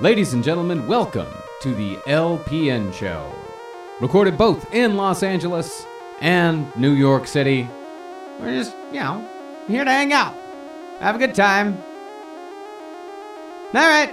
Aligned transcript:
Ladies 0.00 0.32
and 0.34 0.42
gentlemen, 0.42 0.88
welcome 0.88 1.32
to 1.60 1.72
the 1.72 1.94
LPN 2.08 2.92
Show. 2.92 3.32
Recorded 4.00 4.36
both 4.36 4.74
in 4.74 4.96
Los 4.96 5.22
Angeles 5.22 5.86
and 6.20 6.66
New 6.74 6.94
York 6.94 7.28
City. 7.28 7.68
We're 8.40 8.56
just, 8.56 8.74
you 8.92 8.98
know, 8.98 9.24
here 9.68 9.84
to 9.84 9.90
hang 9.92 10.12
out, 10.12 10.34
have 10.98 11.14
a 11.14 11.18
good 11.18 11.32
time. 11.32 11.78
All 13.72 13.88
right. 13.88 14.12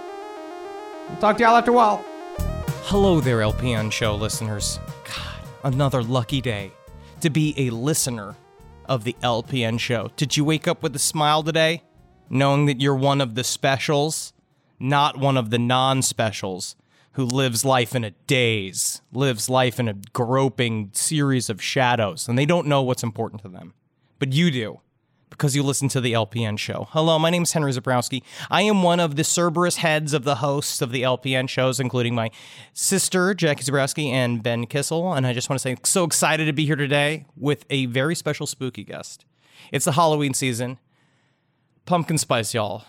I'll 1.09 1.17
talk 1.17 1.37
to 1.37 1.43
y'all 1.43 1.55
after 1.55 1.71
a 1.71 1.73
while. 1.73 2.05
Hello 2.83 3.19
there, 3.19 3.39
LPN 3.39 3.91
show 3.91 4.13
listeners. 4.13 4.79
God, 5.03 5.73
another 5.73 6.03
lucky 6.03 6.41
day 6.41 6.73
to 7.21 7.31
be 7.31 7.55
a 7.57 7.71
listener 7.71 8.35
of 8.85 9.03
the 9.03 9.15
LPN 9.23 9.79
show. 9.79 10.11
Did 10.15 10.37
you 10.37 10.45
wake 10.45 10.67
up 10.67 10.83
with 10.83 10.95
a 10.95 10.99
smile 10.99 11.41
today, 11.41 11.81
knowing 12.29 12.67
that 12.67 12.79
you're 12.79 12.93
one 12.95 13.19
of 13.19 13.33
the 13.33 13.43
specials, 13.43 14.31
not 14.81 15.17
one 15.17 15.37
of 15.37 15.49
the 15.49 15.59
non 15.59 16.01
specials 16.01 16.75
who 17.13 17.25
lives 17.25 17.65
life 17.65 17.95
in 17.95 18.03
a 18.03 18.11
daze, 18.27 19.01
lives 19.11 19.49
life 19.49 19.79
in 19.79 19.87
a 19.87 19.95
groping 20.13 20.89
series 20.93 21.49
of 21.49 21.61
shadows, 21.61 22.27
and 22.27 22.37
they 22.37 22.45
don't 22.45 22.67
know 22.67 22.81
what's 22.81 23.03
important 23.03 23.41
to 23.41 23.49
them? 23.49 23.73
But 24.19 24.33
you 24.33 24.51
do 24.51 24.79
because 25.29 25.55
you 25.55 25.63
listen 25.63 25.89
to 25.89 25.99
the 25.99 26.13
LPN 26.13 26.59
show. 26.59 26.87
Hello, 26.91 27.17
my 27.17 27.29
name 27.29 27.43
is 27.43 27.53
Henry 27.53 27.71
Zebrowski. 27.71 28.21
I 28.51 28.61
am 28.61 28.83
one 28.83 28.99
of 28.99 29.15
the 29.15 29.23
Cerberus 29.23 29.77
heads 29.77 30.13
of 30.13 30.23
the 30.23 30.35
hosts 30.35 30.81
of 30.81 30.91
the 30.91 31.01
LPN 31.01 31.49
shows, 31.49 31.79
including 31.79 32.13
my 32.13 32.29
sister, 32.73 33.33
Jackie 33.33 33.63
Zebrowski, 33.63 34.11
and 34.11 34.43
Ben 34.43 34.67
Kissel. 34.67 35.13
And 35.13 35.25
I 35.25 35.33
just 35.33 35.49
want 35.49 35.59
to 35.59 35.63
say, 35.63 35.77
so 35.83 36.03
excited 36.03 36.45
to 36.45 36.53
be 36.53 36.65
here 36.65 36.75
today 36.75 37.25
with 37.35 37.65
a 37.69 37.87
very 37.87 38.13
special 38.13 38.45
spooky 38.45 38.83
guest. 38.83 39.25
It's 39.71 39.85
the 39.85 39.93
Halloween 39.93 40.33
season. 40.33 40.77
Pumpkin 41.85 42.17
spice, 42.17 42.53
y'all. 42.53 42.83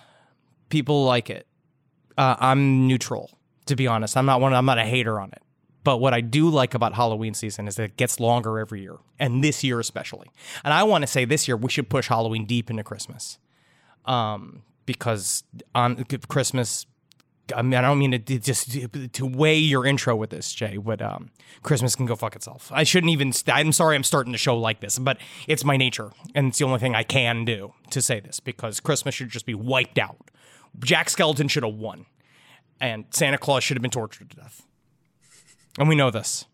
People 0.68 1.04
like 1.04 1.30
it. 1.30 1.46
Uh, 2.16 2.36
I'm 2.38 2.86
neutral, 2.86 3.30
to 3.66 3.76
be 3.76 3.86
honest. 3.86 4.16
I'm 4.16 4.26
not 4.26 4.40
one. 4.40 4.54
I'm 4.54 4.66
not 4.66 4.78
a 4.78 4.84
hater 4.84 5.20
on 5.20 5.30
it. 5.30 5.42
But 5.84 5.98
what 5.98 6.14
I 6.14 6.20
do 6.20 6.48
like 6.48 6.74
about 6.74 6.94
Halloween 6.94 7.34
season 7.34 7.66
is 7.66 7.76
that 7.76 7.84
it 7.84 7.96
gets 7.96 8.20
longer 8.20 8.58
every 8.58 8.82
year, 8.82 8.98
and 9.18 9.42
this 9.42 9.64
year 9.64 9.80
especially. 9.80 10.30
And 10.64 10.72
I 10.72 10.84
want 10.84 11.02
to 11.02 11.06
say 11.06 11.24
this 11.24 11.48
year 11.48 11.56
we 11.56 11.70
should 11.70 11.88
push 11.88 12.08
Halloween 12.08 12.46
deep 12.46 12.70
into 12.70 12.84
Christmas, 12.84 13.38
um, 14.04 14.62
because 14.86 15.42
on 15.74 16.04
Christmas, 16.28 16.86
I 17.54 17.62
mean 17.62 17.74
I 17.74 17.80
don't 17.80 17.98
mean 17.98 18.12
to 18.12 18.38
just 18.38 18.78
to 19.12 19.26
weigh 19.26 19.58
your 19.58 19.84
intro 19.84 20.14
with 20.14 20.30
this, 20.30 20.52
Jay, 20.52 20.76
but 20.76 21.02
um, 21.02 21.30
Christmas 21.64 21.96
can 21.96 22.06
go 22.06 22.14
fuck 22.14 22.36
itself. 22.36 22.70
I 22.72 22.84
shouldn't 22.84 23.10
even. 23.10 23.32
i 23.48 23.58
I'm 23.58 23.72
sorry, 23.72 23.96
I'm 23.96 24.04
starting 24.04 24.30
the 24.30 24.38
show 24.38 24.56
like 24.56 24.80
this, 24.80 25.00
but 25.00 25.18
it's 25.48 25.64
my 25.64 25.76
nature, 25.76 26.12
and 26.32 26.48
it's 26.48 26.58
the 26.58 26.64
only 26.64 26.78
thing 26.78 26.94
I 26.94 27.02
can 27.02 27.44
do 27.44 27.74
to 27.90 28.00
say 28.00 28.20
this 28.20 28.38
because 28.38 28.78
Christmas 28.78 29.16
should 29.16 29.30
just 29.30 29.46
be 29.46 29.54
wiped 29.54 29.98
out. 29.98 30.30
Jack 30.80 31.08
Skellington 31.08 31.50
should 31.50 31.64
have 31.64 31.74
won, 31.74 32.06
and 32.80 33.04
Santa 33.10 33.38
Claus 33.38 33.64
should 33.64 33.76
have 33.76 33.82
been 33.82 33.90
tortured 33.90 34.30
to 34.30 34.36
death 34.36 34.62
and 35.78 35.88
we 35.88 35.94
know 35.94 36.10
this. 36.10 36.46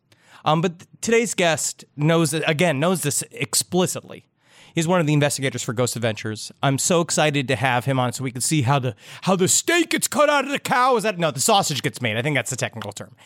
Um, 0.45 0.61
but 0.61 0.87
today's 1.01 1.35
guest 1.35 1.85
knows 1.97 2.33
again 2.33 2.81
knows 2.81 3.03
this 3.03 3.23
explicitly. 3.31 4.27
He's 4.75 4.87
one 4.87 5.01
of 5.01 5.07
the 5.07 5.13
investigators 5.13 5.63
for 5.63 5.73
Ghost 5.73 5.97
Adventures. 5.97 6.53
I'm 6.63 6.79
so 6.79 7.01
excited 7.01 7.49
to 7.49 7.57
have 7.57 7.85
him 7.85 7.99
on 7.99 8.13
so 8.13 8.23
we 8.23 8.31
can 8.31 8.41
see 8.41 8.63
how 8.63 8.79
the 8.79 8.95
how 9.23 9.35
the 9.35 9.49
steak 9.49 9.91
gets 9.91 10.07
cut 10.07 10.31
out 10.31 10.45
of 10.45 10.51
the 10.51 10.59
cow. 10.59 10.97
Is 10.97 11.03
that 11.03 11.19
no? 11.19 11.31
The 11.31 11.41
sausage 11.41 11.83
gets 11.83 12.01
made. 12.01 12.17
I 12.17 12.23
think 12.23 12.37
that's 12.37 12.51
the 12.51 12.57
technical 12.57 12.93
term. 12.93 13.17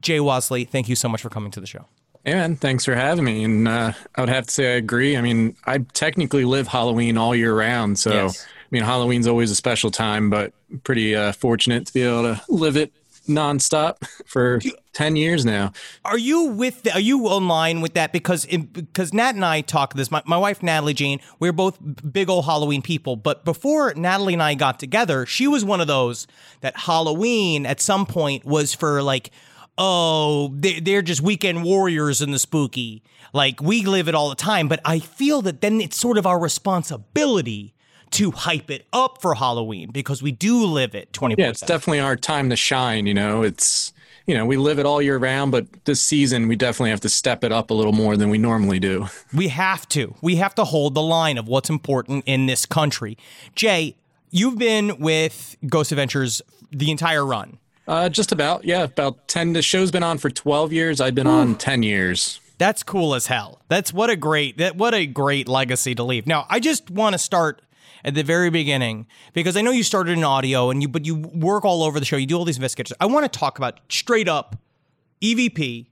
Jay 0.00 0.18
Wasley, 0.18 0.68
thank 0.68 0.88
you 0.88 0.94
so 0.94 1.08
much 1.08 1.22
for 1.22 1.30
coming 1.30 1.50
to 1.50 1.60
the 1.60 1.66
show. 1.66 1.86
Hey 2.24 2.34
man, 2.34 2.56
thanks 2.56 2.84
for 2.84 2.94
having 2.94 3.24
me. 3.24 3.44
And 3.44 3.66
uh, 3.66 3.92
I 4.14 4.20
would 4.20 4.30
have 4.30 4.46
to 4.46 4.52
say 4.52 4.74
I 4.74 4.76
agree. 4.76 5.16
I 5.16 5.20
mean, 5.20 5.56
I 5.66 5.78
technically 5.78 6.44
live 6.44 6.68
Halloween 6.68 7.18
all 7.18 7.34
year 7.34 7.54
round, 7.54 7.98
so 7.98 8.12
yes. 8.12 8.46
Mean 8.74 8.82
Halloween's 8.82 9.28
always 9.28 9.52
a 9.52 9.54
special 9.54 9.92
time, 9.92 10.30
but 10.30 10.52
pretty 10.82 11.14
uh, 11.14 11.30
fortunate 11.30 11.86
to 11.86 11.94
be 11.94 12.02
able 12.02 12.22
to 12.22 12.42
live 12.48 12.76
it 12.76 12.92
nonstop 13.28 14.04
for 14.26 14.60
10 14.94 15.14
years 15.14 15.46
now. 15.46 15.72
Are 16.04 16.18
you 16.18 16.46
with 16.46 16.82
the, 16.82 16.92
are 16.92 17.00
you 17.00 17.26
online 17.28 17.82
with 17.82 17.94
that 17.94 18.12
because 18.12 18.44
in, 18.44 18.64
because 18.64 19.14
Nat 19.14 19.36
and 19.36 19.44
I 19.44 19.60
talk 19.60 19.94
this 19.94 20.10
my, 20.10 20.22
my 20.26 20.36
wife 20.36 20.60
Natalie 20.60 20.92
Jane 20.92 21.20
we're 21.38 21.52
both 21.52 21.78
big 22.12 22.28
old 22.28 22.46
Halloween 22.46 22.82
people 22.82 23.14
but 23.14 23.44
before 23.44 23.94
Natalie 23.94 24.34
and 24.34 24.42
I 24.42 24.54
got 24.54 24.80
together 24.80 25.24
she 25.24 25.46
was 25.46 25.64
one 25.64 25.80
of 25.80 25.86
those 25.86 26.26
that 26.60 26.76
Halloween 26.76 27.64
at 27.64 27.80
some 27.80 28.04
point 28.04 28.44
was 28.44 28.74
for 28.74 29.02
like 29.02 29.30
oh 29.78 30.52
they, 30.52 30.80
they're 30.80 31.00
just 31.00 31.22
weekend 31.22 31.64
warriors 31.64 32.20
in 32.20 32.32
the 32.32 32.38
spooky 32.40 33.04
like 33.32 33.62
we 33.62 33.84
live 33.84 34.08
it 34.08 34.14
all 34.14 34.28
the 34.28 34.34
time 34.34 34.68
but 34.68 34.80
I 34.84 34.98
feel 34.98 35.40
that 35.42 35.62
then 35.62 35.80
it's 35.80 35.96
sort 35.96 36.18
of 36.18 36.26
our 36.26 36.38
responsibility 36.38 37.73
to 38.14 38.30
hype 38.30 38.70
it 38.70 38.86
up 38.92 39.20
for 39.20 39.34
Halloween 39.34 39.90
because 39.90 40.22
we 40.22 40.32
do 40.32 40.64
live 40.64 40.94
it 40.94 41.12
24 41.12 41.42
Yeah, 41.42 41.50
it's 41.50 41.60
definitely 41.60 42.00
our 42.00 42.16
time 42.16 42.50
to 42.50 42.56
shine, 42.56 43.06
you 43.06 43.14
know. 43.14 43.42
It's 43.42 43.92
you 44.26 44.34
know, 44.34 44.46
we 44.46 44.56
live 44.56 44.78
it 44.78 44.86
all 44.86 45.02
year 45.02 45.18
round, 45.18 45.52
but 45.52 45.66
this 45.84 46.02
season 46.02 46.48
we 46.48 46.56
definitely 46.56 46.90
have 46.90 47.00
to 47.00 47.08
step 47.08 47.44
it 47.44 47.52
up 47.52 47.70
a 47.70 47.74
little 47.74 47.92
more 47.92 48.16
than 48.16 48.30
we 48.30 48.38
normally 48.38 48.78
do. 48.78 49.08
We 49.34 49.48
have 49.48 49.88
to. 49.88 50.14
We 50.22 50.36
have 50.36 50.54
to 50.54 50.64
hold 50.64 50.94
the 50.94 51.02
line 51.02 51.38
of 51.38 51.48
what's 51.48 51.68
important 51.68 52.22
in 52.24 52.46
this 52.46 52.66
country. 52.66 53.18
Jay, 53.56 53.96
you've 54.30 54.58
been 54.58 54.98
with 54.98 55.56
Ghost 55.66 55.90
Adventures 55.90 56.40
the 56.70 56.92
entire 56.92 57.26
run. 57.26 57.58
Uh, 57.88 58.08
just 58.08 58.30
about, 58.30 58.64
yeah, 58.64 58.84
about 58.84 59.26
10. 59.26 59.54
The 59.54 59.60
show's 59.62 59.90
been 59.90 60.04
on 60.04 60.18
for 60.18 60.30
12 60.30 60.72
years. 60.72 61.00
I've 61.00 61.16
been 61.16 61.26
on 61.26 61.56
10 61.56 61.82
years. 61.82 62.40
That's 62.58 62.84
cool 62.84 63.14
as 63.14 63.26
hell. 63.26 63.60
That's 63.68 63.92
what 63.92 64.08
a 64.08 64.16
great 64.16 64.58
that 64.58 64.76
what 64.76 64.94
a 64.94 65.06
great 65.06 65.48
legacy 65.48 65.94
to 65.96 66.04
leave. 66.04 66.26
Now, 66.26 66.46
I 66.48 66.60
just 66.60 66.90
want 66.90 67.14
to 67.14 67.18
start 67.18 67.60
at 68.04 68.14
the 68.14 68.22
very 68.22 68.50
beginning 68.50 69.06
because 69.32 69.56
I 69.56 69.62
know 69.62 69.70
you 69.70 69.82
started 69.82 70.12
in 70.12 70.24
audio 70.24 70.70
and 70.70 70.82
you 70.82 70.88
but 70.88 71.06
you 71.06 71.16
work 71.16 71.64
all 71.64 71.82
over 71.82 71.98
the 71.98 72.06
show. 72.06 72.16
You 72.16 72.26
do 72.26 72.36
all 72.36 72.44
these 72.44 72.56
investigations. 72.56 72.96
I 73.00 73.06
want 73.06 73.30
to 73.30 73.38
talk 73.38 73.58
about 73.58 73.80
straight 73.88 74.28
up 74.28 74.56
EVP. 75.22 75.86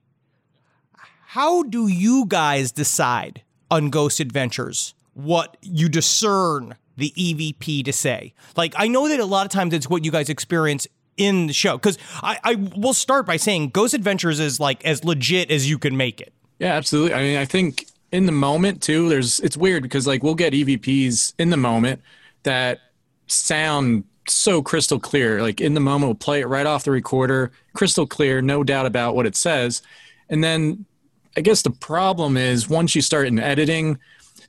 How 1.29 1.63
do 1.63 1.89
you 1.89 2.27
guys 2.29 2.71
decide 2.71 3.43
on 3.71 3.89
Ghost 3.89 4.21
Adventures 4.21 4.95
what 5.15 5.57
you 5.63 5.89
discern 5.89 6.77
the 6.97 7.13
EVP 7.17 7.85
to 7.87 7.93
say? 7.93 8.35
Like 8.57 8.75
I 8.77 8.89
know 8.89 9.09
that 9.09 9.19
a 9.19 9.25
lot 9.25 9.47
of 9.47 9.53
times 9.53 9.73
it's 9.73 9.89
what 9.89 10.05
you 10.05 10.11
guys 10.11 10.29
experience 10.29 10.87
in 11.17 11.47
the 11.47 11.53
show 11.53 11.77
because 11.77 11.99
I, 12.23 12.39
I 12.45 12.55
will 12.77 12.95
start 12.95 13.27
by 13.27 13.37
saying 13.37 13.71
Ghost 13.71 13.95
Adventures 13.95 14.41
is 14.41 14.61
like 14.61 14.85
as 14.85 15.05
legit 15.05 15.51
as 15.51 15.69
you 15.69 15.79
can 15.79 15.97
make 15.97 16.21
it. 16.21 16.33
Yeah, 16.59 16.75
absolutely. 16.75 17.15
I 17.15 17.23
mean, 17.23 17.39
I 17.39 17.45
think 17.45 17.87
in 18.13 18.27
the 18.27 18.33
moment 18.33 18.83
too 18.83 19.09
there's 19.09 19.41
it's 19.41 19.57
weird 19.57 19.83
because 19.83 20.07
like 20.07 20.23
we'll 20.23 20.35
get 20.35 20.53
evps 20.53 21.33
in 21.39 21.51
the 21.51 21.57
moment 21.57 22.01
that 22.43 22.79
sound 23.27 24.05
so 24.29 24.63
crystal 24.63 25.01
clear. 25.01 25.43
Like 25.43 25.61
in 25.61 25.75
the 25.75 25.81
moment 25.81 26.09
we'll 26.09 26.15
play 26.15 26.41
it 26.41 26.47
right 26.47 26.67
off 26.67 26.85
the 26.85 26.91
recorder 26.91 27.51
crystal 27.75 28.07
clear 28.07 28.41
no 28.41 28.63
doubt 28.63 28.87
about 28.87 29.17
what 29.17 29.27
it 29.27 29.35
says. 29.35 29.83
And 30.29 30.45
then 30.45 30.85
i 31.37 31.41
guess 31.41 31.63
the 31.63 31.71
problem 31.71 32.37
is 32.37 32.69
once 32.69 32.95
you 32.95 33.01
start 33.01 33.27
in 33.27 33.39
editing 33.39 33.99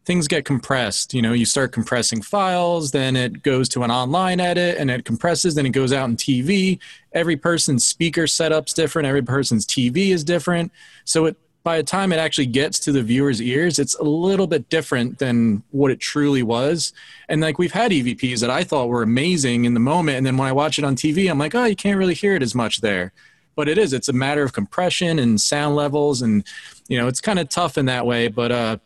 things 0.06 0.27
get 0.27 0.44
compressed. 0.44 1.13
You 1.13 1.21
know 1.21 1.31
you 1.31 1.45
start 1.45 1.71
compressing 1.71 2.21
files 2.21 2.92
then 2.92 3.16
it 3.16 3.42
goes 3.42 3.69
to 3.69 3.83
an 3.83 3.92
online 3.92 4.42
edit 4.42 4.77
and 4.77 4.92
it 4.92 5.06
compresses 5.06 5.56
then 5.56 5.66
it 5.66 5.69
goes 5.71 5.94
out 5.94 6.09
in 6.09 6.18
tv 6.18 6.80
every 7.13 7.38
person's 7.38 7.86
speaker 7.86 8.27
setup's 8.27 8.74
different. 8.74 9.07
Every 9.07 9.24
person's 9.24 9.66
tv 9.66 10.09
is 10.09 10.24
different. 10.24 10.71
So 11.06 11.25
it 11.25 11.38
by 11.63 11.77
the 11.77 11.83
time 11.83 12.12
it 12.12 12.19
actually 12.19 12.45
gets 12.45 12.77
to 12.80 12.92
the 12.92 13.01
viewer's 13.01 13.42
ears, 13.42 13.80
it's 13.80 13.95
a 13.95 14.04
little 14.04 14.48
bit 14.48 14.68
different 14.69 15.19
than 15.19 15.63
what 15.71 15.92
it 15.92 16.00
truly 16.00 16.44
was. 16.44 16.92
And 17.30 17.39
like 17.42 17.57
we've 17.57 17.71
had 17.71 17.92
EVPs 17.92 18.42
that 18.42 18.50
I 18.50 18.63
thought 18.63 18.89
were 18.89 19.01
amazing 19.01 19.63
in 19.63 19.74
the 19.74 19.80
moment. 19.80 20.18
And 20.18 20.25
then 20.25 20.36
when 20.36 20.48
I 20.48 20.51
watch 20.51 20.77
it 20.77 20.83
on 20.83 20.95
TV, 20.95 21.31
I'm 21.31 21.39
like, 21.39 21.56
oh, 21.56 21.63
you 21.63 21.75
can't 21.75 21.98
really 21.98 22.13
hear 22.13 22.36
it 22.36 22.44
as 22.44 22.54
much 22.54 22.81
there. 22.81 23.13
But 23.56 23.69
it 23.69 23.77
is, 23.77 23.94
it's 23.94 24.10
a 24.10 24.13
matter 24.13 24.44
of 24.44 24.51
compression 24.51 25.19
and 25.19 25.39
sound 25.39 25.75
levels. 25.75 26.21
And, 26.21 26.44
you 26.89 26.98
know, 26.98 27.07
it's 27.07 27.21
kind 27.21 27.39
of 27.39 27.48
tough 27.48 27.77
in 27.77 27.86
that 27.86 28.06
way. 28.06 28.27
But, 28.27 28.51
uh, 28.51 28.77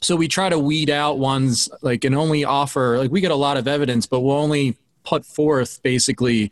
so 0.00 0.16
we 0.16 0.28
try 0.28 0.48
to 0.48 0.58
weed 0.58 0.90
out 0.90 1.18
ones 1.18 1.68
like 1.80 2.04
and 2.04 2.14
only 2.14 2.44
offer 2.44 2.98
like 2.98 3.12
we 3.12 3.20
get 3.20 3.30
a 3.30 3.36
lot 3.36 3.56
of 3.56 3.68
evidence 3.68 4.04
but 4.04 4.18
we'll 4.18 4.36
only 4.36 4.76
put 5.04 5.24
forth 5.24 5.80
basically 5.84 6.50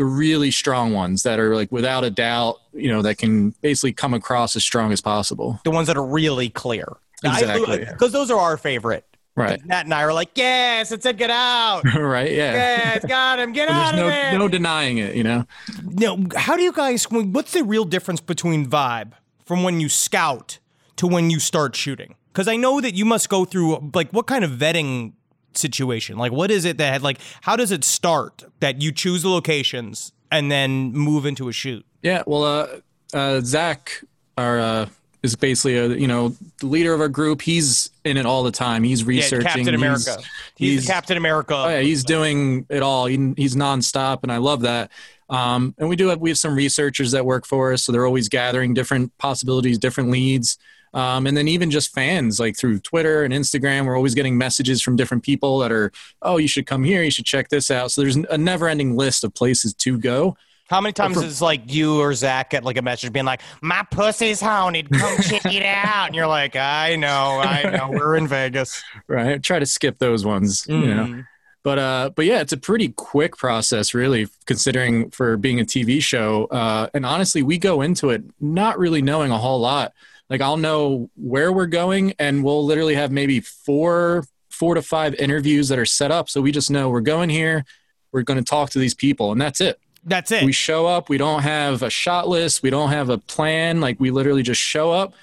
the 0.00 0.06
really 0.06 0.50
strong 0.50 0.94
ones 0.94 1.24
that 1.24 1.38
are 1.38 1.54
like 1.54 1.70
without 1.70 2.04
a 2.04 2.10
doubt, 2.10 2.56
you 2.72 2.88
know, 2.88 3.02
that 3.02 3.18
can 3.18 3.50
basically 3.60 3.92
come 3.92 4.14
across 4.14 4.56
as 4.56 4.64
strong 4.64 4.92
as 4.92 5.02
possible. 5.02 5.60
The 5.62 5.70
ones 5.70 5.88
that 5.88 5.98
are 5.98 6.06
really 6.06 6.48
clear. 6.48 6.86
Exactly. 7.22 7.80
Because 7.80 8.10
those 8.10 8.30
are 8.30 8.38
our 8.38 8.56
favorite. 8.56 9.04
Right. 9.36 9.62
Matt 9.66 9.84
and 9.84 9.92
I 9.92 10.02
are 10.04 10.14
like, 10.14 10.30
yes, 10.36 10.90
it 10.90 11.02
said 11.02 11.18
get 11.18 11.28
out. 11.28 11.82
right. 11.94 12.32
Yeah. 12.32 12.54
Yes, 12.54 13.04
got 13.04 13.40
him. 13.40 13.52
Get 13.52 13.68
out 13.70 13.92
There's 13.92 13.92
of 13.92 13.96
no, 13.96 14.06
there. 14.08 14.38
no 14.38 14.48
denying 14.48 14.96
it, 14.96 15.14
you 15.14 15.22
know? 15.22 15.46
Now, 15.84 16.16
how 16.34 16.56
do 16.56 16.62
you 16.62 16.72
guys? 16.72 17.04
What's 17.10 17.52
the 17.52 17.62
real 17.62 17.84
difference 17.84 18.22
between 18.22 18.64
vibe 18.66 19.12
from 19.44 19.62
when 19.64 19.80
you 19.80 19.90
scout 19.90 20.60
to 20.96 21.06
when 21.06 21.28
you 21.28 21.38
start 21.40 21.76
shooting? 21.76 22.14
Because 22.32 22.48
I 22.48 22.56
know 22.56 22.80
that 22.80 22.94
you 22.94 23.04
must 23.04 23.28
go 23.28 23.44
through 23.44 23.90
like 23.92 24.10
what 24.12 24.26
kind 24.26 24.44
of 24.44 24.52
vetting 24.52 25.12
situation? 25.56 26.16
Like, 26.18 26.32
what 26.32 26.50
is 26.50 26.64
it 26.64 26.78
that 26.78 26.92
had, 26.92 27.02
like 27.02 27.18
how 27.42 27.56
does 27.56 27.72
it 27.72 27.84
start 27.84 28.44
that 28.60 28.80
you 28.82 28.92
choose 28.92 29.22
the 29.22 29.28
locations 29.30 30.12
and 30.30 30.50
then 30.50 30.92
move 30.92 31.26
into 31.26 31.48
a 31.48 31.52
shoot? 31.52 31.84
Yeah. 32.02 32.22
Well, 32.26 32.44
uh, 32.44 32.66
uh, 33.12 33.40
Zak, 33.40 34.04
our, 34.36 34.58
uh, 34.60 34.86
is 35.22 35.36
basically 35.36 35.76
a 35.76 35.88
you 35.88 36.06
know 36.06 36.34
the 36.60 36.66
leader 36.66 36.94
of 36.94 37.00
our 37.00 37.08
group. 37.08 37.42
He's 37.42 37.90
in 38.04 38.16
it 38.16 38.24
all 38.24 38.42
the 38.42 38.50
time. 38.50 38.82
He's 38.82 39.04
researching. 39.04 39.46
Captain 39.46 39.66
He's- 39.66 39.74
America. 39.76 40.16
He's, 40.56 40.86
the 40.86 40.92
Captain 40.92 41.16
America. 41.18 41.54
Oh 41.54 41.68
yeah, 41.68 41.80
he's 41.80 42.04
doing 42.04 42.64
it 42.70 42.82
all. 42.82 43.04
He, 43.06 43.34
he's 43.36 43.54
nonstop, 43.54 44.20
and 44.22 44.32
I 44.32 44.38
love 44.38 44.62
that. 44.62 44.90
Um, 45.28 45.74
and 45.78 45.88
we 45.90 45.96
do 45.96 46.08
have 46.08 46.20
we 46.20 46.30
have 46.30 46.38
some 46.38 46.54
researchers 46.54 47.12
that 47.12 47.26
work 47.26 47.46
for 47.46 47.72
us, 47.72 47.82
so 47.82 47.92
they're 47.92 48.06
always 48.06 48.28
gathering 48.30 48.72
different 48.72 49.16
possibilities, 49.18 49.78
different 49.78 50.10
leads, 50.10 50.56
um, 50.94 51.26
and 51.26 51.36
then 51.36 51.48
even 51.48 51.70
just 51.70 51.92
fans 51.94 52.40
like 52.40 52.56
through 52.56 52.80
Twitter 52.80 53.22
and 53.24 53.32
Instagram. 53.32 53.86
We're 53.86 53.96
always 53.96 54.14
getting 54.14 54.36
messages 54.36 54.82
from 54.82 54.96
different 54.96 55.22
people 55.22 55.58
that 55.60 55.70
are, 55.72 55.92
oh, 56.22 56.36
you 56.36 56.48
should 56.48 56.66
come 56.66 56.82
here, 56.84 57.02
you 57.02 57.10
should 57.10 57.24
check 57.26 57.48
this 57.48 57.70
out. 57.70 57.92
So 57.92 58.02
there's 58.02 58.16
a 58.16 58.38
never-ending 58.38 58.96
list 58.96 59.24
of 59.24 59.34
places 59.34 59.74
to 59.74 59.98
go. 59.98 60.36
How 60.68 60.80
many 60.80 60.92
times 60.92 61.16
for- 61.16 61.24
is 61.24 61.42
like 61.42 61.72
you 61.72 62.00
or 62.00 62.14
Zak 62.14 62.50
get 62.50 62.62
like 62.62 62.76
a 62.76 62.82
message 62.82 63.12
being 63.12 63.26
like, 63.26 63.40
"My 63.60 63.84
pussy's 63.90 64.40
haunted, 64.40 64.88
come 64.88 65.20
check 65.20 65.44
it 65.46 65.64
out," 65.64 66.06
and 66.06 66.14
you're 66.14 66.28
like, 66.28 66.54
"I 66.54 66.94
know, 66.94 67.40
I 67.42 67.68
know, 67.76 67.90
we're 67.90 68.14
in 68.16 68.28
Vegas." 68.28 68.80
Right, 69.08 69.42
try 69.42 69.58
to 69.58 69.66
skip 69.66 69.98
those 69.98 70.24
ones. 70.24 70.66
You 70.68 70.78
know. 70.78 71.04
Mm. 71.06 71.26
but 71.64 71.78
uh 71.78 72.10
but 72.14 72.24
yeah 72.24 72.40
it's 72.40 72.52
a 72.52 72.56
pretty 72.56 72.88
quick 72.90 73.36
process 73.36 73.92
really 73.92 74.28
considering 74.46 75.10
for 75.10 75.36
being 75.36 75.60
a 75.60 75.64
tv 75.64 76.02
show 76.02 76.46
uh 76.46 76.88
and 76.94 77.04
honestly 77.04 77.42
we 77.42 77.58
go 77.58 77.82
into 77.82 78.08
it 78.10 78.22
not 78.40 78.78
really 78.78 79.02
knowing 79.02 79.30
a 79.30 79.36
whole 79.36 79.60
lot 79.60 79.92
like 80.30 80.40
i'll 80.40 80.56
know 80.56 81.10
where 81.16 81.52
we're 81.52 81.66
going 81.66 82.14
and 82.18 82.42
we'll 82.42 82.64
literally 82.64 82.94
have 82.94 83.10
maybe 83.10 83.40
four 83.40 84.24
four 84.60 84.74
to 84.74 84.82
five 84.82 85.14
interviews 85.14 85.68
that 85.68 85.78
are 85.78 85.86
set 85.86 86.10
up. 86.10 86.28
So 86.28 86.42
we 86.42 86.52
just 86.52 86.70
know 86.70 86.90
we're 86.90 87.00
going 87.00 87.30
here. 87.30 87.64
We're 88.12 88.22
going 88.22 88.38
to 88.38 88.44
talk 88.44 88.68
to 88.70 88.78
these 88.78 88.94
people 88.94 89.32
and 89.32 89.40
that's 89.40 89.58
it. 89.58 89.80
That's 90.04 90.30
it. 90.32 90.44
we 90.44 90.52
show 90.52 90.86
up. 90.86 91.08
We 91.08 91.16
don't 91.16 91.42
have 91.42 91.82
a 91.82 91.88
shot 91.88 92.28
list. 92.28 92.62
We 92.62 92.68
don't 92.68 92.90
have 92.90 93.08
a 93.08 93.16
plan. 93.16 93.80
Like 93.80 93.98
we 93.98 94.10
literally 94.10 94.42
just 94.42 94.60
show 94.60 94.90
up 94.90 95.14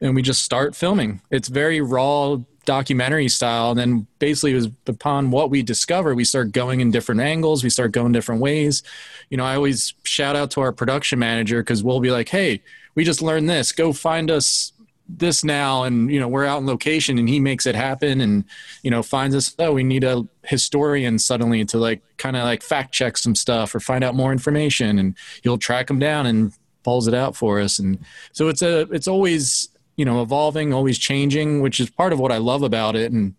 and 0.00 0.14
we 0.14 0.22
just 0.22 0.44
start 0.44 0.76
filming. 0.76 1.20
It's 1.32 1.48
very 1.48 1.80
raw 1.80 2.36
documentary 2.64 3.28
style 3.28 3.70
and 3.70 3.80
then 3.80 4.06
basically 4.20 4.52
it 4.52 4.56
was 4.56 4.68
upon 4.86 5.32
what 5.32 5.50
we 5.50 5.62
discover 5.62 6.14
we 6.14 6.24
start 6.24 6.52
going 6.52 6.78
in 6.78 6.92
different 6.92 7.20
angles. 7.20 7.64
We 7.64 7.70
start 7.70 7.90
going 7.90 8.12
different 8.12 8.40
ways. 8.40 8.84
You 9.30 9.36
know 9.36 9.44
i 9.44 9.56
always 9.56 9.94
shout 10.04 10.36
out 10.36 10.52
to 10.52 10.60
our 10.60 10.70
production 10.70 11.18
manager 11.18 11.60
because 11.60 11.82
we'll 11.82 12.00
be 12.00 12.10
like 12.10 12.28
hey 12.28 12.62
we 12.94 13.04
just 13.04 13.22
learned 13.22 13.48
this 13.48 13.72
go 13.72 13.92
find 13.92 14.30
us 14.30 14.72
this 15.18 15.42
now 15.42 15.82
and 15.82 16.10
you 16.10 16.20
know 16.20 16.28
we're 16.28 16.44
out 16.44 16.60
in 16.60 16.66
location 16.66 17.18
and 17.18 17.28
he 17.28 17.40
makes 17.40 17.66
it 17.66 17.74
happen 17.74 18.20
and 18.20 18.44
you 18.82 18.90
know 18.90 19.02
finds 19.02 19.34
us 19.34 19.54
oh 19.58 19.72
we 19.72 19.82
need 19.82 20.04
a 20.04 20.26
historian 20.44 21.18
suddenly 21.18 21.64
to 21.64 21.78
like 21.78 22.00
kind 22.16 22.36
of 22.36 22.44
like 22.44 22.62
fact 22.62 22.92
check 22.92 23.16
some 23.16 23.34
stuff 23.34 23.74
or 23.74 23.80
find 23.80 24.04
out 24.04 24.14
more 24.14 24.32
information 24.32 24.98
and 24.98 25.16
he'll 25.42 25.58
track 25.58 25.86
them 25.88 25.98
down 25.98 26.26
and 26.26 26.52
pulls 26.84 27.08
it 27.08 27.14
out 27.14 27.34
for 27.34 27.60
us 27.60 27.78
and 27.78 27.98
so 28.32 28.48
it's 28.48 28.62
a 28.62 28.82
it's 28.92 29.08
always 29.08 29.68
you 29.96 30.04
know 30.04 30.22
evolving 30.22 30.72
always 30.72 30.98
changing 30.98 31.60
which 31.60 31.80
is 31.80 31.90
part 31.90 32.12
of 32.12 32.20
what 32.20 32.32
i 32.32 32.38
love 32.38 32.62
about 32.62 32.94
it 32.94 33.10
and 33.10 33.34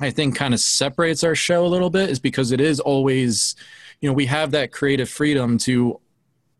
i 0.00 0.10
think 0.10 0.36
kind 0.36 0.54
of 0.54 0.60
separates 0.60 1.24
our 1.24 1.34
show 1.34 1.64
a 1.64 1.68
little 1.68 1.90
bit 1.90 2.08
is 2.08 2.18
because 2.18 2.52
it 2.52 2.60
is 2.60 2.78
always 2.78 3.56
you 4.00 4.08
know 4.08 4.14
we 4.14 4.26
have 4.26 4.52
that 4.52 4.72
creative 4.72 5.08
freedom 5.08 5.58
to 5.58 5.98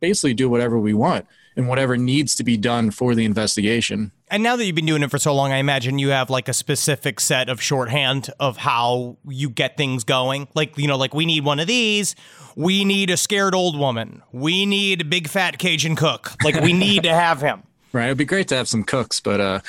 basically 0.00 0.34
do 0.34 0.48
whatever 0.48 0.78
we 0.78 0.92
want 0.92 1.26
and 1.56 1.68
whatever 1.68 1.96
needs 1.96 2.34
to 2.36 2.44
be 2.44 2.56
done 2.56 2.90
for 2.90 3.14
the 3.14 3.24
investigation 3.24 4.12
And 4.30 4.42
now 4.42 4.56
that 4.56 4.64
you've 4.64 4.76
been 4.76 4.86
doing 4.86 5.02
it 5.02 5.10
for 5.10 5.18
so 5.18 5.34
long, 5.34 5.52
I 5.52 5.56
imagine 5.56 5.98
you 5.98 6.10
have 6.10 6.30
like 6.30 6.48
a 6.48 6.52
specific 6.52 7.20
set 7.20 7.48
of 7.48 7.60
shorthand 7.60 8.30
of 8.38 8.56
how 8.56 9.16
you 9.26 9.50
get 9.50 9.76
things 9.76 10.04
going. 10.04 10.48
Like, 10.54 10.78
you 10.78 10.86
know, 10.86 10.96
like 10.96 11.14
we 11.14 11.26
need 11.26 11.44
one 11.44 11.58
of 11.60 11.66
these. 11.66 12.14
We 12.56 12.84
need 12.84 13.10
a 13.10 13.16
scared 13.16 13.54
old 13.54 13.78
woman. 13.78 14.22
We 14.32 14.66
need 14.66 15.00
a 15.00 15.04
big 15.04 15.28
fat 15.28 15.58
Cajun 15.58 15.96
cook. 15.96 16.32
Like, 16.44 16.60
we 16.60 16.72
need 16.72 17.02
to 17.04 17.14
have 17.14 17.40
him. 17.40 17.62
Right. 17.92 18.04
It'd 18.04 18.18
be 18.18 18.24
great 18.24 18.46
to 18.48 18.54
have 18.54 18.68
some 18.68 18.84
cooks, 18.84 19.18
but 19.18 19.40
uh, 19.40 19.60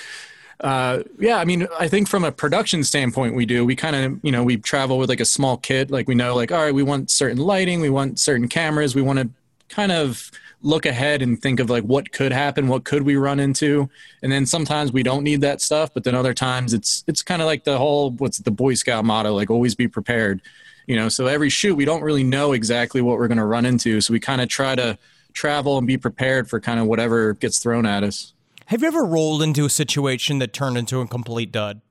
uh, 0.60 1.02
yeah, 1.18 1.38
I 1.38 1.46
mean, 1.46 1.68
I 1.80 1.88
think 1.88 2.08
from 2.08 2.24
a 2.24 2.32
production 2.32 2.84
standpoint, 2.84 3.34
we 3.34 3.48
do. 3.48 3.66
We 3.66 3.76
kind 3.76 3.96
of, 3.96 4.20
you 4.24 4.32
know, 4.32 4.44
we 4.44 4.58
travel 4.58 5.00
with 5.00 5.10
like 5.10 5.20
a 5.20 5.26
small 5.26 5.58
kit. 5.58 5.90
Like 5.90 6.08
we 6.08 6.14
know, 6.14 6.36
like, 6.36 6.52
all 6.52 6.62
right, 6.62 6.74
we 6.74 6.84
want 6.84 7.10
certain 7.10 7.40
lighting, 7.40 7.82
we 7.82 7.90
want 7.90 8.20
certain 8.20 8.48
cameras, 8.48 8.94
we 8.94 9.02
want 9.02 9.18
to 9.20 9.30
kind 9.70 9.92
of 9.92 10.30
look 10.62 10.86
ahead 10.86 11.22
and 11.22 11.42
think 11.42 11.60
of 11.60 11.70
like 11.70 11.84
what 11.84 12.12
could 12.12 12.32
happen, 12.32 12.68
what 12.68 12.84
could 12.84 13.04
we 13.04 13.16
run 13.16 13.40
into, 13.40 13.90
and 14.22 14.32
then 14.32 14.46
sometimes 14.46 14.92
we 14.92 15.04
don't 15.04 15.24
need 15.24 15.42
that 15.42 15.62
stuff, 15.62 15.94
but 15.94 16.04
then 16.04 16.16
other 16.16 16.34
times 16.34 16.74
it's 16.74 17.04
it's 17.08 17.22
kind 17.22 17.42
of 17.42 17.46
like 17.46 17.64
the 17.64 17.78
whole 17.78 18.12
what's 18.12 18.40
the 18.40 18.52
Boy 18.52 18.74
Scout 18.74 19.06
motto, 19.06 19.34
like 19.34 19.50
always 19.50 19.76
be 19.76 19.88
prepared. 19.88 20.42
You 20.88 20.96
know, 20.96 21.10
so 21.10 21.28
every 21.28 21.50
shoot 21.50 21.76
we 21.76 21.86
don't 21.86 22.02
really 22.02 22.24
know 22.24 22.54
exactly 22.54 23.02
what 23.02 23.18
we're 23.18 23.28
going 23.28 23.38
to 23.38 23.46
run 23.46 23.66
into, 23.66 24.02
so 24.02 24.14
we 24.14 24.20
kind 24.20 24.42
of 24.42 24.50
try 24.50 24.76
to 24.76 24.98
travel 25.34 25.78
and 25.78 25.88
be 25.88 25.98
prepared 25.98 26.50
for 26.50 26.60
kind 26.60 26.80
of 26.80 26.88
whatever 26.88 27.34
gets 27.34 27.60
thrown 27.60 27.86
at 27.86 28.04
us. 28.04 28.34
Have 28.66 28.82
you 28.82 28.88
ever 28.88 29.04
rolled 29.04 29.42
into 29.42 29.66
a 29.66 29.70
situation 29.70 30.40
that 30.40 30.54
turned 30.54 30.78
into 30.78 31.02
a 31.02 31.08
complete 31.08 31.52
dud? 31.52 31.82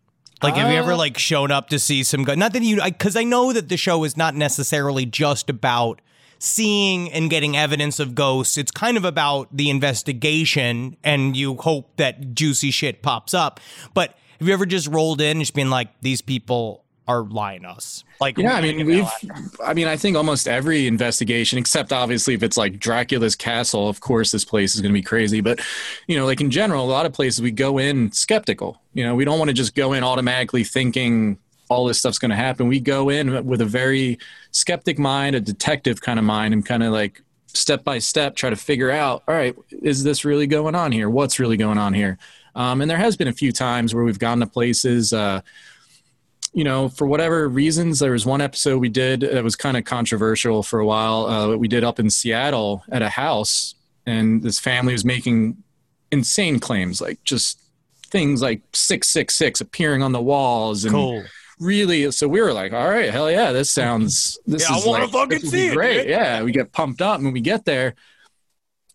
Like, 0.43 0.55
have 0.55 0.71
you 0.71 0.79
ever 0.79 0.95
uh. 0.95 0.97
like 0.97 1.19
shown 1.19 1.51
up 1.51 1.69
to 1.69 1.79
see 1.79 2.03
some 2.03 2.25
guy? 2.25 2.35
Not 2.35 2.53
that 2.55 2.63
you, 2.63 2.83
because 2.83 3.17
I, 3.17 3.25
know 3.25 3.53
that 3.53 3.69
the 3.69 3.77
show 3.77 4.05
is 4.05 4.17
not 4.17 4.35
necessarily 4.35 5.05
just 5.05 5.51
about 5.51 6.01
seeing 6.41 7.13
and 7.13 7.31
getting 7.31 7.57
evidence 7.57 8.01
of 8.01 8.15
ghosts. 8.17 8.59
It's 8.59 8.73
kind 8.73 8.97
of 8.97 9.05
about 9.05 9.49
the 9.57 9.71
investigation, 9.71 10.97
and 11.05 11.37
you 11.37 11.55
hope 11.55 11.97
that 11.97 12.35
juicy 12.35 12.73
shit 12.73 13.03
pops 13.03 13.35
up. 13.35 13.61
But 13.95 14.17
have 14.41 14.49
you 14.49 14.55
ever 14.55 14.67
just 14.67 14.89
rolled 14.89 15.21
in 15.21 15.33
and 15.33 15.41
just 15.41 15.55
been 15.55 15.71
like, 15.71 15.89
these 16.01 16.23
people 16.23 16.85
are 17.07 17.25
lying 17.25 17.63
to 17.63 17.69
us? 17.69 18.05
Like, 18.21 18.39
Yeah, 18.39 18.55
I 18.55 18.63
mean, 18.63 18.87
we've, 18.87 19.09
I 19.65 19.75
mean, 19.75 19.87
I 19.87 19.97
think 19.97 20.17
almost 20.17 20.49
every 20.49 20.87
investigation, 20.87 21.59
except 21.59 21.93
obviously 21.93 22.35
if 22.35 22.43
it's 22.43 22.57
like 22.57 22.79
Dracula's 22.79 23.37
castle, 23.37 23.89
of 23.89 24.01
course, 24.01 24.31
this 24.33 24.45
place 24.45 24.75
is 24.75 24.81
going 24.81 24.93
to 24.93 24.99
be 24.99 25.03
crazy. 25.03 25.41
But, 25.41 25.61
you 26.07 26.17
know, 26.17 26.25
like 26.25 26.41
in 26.41 26.51
general, 26.51 26.85
a 26.85 26.91
lot 26.91 27.05
of 27.05 27.13
places 27.13 27.43
we 27.43 27.51
go 27.51 27.79
in 27.79 28.13
skeptical. 28.13 28.81
You 28.95 29.05
know, 29.05 29.15
we 29.15 29.25
don't 29.25 29.39
want 29.39 29.49
to 29.49 29.55
just 29.55 29.75
go 29.75 29.93
in 29.93 30.03
automatically 30.05 30.65
thinking 30.65 31.39
all 31.71 31.87
this 31.87 32.01
stuff's 32.01 32.19
going 32.19 32.33
to 32.33 32.37
happen. 32.37 32.67
We 32.67 32.81
go 32.81 33.09
in 33.09 33.47
with 33.47 33.61
a 33.61 33.65
very 33.65 34.19
skeptic 34.51 34.99
mind, 34.99 35.37
a 35.37 35.41
detective 35.41 36.01
kind 36.01 36.19
of 36.19 36.25
mind, 36.25 36.53
and 36.53 36.67
kind 36.67 36.83
of 36.83 36.93
like 36.93 37.23
step 37.47 37.85
by 37.85 38.01
step 38.01 38.35
try 38.35 38.51
to 38.51 38.57
figure 38.57 38.91
out, 38.91 39.23
all 39.27 39.35
right, 39.35 39.57
is 39.71 40.03
this 40.03 40.25
really 40.25 40.49
going 40.49 40.75
on 40.75 40.91
here? 40.91 41.09
What's 41.09 41.39
really 41.39 41.57
going 41.57 41.79
on 41.79 41.95
here? 41.95 42.19
Um, 42.57 42.81
and 42.81 42.91
there 42.91 42.99
has 42.99 43.17
been 43.17 43.29
a 43.29 43.33
few 43.33 43.53
times 43.53 43.95
where 43.95 44.03
we've 44.03 44.19
gone 44.19 44.41
to 44.41 44.47
places, 44.47 45.13
uh, 45.13 45.41
you 46.53 46.65
know, 46.65 46.89
for 46.89 47.07
whatever 47.07 47.49
reasons, 47.49 48.01
there 48.01 48.11
was 48.11 48.27
one 48.27 48.41
episode 48.41 48.79
we 48.79 48.89
did 48.89 49.21
that 49.21 49.45
was 49.45 49.55
kind 49.55 49.77
of 49.77 49.85
controversial 49.85 50.65
for 50.65 50.81
a 50.81 50.87
while. 50.87 51.27
Uh, 51.27 51.57
we 51.57 51.69
did 51.69 51.85
up 51.85 52.01
in 52.01 52.11
Seattle 52.11 52.83
at 52.91 53.03
a 53.03 53.09
house, 53.09 53.77
and 54.07 54.43
this 54.43 54.59
family 54.59 54.93
was 54.93 55.05
making 55.05 55.57
insane 56.11 56.59
claims, 56.59 57.01
like 57.01 57.23
just 57.23 57.61
things 58.07 58.43
like 58.43 58.63
six 58.73 59.09
six 59.09 59.37
six 59.37 59.61
appearing 59.61 60.03
on 60.03 60.11
the 60.11 60.21
walls, 60.21 60.85
and. 60.85 60.93
Really. 61.61 62.11
So 62.11 62.27
we 62.27 62.41
were 62.41 62.53
like, 62.53 62.73
all 62.73 62.89
right, 62.89 63.11
hell 63.11 63.31
yeah, 63.31 63.53
this 63.53 63.71
sounds. 63.81 64.39
This 64.47 64.69
Yeah, 64.69 64.77
is 64.79 64.87
wanna 64.87 65.05
like, 65.05 65.13
fucking 65.13 65.41
this 65.41 65.51
see 65.51 65.69
it, 65.69 65.75
Great, 65.75 66.03
dude. 66.03 66.11
yeah. 66.11 66.43
We 66.43 66.51
get 66.53 66.73
pumped 66.73 67.01
up, 67.03 67.17
and 67.17 67.25
when 67.27 67.35
we 67.35 67.41
get 67.41 67.65
there, 67.65 67.95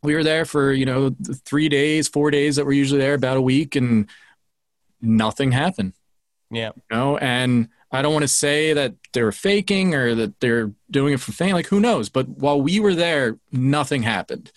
we 0.03 0.13
were 0.15 0.23
there 0.23 0.45
for 0.45 0.73
you 0.73 0.85
know 0.85 1.15
three 1.45 1.69
days, 1.69 2.07
four 2.07 2.31
days 2.31 2.57
that 2.57 2.65
we're 2.65 2.73
usually 2.73 2.99
there, 2.99 3.13
about 3.13 3.37
a 3.37 3.41
week, 3.41 3.75
and 3.75 4.09
nothing 5.01 5.51
happened 5.51 5.93
Yeah. 6.49 6.71
you 6.75 6.81
know 6.95 7.17
and 7.17 7.67
i 7.91 8.01
don't 8.01 8.13
want 8.13 8.23
to 8.23 8.27
say 8.29 8.73
that 8.73 8.95
they're 9.13 9.31
faking 9.31 9.93
or 9.93 10.15
that 10.15 10.39
they're 10.39 10.71
doing 10.89 11.13
it 11.13 11.19
for 11.19 11.31
fame 11.31 11.53
like 11.53 11.67
who 11.67 11.79
knows 11.79 12.09
but 12.09 12.27
while 12.27 12.59
we 12.59 12.79
were 12.79 12.95
there 12.95 13.37
nothing 13.51 14.01
happened 14.03 14.51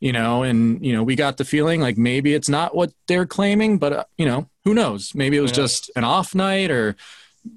you 0.00 0.12
know, 0.12 0.44
and 0.44 0.86
you 0.86 0.92
know, 0.92 1.02
we 1.02 1.16
got 1.16 1.38
the 1.38 1.44
feeling 1.44 1.80
like 1.80 1.98
maybe 1.98 2.32
it's 2.32 2.48
not 2.48 2.72
what 2.72 2.92
they're 3.08 3.26
claiming, 3.26 3.78
but 3.78 3.92
uh, 3.92 4.04
you 4.16 4.26
know, 4.26 4.48
who 4.64 4.72
knows? 4.72 5.12
Maybe 5.12 5.36
it 5.36 5.40
was 5.40 5.50
just 5.50 5.90
an 5.96 6.04
off 6.04 6.36
night 6.36 6.70
or 6.70 6.94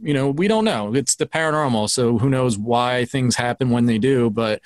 you 0.01 0.13
know, 0.13 0.29
we 0.29 0.47
don't 0.47 0.65
know. 0.65 0.93
It's 0.93 1.15
the 1.15 1.25
paranormal, 1.25 1.89
so 1.89 2.17
who 2.17 2.29
knows 2.29 2.57
why 2.57 3.05
things 3.05 3.35
happen 3.35 3.69
when 3.69 3.85
they 3.85 3.97
do, 3.97 4.29
but 4.29 4.61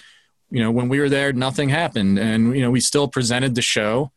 you 0.52 0.62
know, 0.62 0.72
when 0.72 0.90
we 0.90 1.00
were 1.00 1.10
there 1.10 1.34
nothing 1.34 1.70
happened 1.70 2.20
and 2.20 2.56
you 2.56 2.62
know, 2.62 2.72
we 2.72 2.80
still 2.80 3.08
presented 3.08 3.56
the 3.56 3.62
show 3.62 4.12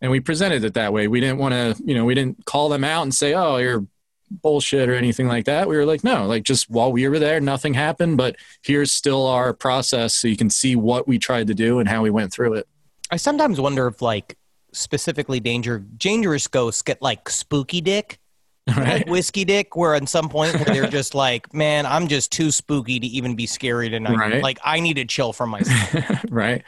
and 0.00 0.10
we 0.10 0.20
presented 0.20 0.64
it 0.64 0.74
that 0.74 0.92
way. 0.92 1.08
We 1.08 1.20
didn't 1.20 1.38
want 1.38 1.54
to, 1.54 1.82
you 1.84 1.94
know, 1.94 2.04
we 2.04 2.14
didn't 2.14 2.44
call 2.44 2.68
them 2.68 2.84
out 2.84 3.02
and 3.02 3.14
say, 3.14 3.34
"Oh, 3.34 3.56
you're 3.56 3.86
bullshit" 4.30 4.88
or 4.88 4.94
anything 4.94 5.26
like 5.28 5.46
that. 5.46 5.68
We 5.68 5.76
were 5.76 5.86
like, 5.86 6.04
"No, 6.04 6.26
like 6.26 6.42
just 6.44 6.70
while 6.70 6.92
we 6.92 7.08
were 7.08 7.18
there, 7.18 7.40
nothing 7.40 7.74
happened, 7.74 8.16
but 8.16 8.36
here's 8.62 8.92
still 8.92 9.26
our 9.26 9.52
process 9.52 10.14
so 10.14 10.28
you 10.28 10.36
can 10.36 10.50
see 10.50 10.76
what 10.76 11.08
we 11.08 11.18
tried 11.18 11.46
to 11.48 11.54
do 11.54 11.78
and 11.78 11.88
how 11.88 12.02
we 12.02 12.10
went 12.10 12.32
through 12.32 12.54
it." 12.54 12.68
I 13.10 13.16
sometimes 13.16 13.60
wonder 13.60 13.86
if 13.86 14.02
like 14.02 14.36
specifically 14.72 15.40
danger 15.40 15.78
dangerous 15.78 16.46
ghosts 16.46 16.82
get 16.82 17.00
like 17.02 17.28
spooky 17.28 17.80
dick. 17.80 18.18
Like 18.76 19.06
whiskey 19.08 19.44
dick, 19.44 19.76
where 19.76 19.94
at 19.94 20.08
some 20.08 20.28
point 20.28 20.54
where 20.54 20.64
they're 20.64 20.86
just 20.86 21.14
like, 21.14 21.52
man, 21.54 21.86
I'm 21.86 22.08
just 22.08 22.30
too 22.32 22.50
spooky 22.50 23.00
to 23.00 23.06
even 23.06 23.34
be 23.34 23.46
scary 23.46 23.88
tonight. 23.88 24.16
Right. 24.16 24.42
Like 24.42 24.58
I 24.64 24.80
need 24.80 24.94
to 24.94 25.04
chill 25.04 25.32
from 25.32 25.50
myself. 25.50 26.24
right? 26.30 26.62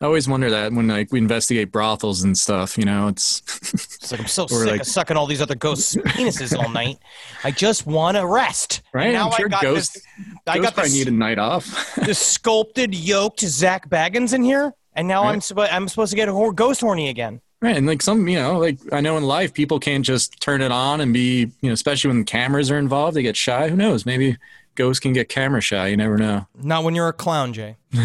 I 0.00 0.06
always 0.06 0.28
wonder 0.28 0.50
that 0.50 0.72
when 0.72 0.88
like 0.88 1.12
we 1.12 1.18
investigate 1.18 1.70
brothels 1.70 2.24
and 2.24 2.36
stuff, 2.36 2.76
you 2.76 2.84
know, 2.84 3.08
it's 3.08 3.42
It's 4.04 4.12
like 4.12 4.20
I'm 4.20 4.26
so 4.26 4.46
sick 4.46 4.66
like- 4.70 4.80
of 4.82 4.86
sucking 4.86 5.16
all 5.16 5.26
these 5.26 5.40
other 5.40 5.54
ghosts' 5.54 5.96
penises 5.96 6.56
all 6.58 6.68
night. 6.68 6.98
I 7.42 7.50
just 7.50 7.86
want 7.86 8.16
to 8.16 8.26
rest. 8.26 8.82
right. 8.92 9.12
Now 9.12 9.30
I'm 9.30 9.36
sure 9.36 9.46
I 9.46 9.50
got 9.50 9.62
ghosts, 9.62 9.94
this. 9.94 10.04
I 10.46 10.58
got 10.58 10.76
this, 10.76 10.92
need 10.92 11.08
a 11.08 11.12
night 11.12 11.38
off. 11.38 11.94
this 12.04 12.18
sculpted, 12.18 12.94
yoked 12.94 13.40
Zak 13.40 13.88
Bagans 13.88 14.34
in 14.34 14.42
here, 14.42 14.74
and 14.94 15.08
now 15.08 15.24
I'm 15.24 15.40
supposed 15.40 15.70
I'm 15.70 15.88
supposed 15.88 16.10
to 16.10 16.16
get 16.16 16.28
a 16.28 16.52
ghost 16.54 16.80
horny 16.82 17.08
again. 17.08 17.40
Right, 17.64 17.76
and 17.76 17.86
like 17.86 18.02
some, 18.02 18.28
you 18.28 18.38
know, 18.38 18.58
like 18.58 18.78
I 18.92 19.00
know 19.00 19.16
in 19.16 19.24
life 19.24 19.52
people 19.54 19.78
can't 19.80 20.04
just 20.04 20.40
turn 20.40 20.62
it 20.62 20.70
on 20.72 21.00
and 21.00 21.12
be, 21.12 21.50
you 21.60 21.68
know, 21.68 21.72
especially 21.72 22.08
when 22.08 22.24
cameras 22.24 22.70
are 22.70 22.78
involved, 22.78 23.16
they 23.16 23.22
get 23.22 23.36
shy. 23.36 23.68
Who 23.68 23.76
knows? 23.76 24.06
Maybe 24.06 24.36
ghosts 24.76 25.00
can 25.00 25.12
get 25.12 25.28
camera 25.28 25.60
shy. 25.60 25.88
You 25.88 25.96
never 25.96 26.16
know. 26.18 26.46
Not 26.60 26.84
when 26.84 26.94
you're 26.94 27.08
a 27.08 27.12
clown, 27.12 27.52
Jay. 27.52 27.76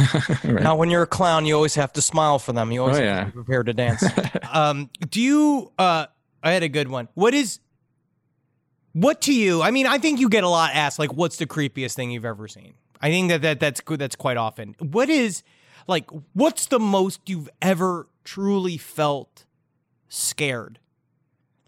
Right. 0.44 0.64
Not 0.64 0.78
when 0.78 0.90
you're 0.90 1.04
a 1.04 1.08
clown. 1.08 1.46
You 1.46 1.56
always 1.56 1.76
have 1.76 1.94
to 1.94 2.02
smile 2.02 2.40
for 2.40 2.54
them. 2.54 2.72
You 2.72 2.82
always 2.82 2.98
Oh, 3.00 3.04
have 3.04 3.20
to 3.20 3.32
be 3.32 3.32
prepared 3.34 3.66
to 3.68 3.74
dance. 3.74 4.04
um, 4.52 4.90
do 5.10 5.22
you? 5.22 5.72
Uh, 5.78 6.06
I 6.42 6.52
had 6.52 6.64
a 6.64 6.70
good 6.70 6.88
one. 6.88 7.08
What 7.14 7.34
is? 7.34 7.60
What 8.94 9.22
to 9.24 9.34
you? 9.34 9.62
I 9.62 9.72
mean, 9.72 9.86
I 9.88 9.98
think 10.00 10.20
you 10.20 10.30
get 10.30 10.44
a 10.44 10.50
lot 10.50 10.72
asked. 10.74 10.98
Like, 11.00 11.14
what's 11.14 11.38
the 11.38 11.46
creepiest 11.46 11.94
thing 11.96 12.12
you've 12.12 12.26
ever 12.26 12.48
seen? 12.48 12.74
I 13.02 13.10
think 13.10 13.30
that, 13.30 13.42
that 13.44 13.60
that's 13.60 13.82
good. 13.82 14.00
That's 14.00 14.16
quite 14.16 14.38
often. 14.38 14.76
What 14.80 15.10
is 15.10 15.44
like? 15.88 16.10
What's 16.34 16.68
the 16.68 16.80
most 16.80 17.22
you've 17.28 17.50
ever 17.62 18.08
truly 18.24 18.78
felt 18.78 19.46
scared? 20.10 20.80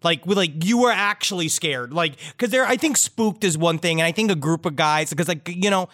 Like, 0.03 0.25
with 0.25 0.37
like 0.37 0.65
you 0.65 0.79
were 0.79 0.91
actually 0.91 1.47
scared, 1.47 1.93
like 1.93 2.15
because 2.31 2.49
there. 2.49 2.65
I 2.65 2.75
think 2.75 2.97
spooked 2.97 3.43
is 3.43 3.55
one 3.55 3.77
thing, 3.77 4.01
and 4.01 4.07
I 4.07 4.11
think 4.11 4.31
a 4.31 4.35
group 4.35 4.65
of 4.65 4.75
guys, 4.75 5.11
because 5.11 5.27
like 5.27 5.47
you 5.47 5.69
know, 5.69 5.89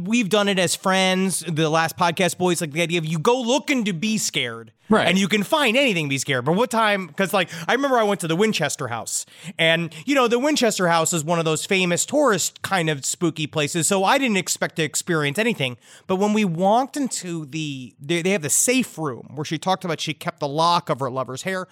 we've 0.00 0.30
done 0.30 0.48
it 0.48 0.58
as 0.58 0.74
friends. 0.74 1.44
The 1.46 1.68
last 1.68 1.98
podcast, 1.98 2.38
boys, 2.38 2.62
like 2.62 2.72
the 2.72 2.80
idea 2.80 2.98
of 2.98 3.04
you 3.04 3.18
go 3.18 3.38
looking 3.38 3.84
to 3.84 3.92
be 3.92 4.16
scared, 4.16 4.72
Right. 4.90 5.06
And 5.06 5.16
you 5.16 5.28
can 5.28 5.44
find 5.44 5.76
anything 5.76 6.06
to 6.06 6.08
be 6.08 6.18
scared. 6.18 6.44
But 6.44 6.56
what 6.56 6.68
time? 6.68 7.06
Because 7.06 7.32
like 7.32 7.48
I 7.68 7.74
remember 7.74 7.96
I 7.96 8.02
went 8.02 8.20
to 8.20 8.28
the 8.28 8.34
Winchester 8.34 8.88
House, 8.88 9.24
and 9.56 9.94
you 10.04 10.16
know 10.16 10.26
the 10.26 10.38
Winchester 10.38 10.88
House 10.88 11.12
is 11.12 11.22
one 11.22 11.38
of 11.38 11.44
those 11.44 11.64
famous 11.64 12.04
tourist 12.04 12.60
kind 12.62 12.90
of 12.90 13.04
spooky 13.04 13.46
places. 13.46 13.86
So 13.86 14.02
I 14.02 14.18
didn't 14.18 14.36
expect 14.36 14.76
to 14.76 14.82
experience 14.82 15.38
anything. 15.38 15.76
But 16.08 16.16
when 16.16 16.32
we 16.32 16.44
walked 16.44 16.96
into 16.96 17.46
the, 17.46 17.94
they, 18.00 18.20
they 18.22 18.30
have 18.30 18.42
the 18.42 18.50
safe 18.50 18.98
room 18.98 19.30
where 19.36 19.44
she 19.44 19.58
talked 19.58 19.84
about 19.84 20.00
she 20.00 20.12
kept 20.12 20.40
the 20.40 20.48
lock 20.48 20.90
of 20.90 20.98
her 20.98 21.10
lover's 21.10 21.42
hair. 21.42 21.68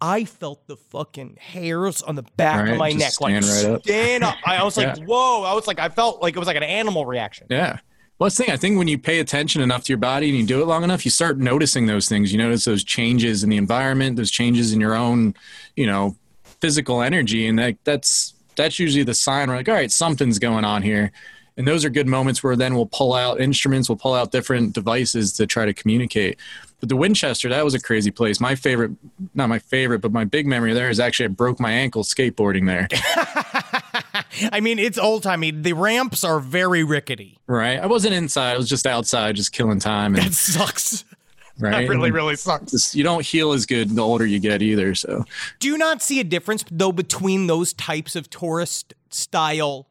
I 0.00 0.24
felt 0.24 0.66
the 0.66 0.76
fucking 0.76 1.36
hairs 1.38 2.00
on 2.02 2.14
the 2.14 2.22
back 2.36 2.68
of 2.68 2.78
my 2.78 2.92
neck 2.92 3.20
like 3.20 3.42
stand 3.42 3.44
right 3.44 3.74
up. 3.76 3.82
stand 3.82 4.24
up. 4.24 4.36
I 4.46 4.62
was 4.64 4.76
like, 4.76 4.96
Yeah. 4.98 5.04
whoa! 5.04 5.42
I 5.44 5.52
was 5.54 5.66
like, 5.66 5.78
I 5.78 5.88
felt 5.90 6.22
like 6.22 6.34
it 6.36 6.38
was 6.38 6.48
like 6.48 6.56
an 6.56 6.62
animal 6.62 7.04
reaction. 7.06 7.46
Yeah. 7.50 7.78
Well, 8.18 8.26
that's 8.26 8.36
the 8.36 8.44
thing. 8.44 8.52
I 8.52 8.56
think 8.58 8.76
when 8.78 8.86
you 8.88 8.98
pay 8.98 9.20
attention 9.20 9.62
enough 9.62 9.84
to 9.84 9.88
your 9.92 9.98
body 9.98 10.28
and 10.28 10.38
you 10.38 10.46
do 10.46 10.60
it 10.60 10.66
long 10.66 10.84
enough, 10.84 11.04
you 11.06 11.10
start 11.10 11.38
noticing 11.38 11.86
those 11.86 12.06
things. 12.08 12.32
You 12.32 12.38
notice 12.38 12.64
those 12.64 12.84
changes 12.84 13.42
in 13.42 13.48
the 13.48 13.56
environment, 13.56 14.16
those 14.16 14.30
changes 14.30 14.72
in 14.74 14.80
your 14.80 14.94
own, 14.94 15.34
you 15.74 15.86
know, 15.86 16.16
physical 16.60 17.00
energy, 17.00 17.46
and 17.46 17.58
that 17.58 17.76
that's 17.84 18.34
that's 18.56 18.78
usually 18.78 19.04
the 19.04 19.14
sign. 19.14 19.48
We're 19.48 19.56
like, 19.56 19.68
all 19.68 19.74
right, 19.74 19.90
something's 19.90 20.38
going 20.38 20.64
on 20.64 20.82
here. 20.82 21.12
And 21.60 21.68
those 21.68 21.84
are 21.84 21.90
good 21.90 22.06
moments 22.06 22.42
where 22.42 22.56
then 22.56 22.74
we'll 22.74 22.86
pull 22.86 23.12
out 23.12 23.38
instruments, 23.38 23.86
we'll 23.90 23.98
pull 23.98 24.14
out 24.14 24.32
different 24.32 24.72
devices 24.72 25.30
to 25.34 25.46
try 25.46 25.66
to 25.66 25.74
communicate. 25.74 26.38
But 26.80 26.88
the 26.88 26.96
Winchester, 26.96 27.50
that 27.50 27.62
was 27.62 27.74
a 27.74 27.78
crazy 27.80 28.10
place. 28.10 28.40
My 28.40 28.54
favorite, 28.54 28.92
not 29.34 29.50
my 29.50 29.58
favorite, 29.58 29.98
but 29.98 30.10
my 30.10 30.24
big 30.24 30.46
memory 30.46 30.72
there 30.72 30.88
is 30.88 30.98
actually 30.98 31.26
I 31.26 31.28
broke 31.28 31.60
my 31.60 31.70
ankle 31.70 32.02
skateboarding 32.02 32.66
there. 32.66 32.88
I 34.52 34.60
mean, 34.60 34.78
it's 34.78 34.96
old 34.96 35.22
timey. 35.22 35.50
The 35.50 35.74
ramps 35.74 36.24
are 36.24 36.40
very 36.40 36.82
rickety. 36.82 37.38
right? 37.46 37.78
I 37.78 37.84
wasn't 37.84 38.14
inside; 38.14 38.54
I 38.54 38.56
was 38.56 38.66
just 38.68 38.86
outside, 38.86 39.36
just 39.36 39.52
killing 39.52 39.80
time. 39.80 40.14
And, 40.14 40.28
It 40.28 40.32
sucks. 40.32 41.04
right? 41.58 41.72
That 41.86 41.88
really, 41.90 42.10
really 42.10 42.36
sucks. 42.36 42.72
just- 42.72 42.94
you 42.94 43.04
don't 43.04 43.22
heal 43.26 43.52
as 43.52 43.66
good 43.66 43.90
the 43.90 44.00
older 44.02 44.24
you 44.24 44.38
get 44.38 44.62
either. 44.62 44.94
So 44.94 45.26
Do 45.58 45.68
you 45.68 45.76
not 45.76 46.00
see 46.00 46.20
a 46.20 46.24
difference 46.24 46.64
though 46.70 46.92
between 46.92 47.48
those 47.48 47.74
types 47.74 48.16
of 48.16 48.30
tourist 48.30 48.94
style, 49.10 49.86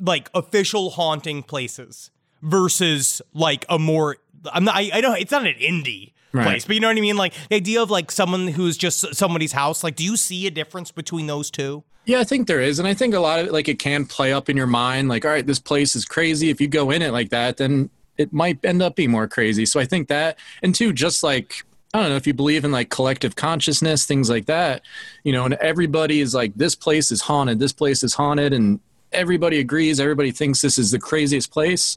like 0.00 0.30
official 0.34 0.90
haunting 0.90 1.42
places 1.42 2.10
versus 2.42 3.22
like 3.34 3.64
a 3.68 3.78
more? 3.78 4.16
I'm 4.52 4.64
not. 4.64 4.76
I, 4.76 4.90
I 4.94 5.00
don't. 5.00 5.18
It's 5.18 5.32
not 5.32 5.46
an 5.46 5.54
indie 5.54 6.12
Right. 6.32 6.44
place, 6.44 6.66
but 6.66 6.74
you 6.74 6.80
know 6.80 6.88
what 6.88 6.98
I 6.98 7.00
mean. 7.00 7.16
Like 7.16 7.32
the 7.48 7.56
idea 7.56 7.80
of 7.80 7.90
like 7.90 8.10
someone 8.12 8.48
who's 8.48 8.76
just 8.76 9.14
somebody's 9.14 9.52
house. 9.52 9.82
Like, 9.82 9.96
do 9.96 10.04
you 10.04 10.16
see 10.16 10.46
a 10.46 10.50
difference 10.50 10.90
between 10.90 11.26
those 11.26 11.50
two? 11.50 11.82
yeah, 12.04 12.20
I 12.20 12.24
think 12.24 12.46
there 12.46 12.60
is, 12.60 12.78
and 12.78 12.86
I 12.86 12.94
think 12.94 13.14
a 13.14 13.20
lot 13.20 13.40
of 13.40 13.46
it, 13.46 13.52
like 13.52 13.68
it 13.68 13.78
can 13.80 14.04
play 14.06 14.32
up 14.32 14.48
in 14.48 14.56
your 14.56 14.66
mind. 14.66 15.08
Like, 15.08 15.24
all 15.24 15.30
right, 15.30 15.46
this 15.46 15.58
place 15.58 15.96
is 15.96 16.04
crazy. 16.04 16.50
If 16.50 16.60
you 16.60 16.68
go 16.68 16.90
in 16.90 17.00
it 17.02 17.10
like 17.10 17.30
that, 17.30 17.56
then 17.56 17.90
it 18.18 18.32
might 18.32 18.62
end 18.64 18.82
up 18.82 18.96
being 18.96 19.10
more 19.10 19.26
crazy. 19.26 19.66
So 19.66 19.80
I 19.80 19.86
think 19.86 20.08
that, 20.08 20.38
and 20.62 20.74
two, 20.74 20.92
just 20.92 21.22
like. 21.22 21.64
I 21.94 22.00
don't 22.00 22.10
know 22.10 22.16
if 22.16 22.26
you 22.26 22.34
believe 22.34 22.62
in 22.66 22.72
like 22.72 22.90
collective 22.90 23.36
consciousness, 23.36 24.04
things 24.04 24.28
like 24.28 24.46
that, 24.46 24.82
you 25.24 25.32
know, 25.32 25.46
and 25.46 25.54
everybody 25.54 26.20
is 26.20 26.34
like, 26.34 26.52
this 26.54 26.74
place 26.74 27.10
is 27.10 27.22
haunted, 27.22 27.58
this 27.58 27.72
place 27.72 28.02
is 28.02 28.12
haunted, 28.12 28.52
and 28.52 28.80
everybody 29.12 29.58
agrees, 29.58 30.00
everybody 30.00 30.30
thinks 30.30 30.60
this 30.60 30.78
is 30.78 30.90
the 30.90 30.98
craziest 30.98 31.50
place. 31.50 31.96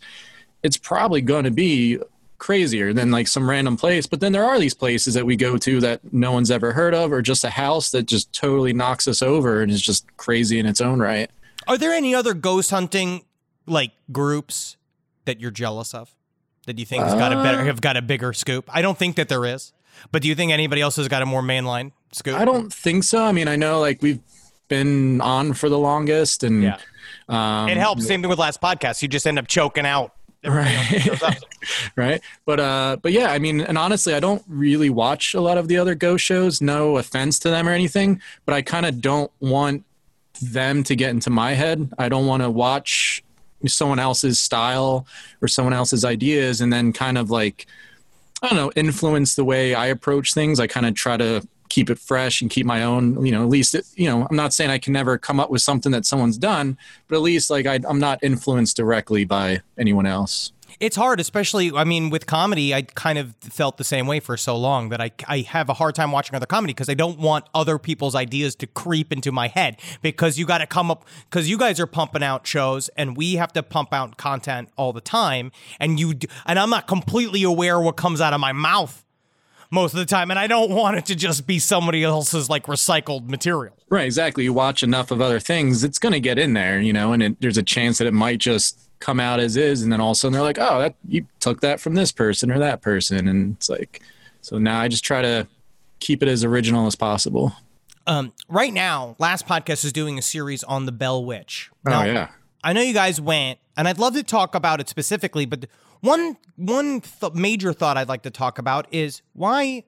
It's 0.64 0.78
probably 0.78 1.22
going 1.22 1.46
to 1.46 1.52
be 1.52 2.00
crazier 2.38 2.94
than 2.94 3.12
like 3.12 3.28
some 3.28 3.50
random 3.50 3.76
place. 3.78 4.08
But 4.08 4.20
then 4.22 4.32
there 4.32 4.46
are 4.46 4.60
these 4.60 4.74
places 4.74 5.14
that 5.14 5.26
we 5.26 5.36
go 5.36 5.58
to 5.58 5.80
that 5.82 6.00
no 6.14 6.32
one's 6.32 6.50
ever 6.52 6.72
heard 6.74 6.94
of, 6.94 7.12
or 7.12 7.22
just 7.22 7.44
a 7.44 7.50
house 7.50 7.92
that 7.92 8.04
just 8.04 8.32
totally 8.34 8.74
knocks 8.74 9.08
us 9.08 9.22
over 9.22 9.62
and 9.62 9.72
is 9.72 9.82
just 9.82 10.06
crazy 10.18 10.60
in 10.60 10.66
its 10.66 10.82
own 10.82 11.00
right. 11.00 11.30
Are 11.68 11.78
there 11.78 11.92
any 11.92 12.16
other 12.16 12.34
ghost 12.34 12.72
hunting 12.72 13.26
like 13.66 13.92
groups 14.12 14.78
that 15.26 15.40
you're 15.40 15.52
jealous 15.52 15.94
of 15.94 16.16
that 16.66 16.80
you 16.80 16.86
think 16.86 17.04
has 17.04 17.14
got 17.14 17.32
a 17.34 17.38
Uh. 17.38 17.44
better 17.44 17.64
have 17.66 17.82
got 17.82 17.98
a 17.98 18.02
bigger 18.02 18.34
scoop? 18.34 18.70
I 18.74 18.82
don't 18.82 18.98
think 18.98 19.16
that 19.18 19.30
there 19.30 19.46
is, 19.46 19.74
but 20.12 20.22
do 20.22 20.28
you 20.28 20.36
think 20.36 20.52
anybody 20.52 20.82
else 20.82 20.96
has 20.96 21.08
got 21.08 21.22
a 21.22 21.26
more 21.26 21.42
mainline 21.42 21.92
scoop? 22.14 22.40
I 22.40 22.46
don't 22.46 22.74
think 22.74 23.04
so. 23.04 23.24
I 23.24 23.32
mean, 23.34 23.48
I 23.48 23.56
know 23.58 23.80
like 23.80 24.02
we've 24.02 24.20
been 24.70 25.20
on 25.20 25.52
for 25.54 25.68
the 25.68 25.78
longest, 25.78 26.44
and 26.44 26.64
Yeah. 26.64 26.78
um, 27.28 27.68
It 27.68 27.76
helps. 27.78 28.08
Same 28.08 28.22
thing 28.22 28.30
with 28.30 28.40
last 28.40 28.62
podcast. 28.62 29.02
You 29.02 29.08
just 29.10 29.28
end 29.28 29.38
up 29.38 29.48
choking 29.48 29.86
out. 29.86 30.14
right 30.46 31.10
right 31.98 32.22
but 32.46 32.62
uh 32.62 32.96
but 33.02 33.12
yeah 33.12 33.30
i 33.30 33.38
mean 33.38 33.60
and 33.60 33.78
honestly 33.78 34.14
i 34.14 34.22
don't 34.22 34.42
really 34.48 34.90
watch 34.90 35.34
a 35.34 35.42
lot 35.42 35.58
of 35.58 35.68
the 35.68 35.78
other 35.78 35.96
ghost 35.96 36.24
shows 36.24 36.62
no 36.62 36.96
offense 36.96 37.40
to 37.40 37.50
them 37.50 37.68
or 37.68 37.74
anything 37.74 38.22
but 38.46 38.56
i 38.56 38.62
kind 38.62 38.86
of 38.86 39.02
don't 39.02 39.30
want 39.42 39.84
them 40.42 40.82
to 40.82 40.96
get 40.96 41.10
into 41.10 41.30
my 41.30 41.52
head 41.56 41.92
i 41.98 42.08
don't 42.08 42.26
want 42.26 42.42
to 42.42 42.50
watch 42.50 43.22
someone 43.68 44.00
else's 44.00 44.40
style 44.40 45.06
or 45.42 45.50
someone 45.50 45.74
else's 45.74 46.06
ideas 46.06 46.62
and 46.62 46.72
then 46.72 46.94
kind 46.94 47.18
of 47.18 47.30
like 47.30 47.66
i 48.42 48.48
don't 48.48 48.56
know 48.56 48.72
influence 48.78 49.36
the 49.36 49.44
way 49.44 49.76
i 49.76 49.88
approach 49.88 50.34
things 50.34 50.58
i 50.62 50.68
kind 50.68 50.86
of 50.86 50.94
try 50.96 51.18
to 51.18 51.46
keep 51.70 51.90
it 51.90 52.00
fresh 52.00 52.42
and 52.42 52.50
keep 52.50 52.66
my 52.66 52.84
own 52.84 53.24
you 53.26 53.32
know 53.32 53.44
at 53.44 53.50
least 53.50 53.76
it, 53.76 53.86
you 53.96 54.10
know 54.10 54.28
i'm 54.30 54.36
not 54.36 54.54
saying 54.54 54.70
i 54.70 54.78
can 54.78 54.94
never 54.94 55.18
come 55.18 55.40
up 55.40 55.50
with 55.50 55.62
something 55.62 55.92
that 55.92 56.06
someone's 56.06 56.38
done 56.38 56.78
but 57.08 57.16
at 57.16 57.22
least 57.22 57.50
like 57.50 57.66
I, 57.66 57.80
i'm 57.88 58.00
not 58.00 58.20
influenced 58.24 58.76
directly 58.76 59.26
by 59.26 59.62
anyone 59.78 60.06
else 60.06 60.52
It's 60.80 60.96
hard, 60.96 61.20
especially. 61.20 61.72
I 61.74 61.84
mean, 61.84 62.10
with 62.10 62.26
comedy, 62.26 62.74
I 62.74 62.84
kind 62.84 63.18
of 63.18 63.36
felt 63.42 63.78
the 63.78 63.84
same 63.84 64.08
way 64.08 64.20
for 64.20 64.38
so 64.38 64.56
long 64.56 64.90
that 64.90 65.02
I 65.02 65.12
I 65.28 65.40
have 65.40 65.68
a 65.68 65.74
hard 65.74 65.96
time 65.96 66.12
watching 66.12 66.36
other 66.36 66.46
comedy 66.46 66.74
because 66.74 66.90
I 66.90 66.94
don't 66.94 67.20
want 67.20 67.46
other 67.54 67.78
people's 67.78 68.16
ideas 68.16 68.56
to 68.58 68.68
creep 68.68 69.12
into 69.12 69.32
my 69.32 69.48
head 69.48 69.78
because 70.02 70.38
you 70.38 70.46
got 70.46 70.60
to 70.60 70.68
come 70.68 70.92
up 70.92 71.06
because 71.30 71.50
you 71.50 71.58
guys 71.58 71.80
are 71.80 71.88
pumping 71.88 72.24
out 72.24 72.48
shows 72.48 72.90
and 72.96 73.18
we 73.18 73.36
have 73.36 73.52
to 73.54 73.64
pump 73.64 73.94
out 73.94 74.18
content 74.18 74.70
all 74.78 74.94
the 74.94 75.02
time 75.02 75.52
and 75.80 76.00
you 76.00 76.14
and 76.46 76.60
I'm 76.60 76.70
not 76.70 76.88
completely 76.88 77.44
aware 77.44 77.80
what 77.80 77.98
comes 77.98 78.22
out 78.22 78.34
of 78.34 78.40
my 78.40 78.54
mouth 78.54 79.04
most 79.72 79.94
of 79.94 80.00
the 80.00 80.06
time 80.06 80.32
and 80.32 80.40
I 80.40 80.48
don't 80.48 80.72
want 80.72 80.98
it 80.98 81.06
to 81.06 81.16
just 81.16 81.46
be 81.46 81.60
somebody 81.60 82.04
else's 82.04 82.50
like 82.50 82.66
recycled 82.66 83.30
material. 83.30 83.76
Right, 83.90 84.06
exactly. 84.06 84.44
You 84.44 84.54
watch 84.54 84.84
enough 84.84 85.12
of 85.12 85.22
other 85.22 85.40
things, 85.40 85.84
it's 85.84 86.00
going 86.00 86.14
to 86.14 86.20
get 86.20 86.40
in 86.40 86.54
there, 86.54 86.80
you 86.80 86.94
know, 86.94 87.14
and 87.14 87.24
it, 87.24 87.42
there's 87.42 87.58
a 87.58 87.64
chance 87.64 87.98
that 88.00 88.08
it 88.08 88.14
might 88.14 88.40
just 88.40 88.80
come 89.00 89.20
out 89.20 89.40
as 89.40 89.56
is, 89.58 89.82
and 89.82 89.92
then 89.92 90.02
all 90.02 90.12
of 90.12 90.16
a 90.16 90.20
sudden 90.20 90.34
they're 90.34 90.42
like, 90.42 90.60
"Oh, 90.60 90.80
that 90.80 90.96
you 91.08 91.26
took 91.40 91.62
that 91.62 91.80
from 91.80 91.96
this 91.96 92.12
person 92.12 92.52
or 92.52 92.60
that 92.60 92.82
person," 92.82 93.28
and 93.28 93.56
it's 93.56 93.70
like, 93.70 94.02
So 94.42 94.58
now 94.58 94.80
I 94.80 94.88
just 94.88 95.04
try 95.04 95.22
to 95.22 95.48
keep 96.00 96.22
it 96.22 96.30
as 96.30 96.44
original 96.44 96.88
as 96.88 96.96
possible. 96.96 97.54
Um, 98.08 98.34
right 98.48 98.74
now, 98.74 99.16
Last 99.20 99.48
Podcast 99.48 99.86
is 99.86 99.94
doing 99.94 100.18
a 100.18 100.22
series 100.22 100.64
on 100.64 100.86
the 100.86 100.92
Bell 100.92 101.24
Witch. 101.24 101.70
Now, 101.86 102.02
oh 102.02 102.06
yeah. 102.06 102.30
I 102.64 102.74
know 102.74 102.82
you 102.82 102.94
guys 102.94 103.22
went, 103.22 103.60
and 103.78 103.88
I'd 103.88 104.00
love 104.00 104.16
to 104.16 104.24
talk 104.24 104.56
about 104.56 104.82
it 104.82 104.90
specifically, 104.90 105.46
but 105.46 105.66
one 106.02 106.38
one 106.56 107.02
th- 107.02 107.34
major 107.34 107.74
thought 107.74 107.98
I'd 107.98 108.10
like 108.10 108.24
to 108.24 108.32
talk 108.32 108.58
about 108.58 108.88
is 108.92 109.22
why 109.34 109.84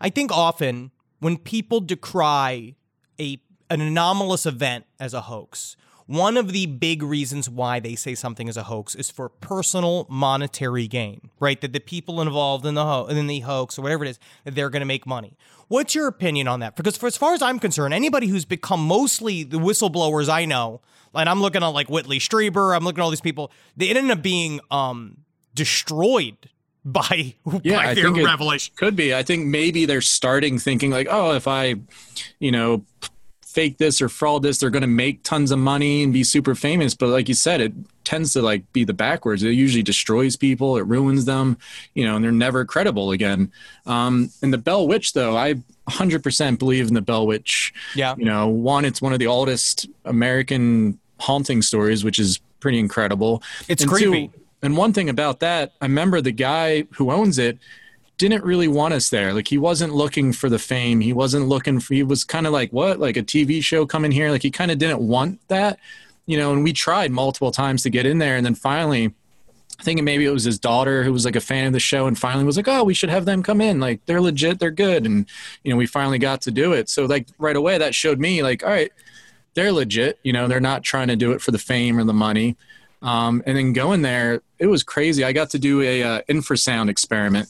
I 0.00 0.10
think 0.10 0.30
often 0.30 0.90
when 1.20 1.36
people 1.36 1.80
decry 1.80 2.74
a 3.20 3.40
an 3.68 3.80
anomalous 3.80 4.46
event 4.46 4.86
as 5.00 5.12
a 5.12 5.22
hoax, 5.22 5.76
one 6.06 6.36
of 6.36 6.52
the 6.52 6.66
big 6.66 7.02
reasons 7.02 7.50
why 7.50 7.80
they 7.80 7.96
say 7.96 8.14
something 8.14 8.46
is 8.46 8.56
a 8.56 8.62
hoax 8.64 8.94
is 8.94 9.10
for 9.10 9.28
personal 9.28 10.06
monetary 10.08 10.86
gain, 10.86 11.30
right? 11.40 11.60
That 11.60 11.72
the 11.72 11.80
people 11.80 12.20
involved 12.20 12.64
in 12.64 12.74
the 12.74 12.84
ho- 12.84 13.06
in 13.06 13.26
the 13.26 13.40
hoax 13.40 13.78
or 13.78 13.82
whatever 13.82 14.04
it 14.04 14.10
is, 14.10 14.18
they're 14.44 14.70
going 14.70 14.80
to 14.80 14.86
make 14.86 15.06
money. 15.06 15.36
What's 15.68 15.96
your 15.96 16.06
opinion 16.06 16.46
on 16.46 16.60
that? 16.60 16.76
Because 16.76 16.96
for 16.96 17.08
as 17.08 17.16
far 17.16 17.34
as 17.34 17.42
I'm 17.42 17.58
concerned, 17.58 17.92
anybody 17.92 18.28
who's 18.28 18.44
become 18.44 18.86
mostly 18.86 19.42
the 19.42 19.58
whistleblowers 19.58 20.28
I 20.28 20.44
know, 20.44 20.80
and 21.12 21.28
I'm 21.28 21.40
looking 21.40 21.62
at 21.64 21.68
like 21.68 21.88
Whitley 21.88 22.20
Strieber, 22.20 22.76
I'm 22.76 22.84
looking 22.84 23.00
at 23.00 23.04
all 23.04 23.10
these 23.10 23.20
people, 23.20 23.50
they 23.76 23.88
ended 23.88 24.10
up 24.16 24.22
being 24.22 24.60
um, 24.70 25.24
destroyed 25.56 26.36
by, 26.84 27.34
Yeah, 27.64 27.76
by 27.78 27.86
I 27.90 27.94
their 27.94 28.04
think 28.04 28.18
it 28.18 28.24
revelation. 28.24 28.74
could 28.76 28.94
be. 28.94 29.12
I 29.14 29.24
think 29.24 29.46
maybe 29.46 29.86
they're 29.86 30.00
starting 30.00 30.58
thinking 30.58 30.90
like, 30.92 31.08
oh, 31.10 31.32
if 31.34 31.48
I, 31.48 31.74
you 32.38 32.52
know, 32.52 32.84
fake 33.44 33.78
this 33.78 34.00
or 34.02 34.08
fraud 34.08 34.42
this, 34.42 34.58
they're 34.58 34.70
going 34.70 34.82
to 34.82 34.86
make 34.86 35.22
tons 35.24 35.50
of 35.50 35.58
money 35.58 36.02
and 36.04 36.12
be 36.12 36.22
super 36.22 36.54
famous. 36.54 36.94
But 36.94 37.08
like 37.08 37.26
you 37.28 37.34
said, 37.34 37.60
it 37.60 37.72
tends 38.04 38.34
to 38.34 38.42
like 38.42 38.70
be 38.72 38.84
the 38.84 38.92
backwards. 38.92 39.42
It 39.42 39.50
usually 39.52 39.82
destroys 39.82 40.36
people. 40.36 40.76
It 40.76 40.82
ruins 40.86 41.24
them, 41.24 41.56
you 41.94 42.04
know, 42.04 42.14
and 42.16 42.24
they're 42.24 42.30
never 42.30 42.64
credible 42.64 43.10
again. 43.10 43.50
Um, 43.86 44.30
and 44.42 44.52
the 44.52 44.58
Bell 44.58 44.86
Witch, 44.86 45.12
though, 45.14 45.36
I 45.36 45.54
100% 45.88 46.58
believe 46.58 46.86
in 46.86 46.94
the 46.94 47.00
Bell 47.00 47.26
Witch. 47.26 47.72
Yeah. 47.96 48.14
You 48.16 48.26
know, 48.26 48.46
one, 48.46 48.84
it's 48.84 49.02
one 49.02 49.12
of 49.12 49.18
the 49.18 49.26
oldest 49.26 49.88
American 50.04 51.00
haunting 51.18 51.62
stories, 51.62 52.04
which 52.04 52.18
is 52.20 52.38
pretty 52.60 52.78
incredible. 52.78 53.42
It's 53.68 53.82
And 53.82 53.90
creepy. 53.90 54.30
And 54.62 54.76
one 54.76 54.92
thing 54.92 55.08
about 55.08 55.40
that, 55.40 55.72
I 55.80 55.86
remember 55.86 56.20
the 56.20 56.32
guy 56.32 56.84
who 56.92 57.10
owns 57.10 57.38
it 57.38 57.58
didn't 58.18 58.44
really 58.44 58.68
want 58.68 58.94
us 58.94 59.10
there. 59.10 59.34
Like 59.34 59.48
he 59.48 59.58
wasn't 59.58 59.94
looking 59.94 60.32
for 60.32 60.48
the 60.48 60.58
fame. 60.58 61.00
He 61.00 61.12
wasn't 61.12 61.46
looking 61.46 61.80
for. 61.80 61.94
He 61.94 62.02
was 62.02 62.24
kind 62.24 62.46
of 62.46 62.52
like, 62.52 62.72
what, 62.72 62.98
like 62.98 63.16
a 63.16 63.22
TV 63.22 63.62
show 63.62 63.84
coming 63.84 64.10
here? 64.10 64.30
Like 64.30 64.42
he 64.42 64.50
kind 64.50 64.70
of 64.70 64.78
didn't 64.78 65.00
want 65.00 65.46
that, 65.48 65.78
you 66.24 66.38
know. 66.38 66.52
And 66.52 66.64
we 66.64 66.72
tried 66.72 67.10
multiple 67.10 67.50
times 67.50 67.82
to 67.82 67.90
get 67.90 68.06
in 68.06 68.18
there, 68.18 68.36
and 68.36 68.46
then 68.46 68.54
finally, 68.54 69.12
thinking 69.82 70.04
maybe 70.04 70.24
it 70.24 70.30
was 70.30 70.44
his 70.44 70.58
daughter 70.58 71.04
who 71.04 71.12
was 71.12 71.26
like 71.26 71.36
a 71.36 71.40
fan 71.40 71.66
of 71.66 71.72
the 71.74 71.80
show, 71.80 72.06
and 72.06 72.18
finally 72.18 72.44
was 72.44 72.56
like, 72.56 72.68
oh, 72.68 72.84
we 72.84 72.94
should 72.94 73.10
have 73.10 73.26
them 73.26 73.42
come 73.42 73.60
in. 73.60 73.80
Like 73.80 74.00
they're 74.06 74.22
legit, 74.22 74.58
they're 74.58 74.70
good, 74.70 75.04
and 75.04 75.26
you 75.62 75.70
know, 75.70 75.76
we 75.76 75.86
finally 75.86 76.18
got 76.18 76.40
to 76.42 76.50
do 76.50 76.72
it. 76.72 76.88
So 76.88 77.04
like 77.04 77.28
right 77.38 77.56
away, 77.56 77.76
that 77.76 77.94
showed 77.94 78.18
me 78.18 78.42
like, 78.42 78.64
all 78.64 78.70
right, 78.70 78.92
they're 79.52 79.72
legit. 79.72 80.18
You 80.22 80.32
know, 80.32 80.48
they're 80.48 80.60
not 80.60 80.82
trying 80.82 81.08
to 81.08 81.16
do 81.16 81.32
it 81.32 81.42
for 81.42 81.50
the 81.50 81.58
fame 81.58 81.98
or 81.98 82.04
the 82.04 82.14
money. 82.14 82.56
Um, 83.02 83.42
and 83.46 83.56
then 83.56 83.74
going 83.74 84.00
there, 84.00 84.40
it 84.58 84.66
was 84.66 84.82
crazy. 84.82 85.24
I 85.24 85.32
got 85.32 85.50
to 85.50 85.58
do 85.58 85.82
a 85.82 86.02
uh, 86.02 86.20
infrasound 86.28 86.88
experiment 86.88 87.48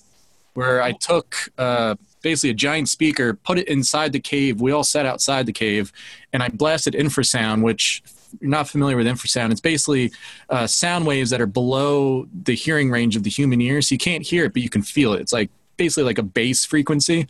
where 0.55 0.83
I 0.83 0.93
took 0.93 1.37
uh, 1.59 1.97
basically 2.23 2.51
a 2.51 2.55
giant 2.55 2.89
speaker, 2.89 3.35
put 3.35 3.59
it 3.59 3.69
inside 3.69 4.13
the 4.13 4.21
cave. 4.21 4.61
We 4.61 4.73
all 4.73 4.85
sat 4.85 5.07
outside 5.07 5.47
the 5.47 5.53
cave, 5.53 5.93
and 6.33 6.43
I 6.43 6.49
blasted 6.49 6.95
infrasound, 6.95 7.63
which 7.63 8.03
you're 8.41 8.51
not 8.51 8.69
familiar 8.69 8.97
with 8.97 9.07
infrasound. 9.07 9.53
It's 9.53 9.61
basically 9.61 10.13
uh, 10.49 10.67
sound 10.67 11.07
waves 11.07 11.31
that 11.31 11.41
are 11.41 11.47
below 11.47 12.27
the 12.43 12.55
hearing 12.55 12.91
range 12.91 13.17
of 13.17 13.23
the 13.23 13.31
human 13.31 13.61
ear, 13.61 13.83
so 13.83 13.95
you 13.95 13.99
can't 13.99 14.25
hear 14.25 14.45
it, 14.47 14.53
but 14.53 14.63
you 14.63 14.71
can 14.71 14.83
feel 14.83 15.13
it. 15.13 15.21
It's 15.21 15.33
like 15.33 15.51
basically 15.77 16.05
like 16.05 16.19
a 16.19 16.23
bass 16.23 16.65
frequency. 16.65 17.29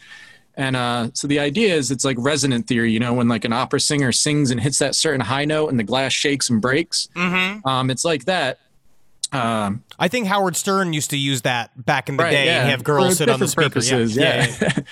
And 0.56 0.74
uh, 0.74 1.10
so 1.12 1.26
the 1.26 1.38
idea 1.38 1.74
is 1.74 1.90
it's 1.90 2.04
like 2.04 2.16
resonant 2.18 2.66
theory, 2.66 2.90
you 2.90 2.98
know, 2.98 3.12
when 3.12 3.28
like 3.28 3.44
an 3.44 3.52
opera 3.52 3.78
singer 3.78 4.10
sings 4.10 4.50
and 4.50 4.58
hits 4.58 4.78
that 4.78 4.94
certain 4.94 5.20
high 5.20 5.44
note 5.44 5.68
and 5.68 5.78
the 5.78 5.84
glass 5.84 6.12
shakes 6.12 6.48
and 6.48 6.62
breaks. 6.62 7.08
Mm-hmm. 7.14 7.66
Um, 7.68 7.90
it's 7.90 8.04
like 8.04 8.24
that. 8.24 8.60
Um, 9.32 9.82
I 9.98 10.08
think 10.08 10.28
Howard 10.28 10.56
Stern 10.56 10.92
used 10.92 11.10
to 11.10 11.18
use 11.18 11.42
that 11.42 11.70
back 11.84 12.08
in 12.08 12.16
the 12.16 12.22
Right, 12.22 12.30
day 12.30 12.46
yeah. 12.46 12.60
and 12.60 12.70
have 12.70 12.84
girls 12.84 13.08
For 13.08 13.14
sit 13.16 13.28
on 13.28 13.40
the 13.40 13.46
different 13.46 13.72
speaker. 13.72 13.96
purposes, 13.96 14.16
yeah. 14.16 14.82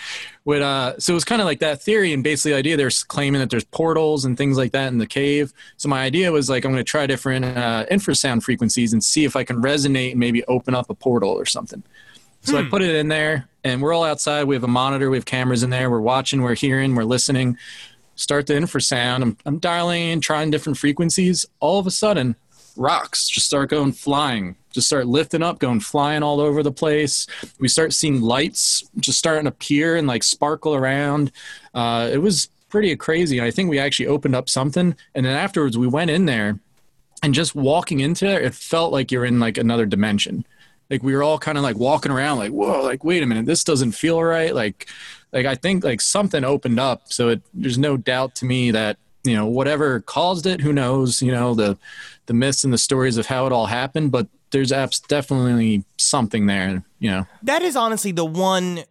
With, 0.44 0.62
uh, 0.62 0.98
so 0.98 1.12
it 1.12 1.14
was 1.14 1.24
kind 1.24 1.40
of 1.40 1.46
like 1.46 1.61
that 1.61 1.80
theory, 1.82 2.12
and 2.12 2.24
basically 2.24 2.52
the 2.52 2.58
idea 2.58 2.76
they're 2.76 2.90
claiming 3.08 3.40
that 3.40 3.50
there's 3.50 3.64
portals 3.64 4.24
and 4.24 4.37
things 4.37 4.56
like 4.56 4.72
that 4.72 4.88
in 4.88 4.98
the 4.98 5.06
cave. 5.06 5.52
So 5.76 5.88
my 5.88 6.02
idea 6.02 6.32
was 6.32 6.50
like 6.50 6.64
I'm 6.64 6.72
going 6.72 6.85
to 6.85 6.88
try 6.88 7.06
different 7.06 7.44
uh, 7.44 7.87
infrasound 7.90 8.42
frequencies 8.42 8.92
and 8.92 9.02
see 9.04 9.24
if 9.24 9.37
I 9.37 9.44
can 9.44 9.62
resonate 9.62 10.11
and 10.12 10.20
maybe 10.20 10.44
open 10.44 10.74
up 10.74 10.90
a 10.90 10.94
portal 10.94 11.30
or 11.30 11.46
something. 11.46 11.82
So 12.42 12.58
I 12.58 12.64
put 12.68 12.82
it 12.82 12.94
in 12.94 13.08
there, 13.08 13.48
and 13.62 13.80
we're 13.80 13.94
all 13.94 14.04
outside. 14.04 14.44
We 14.44 14.54
have 14.54 14.64
a 14.64 14.68
monitor, 14.68 15.08
we 15.08 15.16
have 15.16 15.24
cameras 15.24 15.62
in 15.62 15.70
there. 15.70 15.88
We're 15.88 16.00
watching, 16.00 16.42
we're 16.42 16.54
hearing, 16.54 16.94
we're 16.94 17.04
listening. 17.04 17.56
Start 18.16 18.46
the 18.46 18.52
infrasound. 18.52 19.22
I'm, 19.22 19.37
I'm 19.46 19.58
dialing 19.58 20.02
in, 20.11 20.20
trying 20.20 20.50
different 20.50 20.76
frequencies. 20.76 21.46
All 21.61 21.78
of 21.78 21.87
a 21.87 21.90
sudden, 21.90 22.37
rocks 22.76 23.28
just 23.28 23.46
start 23.46 23.70
going 23.70 23.92
flying, 23.92 24.56
just 24.70 24.87
start 24.87 25.06
lifting 25.06 25.42
up, 25.42 25.58
going 25.58 25.80
flying 25.80 26.22
all 26.22 26.40
over 26.40 26.62
the 26.62 26.72
place. 26.72 27.26
We 27.58 27.68
start 27.68 27.92
seeing 27.92 28.20
lights 28.20 28.84
just 28.98 29.18
starting 29.18 29.44
to 29.44 29.48
appear 29.48 29.96
and 29.96 30.06
like 30.06 30.22
sparkle 30.22 30.74
around. 30.74 31.32
Uh, 31.72 32.10
it 32.12 32.18
was 32.18 32.48
pretty 32.68 32.94
crazy. 32.96 33.40
I 33.40 33.50
think 33.50 33.70
we 33.70 33.78
actually 33.78 34.08
opened 34.08 34.34
up 34.34 34.48
something, 34.48 34.96
and 35.14 35.26
then 35.26 35.37
afterwards 35.37 35.78
we 35.78 35.87
went 35.87 36.10
in 36.10 36.26
there, 36.26 36.58
and 37.22 37.32
just 37.32 37.54
walking 37.54 38.00
into 38.00 38.26
it, 38.26 38.42
it 38.42 38.54
felt 38.54 38.92
like 38.92 39.10
you're 39.10 39.24
in 39.24 39.40
like 39.40 39.56
another 39.56 39.87
dimension. 39.87 40.44
Like 40.90 41.02
we 41.02 41.14
were 41.14 41.22
all 41.22 41.38
kind 41.38 41.56
of 41.56 41.64
like 41.64 41.76
walking 41.76 42.12
around, 42.12 42.38
like 42.38 42.52
whoa, 42.52 42.82
like 42.82 43.04
wait 43.04 43.22
a 43.22 43.26
minute, 43.26 43.46
this 43.46 43.64
doesn't 43.64 43.92
feel 43.92 44.22
right. 44.22 44.54
Like, 44.54 44.88
like 45.32 45.46
I 45.46 45.54
think 45.54 45.84
like 45.84 46.00
something 46.00 46.44
opened 46.44 46.78
up. 46.78 47.12
So 47.12 47.30
it, 47.30 47.42
there's 47.54 47.78
no 47.78 47.96
doubt 47.96 48.34
to 48.37 48.44
me 48.44 48.70
that 48.72 48.98
you 49.24 49.34
know 49.34 49.46
whatever 49.46 50.00
caused 50.00 50.46
it, 50.46 50.60
who 50.60 50.72
knows? 50.72 51.22
You 51.22 51.32
know 51.32 51.54
the 51.54 51.76
the 52.26 52.34
myths 52.34 52.64
and 52.64 52.72
the 52.72 52.78
stories 52.78 53.16
of 53.16 53.26
how 53.26 53.46
it 53.46 53.52
all 53.52 53.66
happened, 53.66 54.12
but 54.12 54.28
there's 54.50 54.72
abs- 54.72 55.00
definitely 55.00 55.84
something 55.98 56.46
there. 56.46 56.84
You 56.98 57.10
know, 57.10 57.26
That 57.42 57.62
is 57.62 57.76
honestly 57.76 58.12
the 58.12 58.24
one 58.24 58.84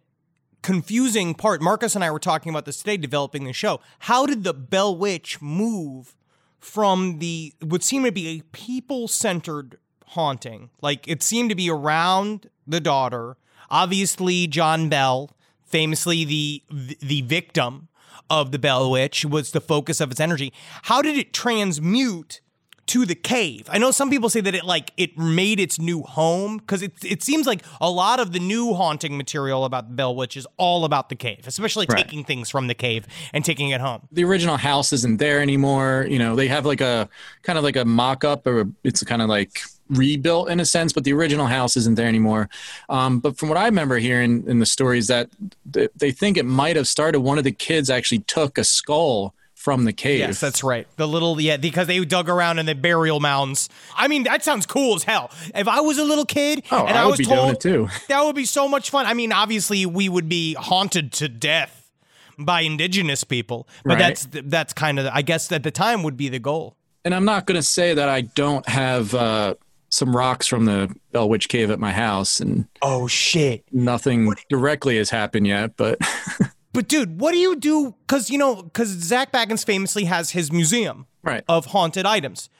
confusing 0.62 1.34
part. 1.34 1.60
Marcus 1.62 1.94
and 1.94 2.02
I 2.04 2.10
were 2.10 2.18
talking 2.18 2.50
about 2.50 2.64
this 2.64 2.78
today, 2.78 2.96
developing 2.96 3.44
the 3.44 3.52
show. 3.52 3.80
How 4.00 4.26
did 4.26 4.44
the 4.44 4.54
Bell 4.54 4.96
Witch 4.96 5.40
move 5.40 6.14
from 6.58 7.18
the 7.18 7.54
would 7.62 7.82
seem 7.82 8.04
to 8.04 8.12
be 8.12 8.38
a 8.38 8.42
people 8.52 9.08
centered 9.08 9.78
haunting? 10.08 10.70
Like 10.80 11.06
it 11.08 11.22
seemed 11.22 11.50
to 11.50 11.56
be 11.56 11.70
around 11.70 12.50
the 12.66 12.80
daughter. 12.80 13.36
Obviously, 13.70 14.46
John 14.46 14.88
Bell, 14.88 15.30
famously 15.64 16.24
the 16.24 16.62
the 17.00 17.22
victim 17.22 17.88
of 18.30 18.52
the 18.52 18.58
Bell 18.58 18.90
Witch, 18.90 19.24
was 19.24 19.52
the 19.52 19.60
focus 19.60 20.00
of 20.00 20.10
its 20.10 20.20
energy. 20.20 20.52
How 20.84 21.02
did 21.02 21.16
it 21.16 21.32
transmute? 21.32 22.40
to 22.86 23.06
the 23.06 23.14
cave. 23.14 23.66
I 23.72 23.78
know 23.78 23.90
some 23.90 24.10
people 24.10 24.28
say 24.28 24.42
that 24.42 24.54
it 24.54 24.62
like 24.66 24.90
it 24.98 25.16
made 25.16 25.58
its 25.58 25.78
new 25.78 26.02
home 26.02 26.58
because 26.58 26.82
it 26.82 26.92
it 27.02 27.22
seems 27.22 27.46
like 27.46 27.62
a 27.80 27.88
lot 27.90 28.20
of 28.20 28.32
the 28.34 28.38
new 28.38 28.74
haunting 28.74 29.16
material 29.16 29.64
about 29.64 29.88
the 29.88 29.94
Bell 29.94 30.14
Witch 30.14 30.36
is 30.36 30.46
all 30.58 30.84
about 30.84 31.08
the 31.08 31.14
cave, 31.16 31.46
especially 31.46 31.86
Right. 31.88 31.96
taking 32.04 32.24
things 32.24 32.50
from 32.50 32.66
the 32.66 32.74
cave 32.74 33.06
and 33.32 33.42
taking 33.42 33.70
it 33.70 33.80
home. 33.80 34.02
the 34.12 34.22
original 34.24 34.58
house 34.58 34.92
isn't 34.92 35.16
there 35.16 35.40
anymore. 35.40 36.06
You 36.10 36.18
know, 36.18 36.36
they 36.36 36.46
have 36.48 36.66
like 36.66 36.82
a 36.82 37.08
kind 37.42 37.56
of 37.56 37.64
like 37.64 37.76
a 37.76 37.86
mock 37.86 38.22
up 38.22 38.46
or 38.46 38.66
it's 38.84 39.02
kind 39.02 39.22
of 39.22 39.30
like 39.30 39.62
rebuilt 39.88 40.48
in 40.48 40.60
a 40.60 40.64
sense, 40.64 40.92
but 40.92 41.04
the 41.04 41.12
original 41.12 41.46
house 41.46 41.76
isn't 41.76 41.94
there 41.96 42.08
anymore. 42.08 42.48
Um, 42.88 43.20
but 43.20 43.36
from 43.36 43.48
what 43.48 43.58
I 43.58 43.66
remember 43.66 43.98
hearing 43.98 44.44
in 44.46 44.58
the 44.58 44.66
stories 44.66 45.06
that 45.08 45.28
th- 45.72 45.90
they 45.96 46.10
think 46.10 46.36
it 46.36 46.44
might 46.46 46.76
have 46.76 46.88
started 46.88 47.20
one 47.20 47.38
of 47.38 47.44
the 47.44 47.52
kids 47.52 47.90
actually 47.90 48.20
took 48.20 48.56
a 48.58 48.64
skull 48.64 49.34
from 49.54 49.84
the 49.86 49.92
cave. 49.94 50.18
Yes, 50.20 50.40
that's 50.40 50.62
right. 50.62 50.86
The 50.96 51.08
little 51.08 51.40
yeah, 51.40 51.56
because 51.56 51.86
they 51.86 52.02
dug 52.04 52.28
around 52.28 52.58
in 52.58 52.66
the 52.66 52.74
burial 52.74 53.18
mounds. 53.18 53.70
I 53.96 54.08
mean, 54.08 54.24
that 54.24 54.42
sounds 54.44 54.66
cool 54.66 54.94
as 54.96 55.04
hell. 55.04 55.30
If 55.54 55.68
I 55.68 55.80
was 55.80 55.96
a 55.96 56.04
little 56.04 56.26
kid 56.26 56.64
Oh, 56.70 56.84
and 56.84 56.96
I 56.98 57.02
I, 57.02 57.04
would 57.06 57.12
was 57.12 57.18
be 57.20 57.24
doing 57.24 57.36
told 57.38 57.52
it 57.54 57.60
too. 57.60 57.88
that 58.08 58.22
would 58.22 58.36
be 58.36 58.44
so 58.44 58.68
much 58.68 58.90
fun. 58.90 59.06
I 59.06 59.14
mean, 59.14 59.32
obviously 59.32 59.86
we 59.86 60.08
would 60.10 60.28
be 60.28 60.52
haunted 60.54 61.12
to 61.14 61.28
death 61.30 61.90
by 62.38 62.60
indigenous 62.60 63.24
people, 63.24 63.66
but 63.84 63.90
Right. 63.94 63.98
that's 63.98 64.28
that's 64.30 64.72
kind 64.74 64.98
of 64.98 65.06
I 65.12 65.22
guess 65.22 65.50
at 65.50 65.62
the 65.62 65.70
time 65.70 66.02
would 66.02 66.16
be 66.18 66.28
the 66.28 66.38
goal. 66.40 66.76
and 67.06 67.14
I'm 67.14 67.24
not 67.24 67.46
going 67.46 67.56
to 67.56 67.62
say 67.62 67.94
that 67.94 68.08
I 68.08 68.22
don't 68.22 68.68
have 68.68 69.14
uh, 69.14 69.54
some 69.94 70.14
rocks 70.16 70.46
from 70.46 70.64
the 70.64 70.94
Bell 71.12 71.28
Witch 71.28 71.48
Cave 71.48 71.70
at 71.70 71.78
my 71.78 71.92
house, 71.92 72.40
and 72.40 72.66
Oh 72.82 73.06
shit. 73.06 73.64
nothing 73.72 74.34
directly 74.48 74.96
has 74.98 75.10
happened 75.10 75.46
yet. 75.46 75.76
But 75.76 75.98
But 76.72 76.88
dude, 76.88 77.20
what 77.20 77.30
do 77.30 77.38
you 77.38 77.54
do? 77.54 77.94
Because 78.00 78.30
you 78.30 78.36
know, 78.38 78.62
because 78.62 78.88
Zak 78.88 79.30
Bagans 79.30 79.64
famously 79.64 80.04
has 80.06 80.30
his 80.30 80.50
museum 80.50 81.06
right, 81.22 81.44
of 81.48 81.66
haunted 81.66 82.04
items. 82.04 82.50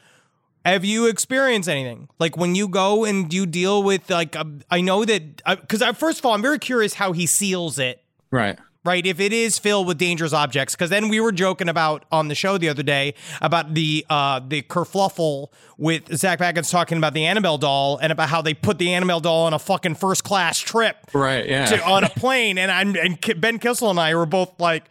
Have 0.65 0.85
you 0.85 1.07
experienced 1.09 1.69
anything 1.69 2.09
like 2.21 2.37
when 2.39 2.55
you 2.55 2.69
go 2.69 3.05
and 3.05 3.31
you 3.35 3.45
deal 3.45 3.83
with 3.83 4.09
like? 4.09 4.37
um, 4.37 4.61
I 4.71 4.81
know 4.81 5.05
that 5.05 5.43
because 5.61 5.83
I, 5.83 5.93
first 5.93 6.21
of 6.21 6.27
all, 6.27 6.33
I'm 6.33 6.41
very 6.43 6.59
curious 6.61 6.95
how 6.95 7.13
he 7.13 7.27
seals 7.27 7.79
it 7.79 8.03
right, 8.31 8.57
right? 8.85 9.05
If 9.07 9.19
it 9.21 9.33
is 9.33 9.59
filled 9.59 9.87
with 9.87 9.99
dangerous 9.99 10.33
objects, 10.33 10.75
because 10.75 10.91
then 10.91 11.09
we 11.09 11.21
were 11.21 11.33
joking 11.33 11.69
about 11.69 12.05
on 12.13 12.29
the 12.29 12.35
show 12.35 12.59
the 12.59 12.69
other 12.69 12.83
day 12.83 13.15
about 13.41 13.75
the 13.75 14.05
uh 14.11 14.41
the 14.47 14.63
kerfluffle 14.63 15.49
with 15.79 16.15
Zak 16.17 16.39
Bagans 16.39 16.71
talking 16.71 16.99
about 16.99 17.15
the 17.15 17.25
Annabelle 17.25 17.59
doll 17.59 17.99
and 17.99 18.13
about 18.13 18.29
how 18.29 18.43
they 18.43 18.55
put 18.55 18.79
the 18.79 18.93
Annabelle 18.95 19.21
doll 19.21 19.47
on 19.47 19.55
a 19.55 19.59
fucking 19.59 19.95
first 19.97 20.23
class 20.25 20.59
trip 20.59 20.97
Right. 21.13 21.49
Yeah. 21.49 21.67
to, 21.67 21.85
on 21.85 22.05
a 22.05 22.09
plane, 22.11 22.59
and 22.59 22.71
I'm 22.71 22.95
and 22.97 23.41
Ben 23.41 23.59
Kissel 23.59 23.91
and 23.91 23.99
I 23.99 24.15
were 24.15 24.27
both 24.27 24.61
like, 24.61 24.85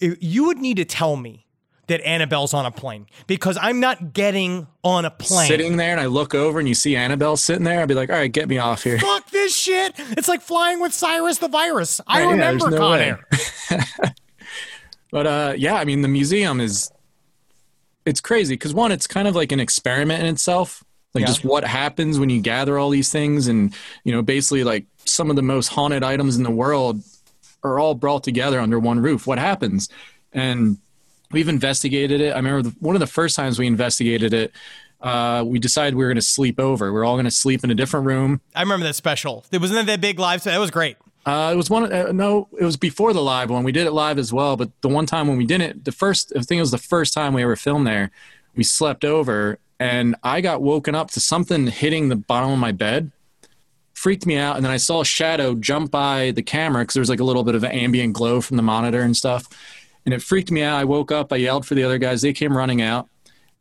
you 0.00 0.44
would 0.46 0.58
need 0.58 0.76
to 0.76 0.84
tell 0.84 1.16
me 1.16 1.45
that 1.88 2.00
Annabelle's 2.06 2.52
on 2.52 2.66
a 2.66 2.70
plane 2.70 3.06
because 3.26 3.56
I'm 3.60 3.78
not 3.80 4.12
getting 4.12 4.66
on 4.82 5.04
a 5.04 5.10
plane. 5.10 5.46
Sitting 5.48 5.76
there 5.76 5.92
and 5.92 6.00
I 6.00 6.06
look 6.06 6.34
over 6.34 6.58
and 6.58 6.68
you 6.68 6.74
see 6.74 6.96
Annabelle 6.96 7.36
sitting 7.36 7.64
there, 7.64 7.80
I'd 7.80 7.88
be 7.88 7.94
like, 7.94 8.10
all 8.10 8.16
right, 8.16 8.30
get 8.32 8.48
me 8.48 8.58
off 8.58 8.82
here. 8.82 8.98
Fuck 8.98 9.30
this 9.30 9.56
shit! 9.56 9.94
It's 9.98 10.28
like 10.28 10.42
flying 10.42 10.80
with 10.80 10.92
Cyrus 10.92 11.38
the 11.38 11.48
Virus. 11.48 12.00
I 12.06 12.22
Yeah, 12.22 12.30
remember 12.30 12.70
there's 12.70 12.72
no 12.72 12.78
Con. 12.78 13.00
Air. 13.00 13.24
But 15.12 15.26
uh, 15.26 15.54
yeah, 15.56 15.74
I 15.76 15.84
mean, 15.84 16.02
the 16.02 16.08
museum 16.08 16.60
is 16.60 16.90
it's 18.04 18.20
crazy 18.20 18.54
because 18.54 18.74
one, 18.74 18.92
it's 18.92 19.06
kind 19.06 19.26
of 19.28 19.34
like 19.34 19.52
an 19.52 19.60
experiment 19.60 20.20
in 20.22 20.26
itself. 20.28 20.82
Like 21.14 21.22
Yeah. 21.22 21.28
just 21.28 21.44
what 21.44 21.64
happens 21.64 22.18
when 22.18 22.28
you 22.28 22.40
gather 22.40 22.78
all 22.78 22.90
these 22.90 23.10
things, 23.10 23.46
and 23.48 23.72
you 24.04 24.12
know, 24.12 24.20
basically 24.22 24.64
like 24.64 24.84
some 25.04 25.30
of 25.30 25.36
the 25.36 25.42
most 25.42 25.68
haunted 25.68 26.02
items 26.02 26.36
in 26.36 26.42
the 26.42 26.50
world 26.50 27.02
are 27.62 27.78
all 27.78 27.94
brought 27.94 28.24
together 28.24 28.60
under 28.60 28.78
one 28.78 29.00
roof. 29.00 29.26
What 29.26 29.38
happens? 29.38 29.88
And 30.32 30.78
we've 31.32 31.48
investigated 31.48 32.20
it. 32.20 32.32
I 32.32 32.36
remember 32.36 32.62
the, 32.62 32.76
one 32.80 32.96
of 32.96 33.00
the 33.00 33.06
first 33.06 33.36
times 33.36 33.58
we 33.58 33.66
investigated 33.66 34.32
it. 34.32 34.52
Uh, 35.00 35.44
we 35.46 35.58
decided 35.58 35.94
we 35.94 36.04
were 36.04 36.10
going 36.10 36.16
to 36.16 36.22
sleep 36.22 36.58
over. 36.58 36.92
We 36.92 36.98
are 36.98 37.04
all 37.04 37.16
going 37.16 37.26
to 37.26 37.30
sleep 37.30 37.62
in 37.62 37.70
a 37.70 37.74
different 37.74 38.06
room. 38.06 38.40
I 38.54 38.62
remember 38.62 38.86
that 38.86 38.94
special. 38.94 39.44
It 39.52 39.60
wasn't 39.60 39.86
that 39.86 40.00
big 40.00 40.18
live. 40.18 40.42
So 40.42 40.50
that 40.50 40.58
was 40.58 40.70
great. 40.70 40.96
Uh, 41.26 41.50
it 41.52 41.56
was 41.56 41.68
one. 41.68 41.92
Uh, 41.92 42.12
no, 42.12 42.48
it 42.58 42.64
was 42.64 42.76
before 42.76 43.12
the 43.12 43.20
live 43.20 43.50
one. 43.50 43.64
We 43.64 43.72
did 43.72 43.86
it 43.86 43.90
live 43.90 44.18
as 44.18 44.32
well. 44.32 44.56
But 44.56 44.70
the 44.80 44.88
one 44.88 45.06
time 45.06 45.26
when 45.26 45.36
we 45.36 45.44
didn't, 45.44 45.84
the 45.84 45.92
first, 45.92 46.32
I 46.36 46.40
think 46.40 46.58
it 46.58 46.62
was 46.62 46.70
the 46.70 46.78
first 46.78 47.12
time 47.12 47.34
we 47.34 47.42
ever 47.42 47.56
filmed 47.56 47.86
there. 47.86 48.12
We 48.54 48.62
slept 48.62 49.04
over, 49.04 49.58
and 49.80 50.14
I 50.22 50.40
got 50.40 50.62
woken 50.62 50.94
up 50.94 51.10
to 51.10 51.20
something 51.20 51.66
hitting 51.66 52.08
the 52.08 52.16
bottom 52.16 52.52
of 52.52 52.58
my 52.58 52.72
bed. 52.72 53.10
Freaked 53.92 54.24
me 54.24 54.36
out, 54.36 54.56
and 54.56 54.64
then 54.64 54.70
I 54.70 54.76
saw 54.76 55.00
a 55.00 55.04
shadow 55.04 55.54
jump 55.54 55.90
by 55.90 56.30
the 56.30 56.42
camera 56.42 56.82
because 56.82 56.94
there 56.94 57.00
was 57.00 57.10
like 57.10 57.20
a 57.20 57.24
little 57.24 57.42
bit 57.42 57.54
of 57.54 57.64
an 57.64 57.72
ambient 57.72 58.12
glow 58.12 58.40
from 58.40 58.56
the 58.56 58.62
monitor 58.62 59.02
and 59.02 59.16
stuff, 59.16 59.48
and 60.06 60.14
it 60.14 60.22
freaked 60.22 60.50
me 60.50 60.62
out. 60.62 60.78
I 60.78 60.84
woke 60.84 61.12
up. 61.12 61.32
I 61.32 61.36
yelled 61.36 61.66
for 61.66 61.74
the 61.74 61.84
other 61.84 61.98
guys. 61.98 62.22
They 62.22 62.32
came 62.32 62.56
running 62.56 62.80
out, 62.80 63.08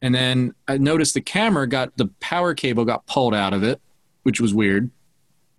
and 0.01 0.15
then 0.15 0.53
I 0.67 0.77
noticed 0.77 1.15
the 1.15 1.21
camera 1.21 1.67
got 1.67 1.97
the 1.97 2.07
power 2.21 2.53
cable 2.53 2.85
got 2.85 3.05
pulled 3.07 3.35
out 3.35 3.53
of 3.53 3.63
it, 3.63 3.81
which 4.23 4.39
was 4.39 4.53
weird. 4.53 4.89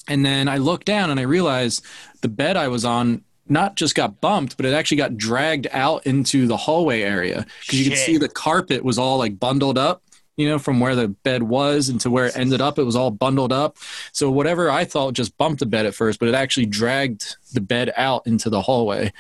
And 0.08 0.24
then 0.24 0.48
I 0.48 0.58
looked 0.58 0.86
down 0.86 1.10
and 1.10 1.18
I 1.18 1.24
realized 1.24 1.84
the 2.22 2.28
bed 2.28 2.56
I 2.56 2.68
was 2.68 2.84
on 2.84 3.24
not 3.48 3.76
just 3.76 3.94
got 3.94 4.20
bumped, 4.20 4.56
but 4.56 4.66
it 4.66 4.72
actually 4.72 4.96
got 4.96 5.16
dragged 5.16 5.66
out 5.72 6.06
into 6.06 6.46
the 6.46 6.56
hallway 6.56 7.02
area 7.02 7.46
because 7.60 7.80
you 7.80 7.90
could 7.90 7.98
see 7.98 8.16
the 8.16 8.28
carpet 8.28 8.84
was 8.84 8.98
all 8.98 9.18
like 9.18 9.38
bundled 9.38 9.78
up, 9.78 10.02
you 10.36 10.48
know, 10.48 10.58
from 10.58 10.80
where 10.80 10.94
the 10.94 11.08
bed 11.08 11.42
was 11.42 11.88
and 11.88 12.00
to 12.02 12.10
where 12.10 12.26
it 12.26 12.36
ended 12.36 12.60
up, 12.60 12.78
it 12.78 12.84
was 12.84 12.96
all 12.96 13.10
bundled 13.10 13.52
up. 13.52 13.78
So 14.12 14.30
whatever 14.30 14.70
I 14.70 14.84
thought 14.84 15.14
just 15.14 15.36
bumped 15.38 15.60
the 15.60 15.66
bed 15.66 15.86
at 15.86 15.94
first, 15.94 16.20
but 16.20 16.28
it 16.28 16.34
actually 16.34 16.66
dragged 16.66 17.36
the 17.54 17.60
bed 17.60 17.92
out 17.96 18.26
into 18.26 18.50
the 18.50 18.60
hallway, 18.60 19.12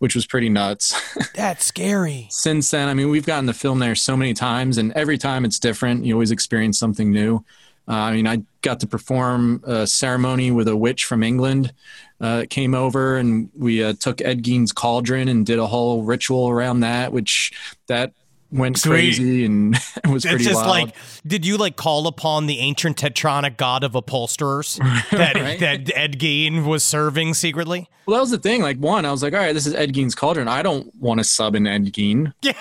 which 0.00 0.14
was 0.14 0.26
pretty 0.26 0.48
nuts. 0.48 0.94
That's 1.34 1.64
scary. 1.64 2.26
Since 2.30 2.70
then, 2.70 2.88
I 2.88 2.94
mean, 2.94 3.10
we've 3.10 3.26
gotten 3.26 3.46
to 3.46 3.52
film 3.52 3.78
there 3.78 3.94
so 3.94 4.16
many 4.16 4.34
times, 4.34 4.78
and 4.78 4.92
every 4.92 5.18
time 5.18 5.44
it's 5.44 5.58
different. 5.58 6.04
You 6.04 6.14
always 6.14 6.32
experience 6.32 6.78
something 6.78 7.12
new. 7.12 7.44
Uh, 7.86 7.92
I 7.92 8.12
mean, 8.14 8.26
I 8.26 8.42
got 8.62 8.80
to 8.80 8.86
perform 8.86 9.62
a 9.64 9.86
ceremony 9.86 10.50
with 10.50 10.68
a 10.68 10.76
witch 10.76 11.04
from 11.04 11.22
England 11.22 11.72
uh, 12.18 12.38
that 12.38 12.50
came 12.50 12.74
over, 12.74 13.16
and 13.18 13.50
we 13.54 13.84
uh, 13.84 13.92
took 14.00 14.22
Ed 14.22 14.42
Gein's 14.42 14.72
cauldron 14.72 15.28
and 15.28 15.44
did 15.44 15.58
a 15.58 15.66
whole 15.66 16.02
ritual 16.02 16.48
around 16.48 16.80
that, 16.80 17.12
which 17.12 17.52
that 17.86 18.14
went 18.54 18.80
crazy 18.82 19.44
and 19.44 19.74
it 20.04 20.06
was 20.06 20.24
It's 20.24 20.44
just 20.44 20.54
wild. 20.56 20.68
like, 20.68 20.94
did 21.26 21.44
you 21.44 21.56
like 21.56 21.76
call 21.76 22.06
upon 22.06 22.46
the 22.46 22.60
ancient 22.60 22.96
tetronic 22.96 23.56
god 23.56 23.84
of 23.84 23.94
upholsterers 23.94 24.76
that 25.10 25.34
Right. 25.34 25.58
that 25.60 25.90
Ed 25.96 26.18
Gein 26.18 26.64
was 26.64 26.82
serving 26.84 27.34
secretly? 27.34 27.88
well, 28.06 28.16
that 28.16 28.20
was 28.20 28.30
the 28.30 28.38
thing. 28.38 28.60
Like, 28.62 28.76
one, 28.78 29.04
I 29.06 29.10
was 29.10 29.22
like, 29.22 29.32
all 29.32 29.38
right, 29.40 29.52
this 29.54 29.66
is 29.66 29.74
Ed 29.74 29.92
Gein's 29.94 30.14
cauldron. 30.14 30.46
I 30.46 30.62
don't 30.62 30.94
want 30.96 31.18
to 31.20 31.24
sub 31.24 31.54
in 31.54 31.66
Ed 31.66 31.86
Gein. 31.92 32.32
yeah, 32.42 32.54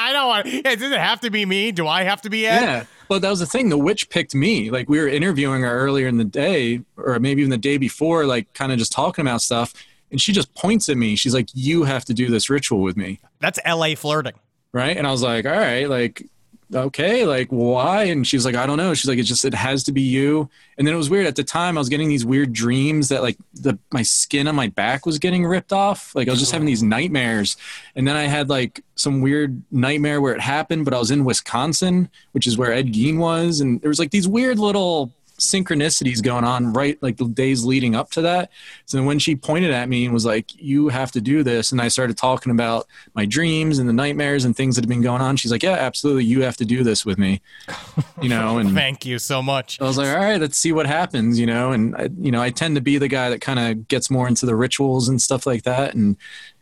I 0.00 0.10
don't 0.12 0.28
want. 0.28 0.46
Yeah, 0.46 0.74
does 0.74 0.90
it 0.92 0.98
have 0.98 1.20
to 1.20 1.30
be 1.30 1.44
me? 1.44 1.72
Do 1.72 1.86
I 1.86 2.04
have 2.04 2.22
to 2.22 2.30
be 2.30 2.46
Ed? 2.46 2.60
Yeah. 2.60 2.84
But 3.08 3.20
that 3.22 3.30
was 3.30 3.40
the 3.40 3.46
thing. 3.46 3.68
The 3.68 3.76
witch 3.78 4.08
picked 4.10 4.34
me. 4.34 4.70
Like 4.70 4.88
we 4.88 4.98
were 4.98 5.08
interviewing 5.08 5.62
her 5.62 5.70
earlier 5.78 6.06
in 6.08 6.16
the 6.18 6.24
day, 6.24 6.80
or 6.96 7.18
maybe 7.18 7.42
even 7.42 7.50
the 7.50 7.58
day 7.58 7.76
before, 7.76 8.26
like 8.26 8.52
kind 8.54 8.72
of 8.72 8.78
just 8.78 8.92
talking 8.92 9.22
about 9.26 9.42
stuff. 9.42 9.74
And 10.10 10.20
she 10.20 10.32
just 10.32 10.54
points 10.54 10.88
at 10.88 10.96
me. 10.96 11.16
She's 11.16 11.34
like, 11.34 11.48
You 11.52 11.82
have 11.82 12.04
to 12.04 12.14
do 12.14 12.28
this 12.30 12.48
ritual 12.48 12.80
with 12.80 12.96
me. 12.96 13.18
That's 13.40 13.58
L.A. 13.64 13.94
flirting. 13.96 14.34
Right. 14.74 14.96
And 14.96 15.06
I 15.06 15.12
was 15.12 15.22
like, 15.22 15.46
All 15.46 15.52
right, 15.52 15.88
like, 15.88 16.28
okay, 16.74 17.24
like, 17.24 17.46
why? 17.50 18.04
And 18.04 18.26
she's 18.26 18.44
like, 18.44 18.56
I 18.56 18.66
don't 18.66 18.76
know. 18.76 18.92
She's 18.92 19.08
like, 19.08 19.20
It 19.20 19.22
just, 19.22 19.44
it 19.44 19.54
has 19.54 19.84
to 19.84 19.92
be 19.92 20.02
you. 20.02 20.50
And 20.76 20.84
then 20.84 20.94
it 20.94 20.98
was 20.98 21.08
weird. 21.08 21.26
At 21.26 21.36
the 21.36 21.44
time, 21.44 21.78
I 21.78 21.80
was 21.80 21.88
getting 21.88 22.08
these 22.08 22.24
weird 22.24 22.52
dreams 22.52 23.08
that, 23.10 23.22
like, 23.22 23.38
the, 23.54 23.78
my 23.92 24.02
skin 24.02 24.48
on 24.48 24.56
my 24.56 24.66
back 24.66 25.06
was 25.06 25.20
getting 25.20 25.46
ripped 25.46 25.72
off. 25.72 26.12
Like, 26.16 26.26
I 26.26 26.32
was 26.32 26.40
just 26.40 26.50
having 26.50 26.66
these 26.66 26.82
nightmares. 26.82 27.56
And 27.94 28.08
then 28.08 28.16
I 28.16 28.24
had, 28.24 28.48
like, 28.48 28.82
some 28.96 29.20
weird 29.20 29.62
nightmare 29.70 30.20
where 30.20 30.34
it 30.34 30.40
happened, 30.40 30.84
but 30.84 30.92
I 30.92 30.98
was 30.98 31.12
in 31.12 31.24
Wisconsin, 31.24 32.10
which 32.32 32.48
is 32.48 32.58
where 32.58 32.72
Ed 32.72 32.92
Gein 32.92 33.18
was. 33.18 33.60
And 33.60 33.80
there 33.80 33.90
was, 33.90 34.00
like, 34.00 34.10
these 34.10 34.26
weird 34.26 34.58
little 34.58 35.12
synchronicities 35.38 36.22
going 36.22 36.44
on 36.44 36.72
right 36.72 37.02
like 37.02 37.16
the 37.16 37.26
days 37.28 37.64
leading 37.64 37.94
up 37.94 38.10
to 38.10 38.22
that 38.22 38.50
so 38.86 39.02
when 39.02 39.18
she 39.18 39.34
pointed 39.34 39.70
at 39.70 39.88
me 39.88 40.04
and 40.04 40.14
was 40.14 40.24
like 40.24 40.54
you 40.54 40.88
have 40.88 41.10
to 41.10 41.20
do 41.20 41.42
this 41.42 41.72
and 41.72 41.80
i 41.80 41.88
started 41.88 42.16
talking 42.16 42.52
about 42.52 42.86
my 43.14 43.24
dreams 43.24 43.78
and 43.78 43.88
the 43.88 43.92
nightmares 43.92 44.44
and 44.44 44.56
things 44.56 44.76
that 44.76 44.84
have 44.84 44.88
been 44.88 45.02
going 45.02 45.20
on 45.20 45.36
she's 45.36 45.50
like 45.50 45.62
yeah 45.62 45.72
absolutely 45.72 46.24
you 46.24 46.42
have 46.42 46.56
to 46.56 46.64
do 46.64 46.84
this 46.84 47.04
with 47.04 47.18
me 47.18 47.40
you 48.22 48.28
know 48.28 48.58
and 48.58 48.74
Thank 48.74 49.06
you 49.06 49.18
so 49.18 49.42
much. 49.42 49.80
I 49.80 49.84
was 49.84 49.96
like, 49.96 50.08
all 50.08 50.22
right, 50.22 50.40
let's 50.40 50.58
see 50.58 50.72
what 50.72 50.86
happens, 50.86 51.38
you 51.38 51.46
know. 51.46 51.72
And 51.72 51.96
I, 51.96 52.10
you 52.18 52.30
know, 52.30 52.42
I 52.42 52.50
tend 52.50 52.74
to 52.74 52.82
be 52.82 52.98
the 52.98 53.08
guy 53.08 53.30
that 53.30 53.40
kind 53.40 53.58
of 53.58 53.88
gets 53.88 54.10
more 54.10 54.28
into 54.28 54.44
the 54.44 54.54
rituals 54.54 55.08
and 55.08 55.22
stuff 55.22 55.46
like 55.46 55.62
that, 55.62 55.94
and 55.94 56.16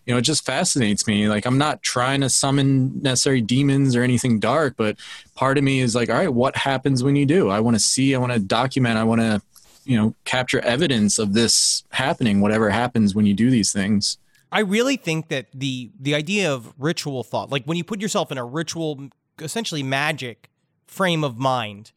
you 0.07 0.13
know, 0.13 0.19
it 0.19 0.23
just 0.23 0.45
fascinates 0.45 1.07
me. 1.07 1.29
Like, 1.29 1.47
I'm 1.47 1.59
not 1.59 1.83
trying 1.83 2.23
to 2.23 2.29
summon 2.29 3.01
necessary 3.03 3.41
demons 3.41 3.95
or 3.95 4.03
anything 4.03 4.41
dark, 4.41 4.75
but 4.77 4.97
part 5.35 5.59
of 5.59 5.65
me 5.65 5.81
is 5.81 5.95
like, 5.95 6.11
all 6.11 6.17
right, 6.17 6.33
what 6.33 6.57
happens 6.57 7.05
when 7.05 7.17
you 7.17 7.27
do? 7.27 7.51
I 7.51 7.61
want 7.61 7.77
to 7.77 7.81
see, 7.81 8.15
I 8.15 8.19
want 8.19 8.33
to 8.33 8.41
document, 8.41 8.99
I 8.99 9.05
want 9.05 9.21
to, 9.21 9.41
you 9.85 9.97
know, 9.97 10.15
capture 10.25 10.61
evidence 10.61 11.19
of 11.19 11.35
this 11.35 11.85
happening, 11.91 12.41
whatever 12.41 12.71
happens 12.71 13.15
when 13.15 13.27
you 13.27 13.35
do 13.35 13.51
these 13.51 13.73
things. 13.73 14.19
I 14.51 14.61
really 14.61 14.97
think 14.97 15.29
that 15.29 15.47
the 15.55 15.91
the 15.99 16.15
idea 16.15 16.53
of 16.53 16.75
ritual 16.79 17.25
thought, 17.25 17.51
like 17.51 17.65
when 17.65 17.79
you 17.79 17.85
put 17.85 18.03
yourself 18.03 18.31
in 18.31 18.37
a 18.37 18.45
ritual, 18.45 19.09
essentially 19.41 19.83
magic 19.83 20.51
frame 20.87 21.25
of 21.25 21.39
mind, 21.39 21.93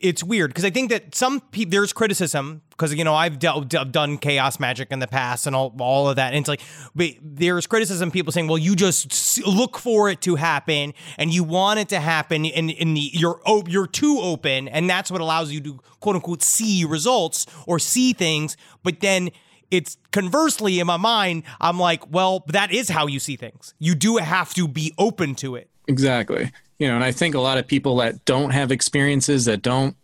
it's 0.00 0.24
weird 0.24 0.50
because 0.50 0.64
I 0.64 0.70
think 0.70 0.90
that 0.90 1.14
some 1.14 1.42
there's 1.52 1.92
criticism 1.92 2.62
because 2.70 2.94
you 2.94 3.04
know 3.04 3.14
I've 3.14 3.38
done 3.38 4.18
chaos 4.18 4.58
magic 4.58 4.90
in 4.90 4.98
the 4.98 5.06
past 5.06 5.46
and 5.46 5.54
all 5.54 5.74
all 5.80 6.08
of 6.08 6.16
that. 6.16 6.34
And 6.34 6.36
it's 6.36 6.48
like, 6.48 6.62
there's 7.22 7.66
criticism 7.66 8.10
people 8.10 8.32
saying, 8.32 8.48
well, 8.48 8.58
you 8.58 8.74
just 8.74 9.44
look 9.46 9.78
for 9.78 10.10
it 10.10 10.20
to 10.22 10.36
happen 10.36 10.94
and 11.18 11.32
you 11.32 11.44
want 11.44 11.80
it 11.80 11.88
to 11.90 12.00
happen, 12.00 12.44
and 12.46 12.70
in 12.70 12.94
the 12.94 13.10
you're 13.12 13.40
op- 13.44 13.68
you're 13.68 13.86
too 13.86 14.18
open, 14.20 14.68
and 14.68 14.88
that's 14.88 15.10
what 15.10 15.20
allows 15.20 15.52
you 15.52 15.60
to 15.60 15.80
quote 16.00 16.16
unquote 16.16 16.42
see 16.42 16.84
results 16.84 17.46
or 17.66 17.78
see 17.78 18.12
things, 18.12 18.56
but 18.82 19.00
then 19.00 19.30
it's 19.70 19.96
conversely 20.10 20.80
in 20.80 20.86
my 20.86 20.96
mind, 20.96 21.44
I'm 21.60 21.78
like, 21.78 22.10
well, 22.10 22.44
that 22.48 22.72
is 22.72 22.88
how 22.88 23.06
you 23.06 23.20
see 23.20 23.36
things. 23.36 23.72
You 23.78 23.94
do 23.94 24.16
have 24.16 24.52
to 24.54 24.66
be 24.66 24.92
open 24.98 25.36
to 25.36 25.54
it. 25.54 25.69
Exactly. 25.90 26.52
You 26.78 26.86
know, 26.86 26.94
and 26.94 27.04
I 27.04 27.10
think 27.10 27.34
a 27.34 27.40
lot 27.40 27.58
of 27.58 27.66
people 27.66 27.96
that 27.96 28.24
don't 28.24 28.50
have 28.50 28.70
experiences 28.70 29.44
that 29.46 29.60
don't, 29.60 29.96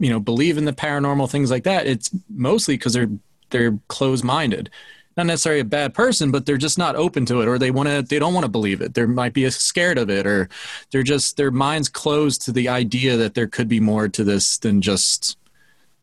you 0.00 0.08
know, 0.08 0.18
believe 0.18 0.56
in 0.56 0.64
the 0.64 0.72
paranormal 0.72 1.30
things 1.30 1.50
like 1.50 1.64
that, 1.64 1.86
it's 1.86 2.10
mostly 2.28 2.76
because 2.76 2.94
they're 2.94 3.10
they're 3.50 3.78
closed-minded. 3.88 4.70
Not 5.16 5.26
necessarily 5.26 5.60
a 5.60 5.64
bad 5.64 5.94
person, 5.94 6.30
but 6.30 6.46
they're 6.46 6.56
just 6.56 6.78
not 6.78 6.96
open 6.96 7.26
to 7.26 7.40
it 7.42 7.48
or 7.48 7.58
they 7.58 7.70
want 7.70 7.88
to 7.88 8.02
they 8.02 8.18
don't 8.18 8.34
want 8.34 8.44
to 8.44 8.50
believe 8.50 8.80
it. 8.80 8.94
They 8.94 9.04
might 9.04 9.34
be 9.34 9.48
scared 9.50 9.98
of 9.98 10.08
it 10.10 10.26
or 10.26 10.48
they're 10.90 11.02
just 11.02 11.36
their 11.36 11.50
minds 11.50 11.88
closed 11.90 12.42
to 12.42 12.52
the 12.52 12.68
idea 12.68 13.16
that 13.18 13.34
there 13.34 13.46
could 13.46 13.68
be 13.68 13.78
more 13.78 14.08
to 14.08 14.24
this 14.24 14.56
than 14.58 14.80
just 14.80 15.36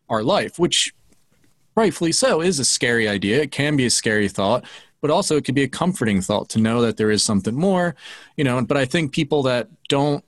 our 0.08 0.22
life, 0.22 0.58
which 0.60 0.94
rightfully 1.74 2.12
so 2.12 2.40
is 2.40 2.60
a 2.60 2.64
scary 2.64 3.08
idea. 3.08 3.42
It 3.42 3.50
can 3.50 3.76
be 3.76 3.86
a 3.86 3.90
scary 3.90 4.28
thought, 4.28 4.64
but 5.04 5.10
also 5.10 5.36
it 5.36 5.44
could 5.44 5.54
be 5.54 5.64
a 5.64 5.68
comforting 5.68 6.22
thought 6.22 6.48
to 6.48 6.58
know 6.58 6.80
that 6.80 6.96
there 6.96 7.10
is 7.10 7.22
something 7.22 7.54
more, 7.54 7.94
you 8.38 8.42
know. 8.42 8.64
But 8.64 8.78
I 8.78 8.86
think 8.86 9.12
people 9.12 9.42
that 9.42 9.68
don't, 9.90 10.24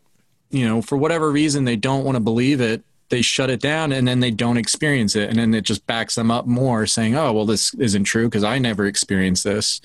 you 0.51 0.69
know, 0.69 0.83
for 0.83 0.99
whatever 0.99 1.33
reason, 1.33 1.65
they 1.65 1.77
don't 1.77 2.05
want 2.05 2.17
to 2.17 2.21
believe 2.21 2.61
it, 2.61 2.85
they 3.09 3.23
shut 3.23 3.49
it 3.49 3.59
down 3.59 3.91
and 3.91 4.07
then 4.07 4.21
they 4.21 4.31
don't 4.31 4.59
experience 4.59 5.17
it. 5.17 5.31
And 5.31 5.39
then 5.39 5.55
it 5.55 5.62
just 5.62 5.87
backs 5.87 6.15
them 6.15 6.31
up 6.31 6.45
more 6.45 6.87
saying, 6.87 7.17
oh, 7.17 7.33
well, 7.33 7.47
this 7.47 7.73
isn't 7.73 8.05
true 8.05 8.27
because 8.27 8.45
I 8.45 8.59
never 8.59 8.85
experienced 8.85 9.45
this. 9.45 9.81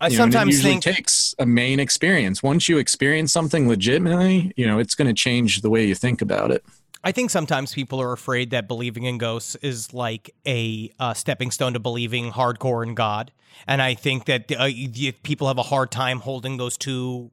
I 0.00 0.08
You 0.08 0.18
know, 0.18 0.24
and 0.24 0.32
it 0.32 0.34
sometimes 0.34 0.56
usually 0.56 0.72
think 0.72 0.82
takes 0.82 1.36
a 1.38 1.46
main 1.46 1.78
experience. 1.78 2.42
Once 2.42 2.68
you 2.68 2.78
experience 2.78 3.32
something 3.32 3.68
legitimately, 3.68 4.52
you 4.56 4.66
know, 4.66 4.80
it's 4.80 4.96
going 4.96 5.06
to 5.06 5.14
change 5.14 5.60
the 5.60 5.70
way 5.70 5.86
you 5.86 5.94
think 5.94 6.20
about 6.20 6.50
it. 6.50 6.64
I 7.04 7.12
think 7.12 7.30
sometimes 7.30 7.74
people 7.74 8.00
are 8.00 8.12
afraid 8.12 8.50
that 8.50 8.68
believing 8.68 9.04
in 9.04 9.18
ghosts 9.18 9.56
is 9.56 9.92
like 9.92 10.34
a 10.46 10.90
uh, 11.00 11.14
stepping 11.14 11.50
stone 11.50 11.72
to 11.72 11.80
believing 11.80 12.32
hardcore 12.32 12.86
in 12.86 12.94
God. 12.94 13.32
And 13.66 13.82
I 13.82 13.94
think 13.94 14.26
that 14.26 14.50
uh, 14.52 14.68
people 15.22 15.48
have 15.48 15.58
a 15.58 15.64
hard 15.64 15.90
time 15.90 16.20
holding 16.20 16.56
those 16.56 16.76
two 16.76 17.30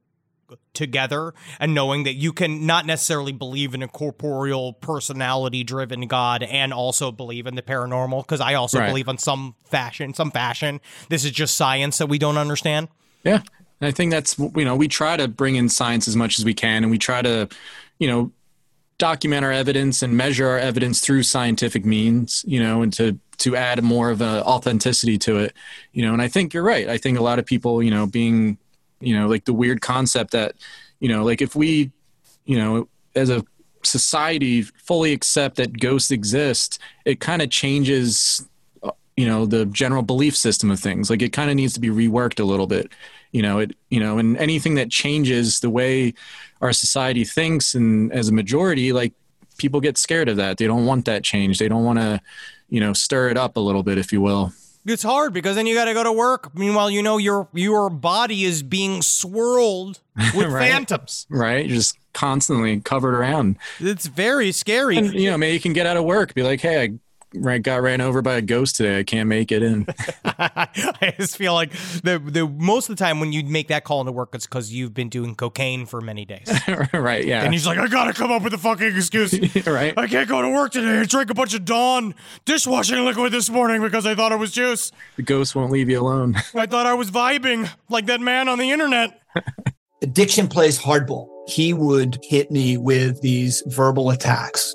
together 0.74 1.32
and 1.60 1.74
knowing 1.74 2.02
that 2.02 2.14
you 2.14 2.32
can 2.32 2.66
not 2.66 2.84
necessarily 2.84 3.30
believe 3.30 3.72
in 3.72 3.84
a 3.84 3.88
corporeal 3.88 4.72
personality 4.72 5.62
driven 5.62 6.08
god 6.08 6.42
and 6.42 6.72
also 6.72 7.12
believe 7.12 7.46
in 7.46 7.54
the 7.54 7.62
paranormal 7.62 8.22
because 8.24 8.40
i 8.40 8.54
also 8.54 8.80
Right. 8.80 8.88
believe 8.88 9.06
in 9.06 9.16
some 9.16 9.54
fashion 9.64 10.12
some 10.12 10.32
fashion 10.32 10.80
this 11.08 11.24
is 11.24 11.30
just 11.30 11.56
science 11.56 11.98
that 11.98 12.08
we 12.08 12.18
don't 12.18 12.36
understand 12.36 12.88
Yeah. 13.22 13.42
And 13.80 13.88
I 13.88 13.92
think 13.92 14.10
that's, 14.10 14.38
you 14.38 14.64
know, 14.64 14.76
we 14.76 14.88
try 14.88 15.16
to 15.16 15.26
bring 15.26 15.56
in 15.56 15.68
science 15.70 16.06
as 16.06 16.14
much 16.14 16.38
as 16.38 16.44
we 16.44 16.52
can 16.52 16.82
and 16.82 16.90
we 16.90 16.98
try 16.98 17.22
to, 17.22 17.48
you 17.98 18.08
know, 18.08 18.30
document 19.00 19.44
our 19.44 19.50
evidence 19.50 20.02
and 20.02 20.16
measure 20.16 20.46
our 20.46 20.58
evidence 20.58 21.00
through 21.00 21.24
scientific 21.24 21.84
means, 21.84 22.44
you 22.46 22.62
know, 22.62 22.82
and 22.82 22.92
to, 22.92 23.18
to 23.38 23.56
add 23.56 23.82
more 23.82 24.10
of 24.10 24.20
a 24.20 24.44
authenticity 24.44 25.18
to 25.18 25.38
it, 25.38 25.54
you 25.92 26.04
know, 26.04 26.12
and 26.12 26.22
I 26.22 26.28
think 26.28 26.54
you're 26.54 26.62
right. 26.62 26.88
I 26.88 26.98
think 26.98 27.18
a 27.18 27.22
lot 27.22 27.38
of 27.38 27.46
people, 27.46 27.82
you 27.82 27.90
know, 27.90 28.06
being, 28.06 28.58
you 29.00 29.18
know, 29.18 29.26
like 29.26 29.46
the 29.46 29.54
weird 29.54 29.80
concept 29.80 30.32
that, 30.32 30.54
you 31.00 31.08
know, 31.08 31.24
like 31.24 31.40
if 31.40 31.56
we, 31.56 31.90
you 32.44 32.58
know, 32.58 32.86
as 33.16 33.30
a 33.30 33.42
society 33.82 34.62
fully 34.62 35.12
accept 35.12 35.56
that 35.56 35.80
ghosts 35.80 36.10
exist, 36.10 36.78
it 37.06 37.18
kind 37.18 37.42
of 37.42 37.50
changes 37.50 38.46
uh, 38.82 38.90
you 39.16 39.26
know 39.26 39.44
the 39.46 39.66
general 39.66 40.02
belief 40.02 40.36
system 40.36 40.70
of 40.70 40.78
things 40.78 41.10
like 41.10 41.20
it 41.20 41.32
kind 41.32 41.50
of 41.50 41.56
needs 41.56 41.74
to 41.74 41.80
be 41.80 41.88
reworked 41.88 42.40
a 42.40 42.44
little 42.44 42.66
bit 42.66 42.90
you 43.32 43.42
know 43.42 43.58
it 43.60 43.76
you 43.90 44.00
know 44.00 44.18
and 44.18 44.36
anything 44.38 44.74
that 44.74 44.90
changes 44.90 45.60
the 45.60 45.70
way 45.70 46.12
our 46.60 46.72
society 46.72 47.24
thinks 47.24 47.74
and 47.74 48.12
as 48.12 48.28
a 48.28 48.32
majority 48.32 48.92
like 48.92 49.12
people 49.58 49.80
get 49.80 49.98
scared 49.98 50.28
of 50.28 50.36
that. 50.38 50.56
They 50.56 50.66
don't 50.66 50.86
want 50.86 51.04
that 51.04 51.22
change. 51.22 51.58
They 51.58 51.68
don't 51.68 51.84
want 51.84 51.98
to 51.98 52.20
you 52.70 52.80
know 52.80 52.92
stir 52.92 53.28
it 53.28 53.36
up 53.36 53.56
a 53.56 53.60
little 53.60 53.82
bit 53.82 53.98
if 53.98 54.12
you 54.12 54.20
will. 54.20 54.52
It's 54.86 55.02
hard 55.02 55.34
because 55.34 55.56
then 55.56 55.66
you 55.66 55.74
got 55.74 55.84
to 55.84 55.92
go 55.94 56.02
to 56.02 56.12
work. 56.12 56.54
Meanwhile 56.56 56.90
you 56.90 57.02
know 57.02 57.18
your 57.18 57.46
your 57.52 57.90
body 57.90 58.44
is 58.44 58.62
being 58.62 59.02
swirled 59.02 60.00
with 60.34 60.46
Right. 60.46 60.70
phantoms. 60.70 61.26
Right? 61.28 61.66
You're 61.66 61.76
just 61.76 61.98
constantly 62.14 62.80
covered 62.80 63.14
around. 63.14 63.56
It's 63.78 64.06
very 64.06 64.50
scary. 64.52 64.96
And 64.96 65.12
you 65.12 65.30
know 65.30 65.36
maybe 65.38 65.52
you 65.54 65.60
can 65.60 65.74
get 65.74 65.86
out 65.86 65.96
of 65.98 66.04
work 66.04 66.32
be 66.34 66.42
like 66.42 66.60
hey 66.60 66.82
i 66.82 66.88
right, 67.34 67.62
got 67.62 67.82
ran 67.82 68.00
over 68.00 68.22
by 68.22 68.34
a 68.34 68.42
ghost 68.42 68.76
today 68.76 68.98
i 68.98 69.02
can't 69.02 69.28
make 69.28 69.52
it 69.52 69.62
in 69.62 69.86
I 70.40 71.14
just 71.18 71.36
feel 71.36 71.54
like 71.54 71.72
the 72.02 72.18
the 72.18 72.46
most 72.46 72.88
of 72.88 72.96
the 72.96 73.04
time 73.04 73.20
when 73.20 73.32
you 73.32 73.44
make 73.44 73.68
that 73.68 73.84
call 73.84 74.00
into 74.00 74.12
work, 74.12 74.30
it's 74.32 74.46
because 74.46 74.72
you've 74.72 74.94
been 74.94 75.08
doing 75.08 75.34
cocaine 75.34 75.86
for 75.86 76.00
many 76.00 76.24
days, 76.24 76.50
right 76.92 77.24
yeah 77.24 77.42
and 77.42 77.52
he's 77.52 77.66
like, 77.66 77.78
"I 77.78 77.86
gotta 77.88 78.12
come 78.12 78.30
up 78.30 78.42
with 78.42 78.54
a 78.54 78.58
fucking 78.58 78.96
excuse. 78.96 79.32
right 79.66 79.96
I 79.96 80.06
can't 80.06 80.28
go 80.28 80.42
to 80.42 80.48
work 80.48 80.72
today. 80.72 81.00
I 81.00 81.04
drank 81.04 81.30
a 81.30 81.34
bunch 81.34 81.54
of 81.54 81.64
Dawn 81.64 82.14
dishwashing 82.44 83.04
liquid 83.04 83.32
this 83.32 83.50
morning 83.50 83.82
because 83.82 84.06
I 84.06 84.14
thought 84.14 84.32
it 84.32 84.38
was 84.38 84.52
juice. 84.52 84.92
the 85.16 85.22
ghost 85.22 85.54
won't 85.54 85.72
leave 85.72 85.88
you 85.88 86.00
alone 86.00 86.36
I 86.54 86.66
thought 86.66 86.86
I 86.86 86.94
was 86.94 87.10
vibing 87.10 87.70
like 87.88 88.06
that 88.06 88.20
man 88.20 88.48
on 88.48 88.58
the 88.58 88.70
internet." 88.70 89.20
addiction 90.02 90.48
plays 90.48 90.78
hardball. 90.78 91.28
He 91.46 91.72
would 91.72 92.18
hit 92.22 92.50
me 92.50 92.76
with 92.76 93.20
these 93.20 93.62
verbal 93.66 94.10
attacks. 94.10 94.74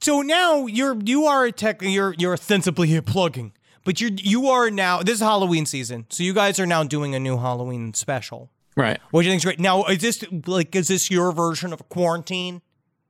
So 0.00 0.22
now 0.22 0.66
you're 0.66 0.96
you 1.04 1.26
are 1.26 1.46
a 1.46 1.52
tech 1.52 1.82
you're 1.82 2.14
you're 2.18 2.34
ostensibly 2.34 3.00
plugging, 3.00 3.52
but 3.84 4.00
you're 4.00 4.10
you 4.12 4.48
are 4.48 4.70
now. 4.70 5.02
This 5.02 5.16
is 5.16 5.20
Halloween 5.20 5.66
season, 5.66 6.06
so 6.10 6.22
you 6.22 6.34
guys 6.34 6.60
are 6.60 6.66
now 6.66 6.84
doing 6.84 7.14
a 7.14 7.18
new 7.18 7.38
Halloween 7.38 7.94
special, 7.94 8.50
right 8.76 9.00
which 9.10 9.26
I 9.26 9.30
think 9.30 9.40
is 9.40 9.44
great. 9.44 9.60
Now, 9.60 9.84
is 9.84 9.98
this 9.98 10.24
like 10.46 10.74
is 10.76 10.88
this 10.88 11.10
your 11.10 11.32
version 11.32 11.72
of 11.72 11.80
a 11.80 11.84
quarantine 11.84 12.62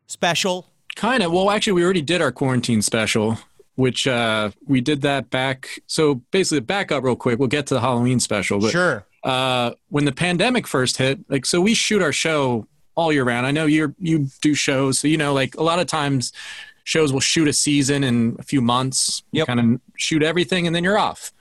special? 0.06 0.68
Kind 0.94 1.22
of. 1.22 1.32
Well, 1.32 1.50
actually, 1.50 1.74
we 1.74 1.84
already 1.84 2.02
did 2.02 2.22
our 2.22 2.32
quarantine 2.32 2.80
special, 2.80 3.38
which 3.74 4.06
uh, 4.06 4.50
we 4.66 4.80
did 4.80 5.02
that 5.02 5.28
back. 5.28 5.68
So 5.86 6.16
basically, 6.30 6.60
back 6.60 6.90
up 6.90 7.04
real 7.04 7.16
quick. 7.16 7.38
We'll 7.38 7.48
get 7.48 7.66
to 7.66 7.74
the 7.74 7.80
Halloween 7.80 8.20
special. 8.20 8.60
But, 8.60 8.70
Sure. 8.70 9.06
Uh, 9.22 9.72
when 9.88 10.04
the 10.06 10.12
pandemic 10.12 10.66
first 10.66 10.96
hit, 10.98 11.18
like, 11.28 11.44
so 11.44 11.60
we 11.60 11.74
shoot 11.74 12.00
our 12.00 12.12
show 12.12 12.66
all 12.94 13.12
year 13.12 13.24
round. 13.24 13.44
I 13.44 13.50
know 13.50 13.66
you're 13.66 13.94
you 13.98 14.28
do 14.40 14.54
shows, 14.54 15.00
so 15.00 15.08
you 15.08 15.18
know, 15.18 15.34
like 15.34 15.54
a 15.56 15.62
lot 15.62 15.78
of 15.80 15.86
times, 15.86 16.32
shows 16.86 17.12
will 17.12 17.18
shoot 17.20 17.48
a 17.48 17.52
season 17.52 18.04
in 18.04 18.36
a 18.38 18.44
few 18.44 18.60
months. 18.60 19.24
You 19.32 19.38
Yep. 19.40 19.46
kind 19.48 19.60
of 19.60 19.80
shoot 19.98 20.22
everything, 20.22 20.66
and 20.68 20.74
then 20.74 20.84
you're 20.84 20.96
off. 20.98 21.32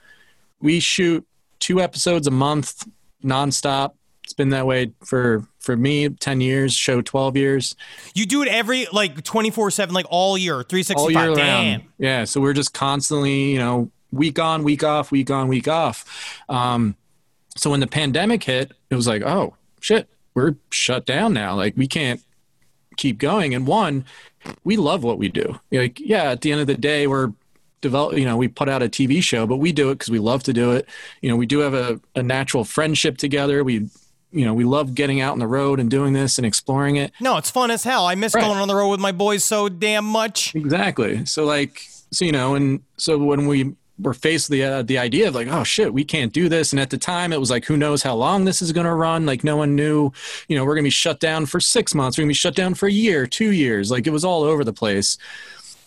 We 0.60 0.80
shoot 0.80 1.24
two 1.60 1.80
episodes 1.80 2.26
a 2.26 2.32
month, 2.32 2.84
nonstop. 3.24 3.92
It's 4.24 4.32
been 4.32 4.48
that 4.50 4.66
way 4.66 4.90
for 5.04 5.46
for 5.60 5.76
me, 5.76 6.08
ten 6.08 6.40
years. 6.40 6.74
Show 6.74 7.00
twelve 7.00 7.36
years. 7.36 7.76
You 8.14 8.26
do 8.26 8.42
it 8.42 8.48
every 8.48 8.86
like 8.92 9.22
twenty 9.22 9.50
four 9.50 9.70
seven, 9.70 9.94
like 9.94 10.06
all 10.10 10.36
year, 10.36 10.64
365 10.64 10.98
all 10.98 11.10
year. 11.12 11.36
Damn. 11.36 11.70
round. 11.80 11.82
Yeah, 11.98 12.24
so 12.24 12.40
we're 12.40 12.52
just 12.52 12.74
constantly, 12.74 13.52
you 13.52 13.58
know, 13.58 13.88
week 14.10 14.40
on, 14.40 14.64
week 14.64 14.82
off, 14.82 15.12
week 15.12 15.30
on, 15.30 15.46
week 15.46 15.68
off. 15.68 16.42
Um, 16.48 16.96
so 17.56 17.70
when 17.70 17.78
the 17.80 17.86
pandemic 17.86 18.42
hit, 18.42 18.72
it 18.90 18.96
was 18.96 19.06
like, 19.06 19.22
oh 19.22 19.54
shit, 19.80 20.08
we're 20.34 20.56
shut 20.72 21.06
down 21.06 21.32
now. 21.32 21.54
Like 21.54 21.76
we 21.76 21.86
can't 21.86 22.20
keep 22.96 23.18
going. 23.18 23.54
And 23.54 23.64
one, 23.66 24.04
we 24.64 24.76
love 24.76 25.02
what 25.04 25.18
we 25.18 25.28
do. 25.28 25.58
Like, 25.72 25.98
yeah, 26.00 26.30
at 26.30 26.40
the 26.40 26.52
end 26.52 26.60
of 26.60 26.66
the 26.66 26.74
day, 26.76 27.06
we're 27.06 27.32
develop. 27.82 28.16
You 28.16 28.24
know, 28.24 28.36
we 28.36 28.48
put 28.48 28.68
out 28.68 28.82
a 28.82 28.88
TV 28.88 29.22
show, 29.22 29.46
but 29.46 29.56
we 29.58 29.72
do 29.72 29.90
it 29.90 29.94
because 29.96 30.10
we 30.10 30.18
love 30.18 30.42
to 30.44 30.52
do 30.52 30.72
it. 30.72 30.88
You 31.20 31.28
know, 31.28 31.36
we 31.36 31.46
do 31.46 31.58
have 31.60 31.74
a, 31.74 32.00
a 32.14 32.22
natural 32.22 32.64
friendship 32.64 33.18
together. 33.18 33.62
We 33.64 33.88
you 34.32 34.44
know, 34.44 34.52
we 34.52 34.64
love 34.64 34.94
getting 34.94 35.20
out 35.20 35.32
on 35.32 35.38
the 35.38 35.46
road 35.46 35.80
and 35.80 35.88
doing 35.90 36.12
this 36.12 36.36
and 36.36 36.46
exploring 36.46 36.96
it. 36.96 37.12
No, 37.20 37.36
it's 37.38 37.50
fun 37.50 37.70
as 37.70 37.84
hell. 37.84 38.06
I 38.06 38.16
miss 38.16 38.34
Right. 38.34 38.42
going 38.42 38.58
on 38.58 38.68
the 38.68 38.74
road 38.74 38.90
with 38.90 39.00
my 39.00 39.12
boys 39.12 39.44
so 39.44 39.68
damn 39.68 40.04
much. 40.04 40.54
Exactly. 40.54 41.24
So 41.24 41.44
like, 41.44 41.80
so 42.12 42.24
you 42.24 42.32
know, 42.32 42.54
and 42.54 42.82
so 42.98 43.16
when 43.18 43.46
we 43.46 43.74
were 43.98 44.14
faced 44.14 44.50
with 44.50 44.58
the 44.58 44.64
uh, 44.64 44.82
the 44.82 44.98
idea 44.98 45.28
of 45.28 45.34
like, 45.34 45.48
oh 45.48 45.64
shit, 45.64 45.92
we 45.92 46.04
can't 46.04 46.32
do 46.32 46.48
this, 46.48 46.72
and 46.72 46.80
at 46.80 46.90
the 46.90 46.98
time 46.98 47.32
it 47.32 47.40
was 47.40 47.50
like, 47.50 47.64
who 47.64 47.76
knows 47.76 48.02
how 48.02 48.14
long 48.14 48.44
this 48.44 48.62
is 48.62 48.72
going 48.72 48.86
to 48.86 48.94
run? 48.94 49.26
Like 49.26 49.44
no 49.44 49.56
one 49.56 49.74
knew, 49.74 50.12
you 50.48 50.56
know, 50.56 50.64
we're 50.64 50.74
going 50.74 50.84
to 50.84 50.88
be 50.88 50.90
shut 50.90 51.20
down 51.20 51.46
for 51.46 51.60
six 51.60 51.94
months, 51.94 52.18
we're 52.18 52.22
going 52.22 52.28
to 52.28 52.32
be 52.32 52.34
shut 52.34 52.54
down 52.54 52.74
for 52.74 52.86
a 52.86 52.92
year, 52.92 53.26
two 53.26 53.52
years, 53.52 53.90
like 53.90 54.06
it 54.06 54.10
was 54.10 54.24
all 54.24 54.42
over 54.42 54.64
the 54.64 54.72
place. 54.72 55.18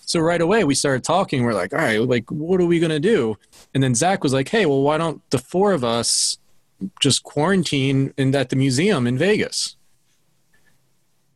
So 0.01 0.19
right 0.19 0.41
away 0.41 0.63
we 0.63 0.73
started 0.73 1.03
talking. 1.03 1.43
We're 1.43 1.53
like, 1.53 1.71
all 1.71 1.79
right, 1.79 2.01
like 2.01 2.31
what 2.31 2.59
are 2.59 2.65
we 2.65 2.79
going 2.79 2.89
to 2.89 2.99
do? 2.99 3.37
And 3.75 3.83
then 3.83 3.93
Zak 3.93 4.23
was 4.23 4.33
like, 4.33 4.49
hey, 4.49 4.65
well, 4.65 4.81
why 4.81 4.97
don't 4.97 5.21
the 5.29 5.37
four 5.37 5.71
of 5.71 5.83
us 5.83 6.39
just 6.99 7.21
quarantine 7.21 8.11
in 8.17 8.33
at 8.33 8.49
the 8.49 8.55
museum 8.55 9.05
in 9.05 9.19
Vegas? 9.19 9.75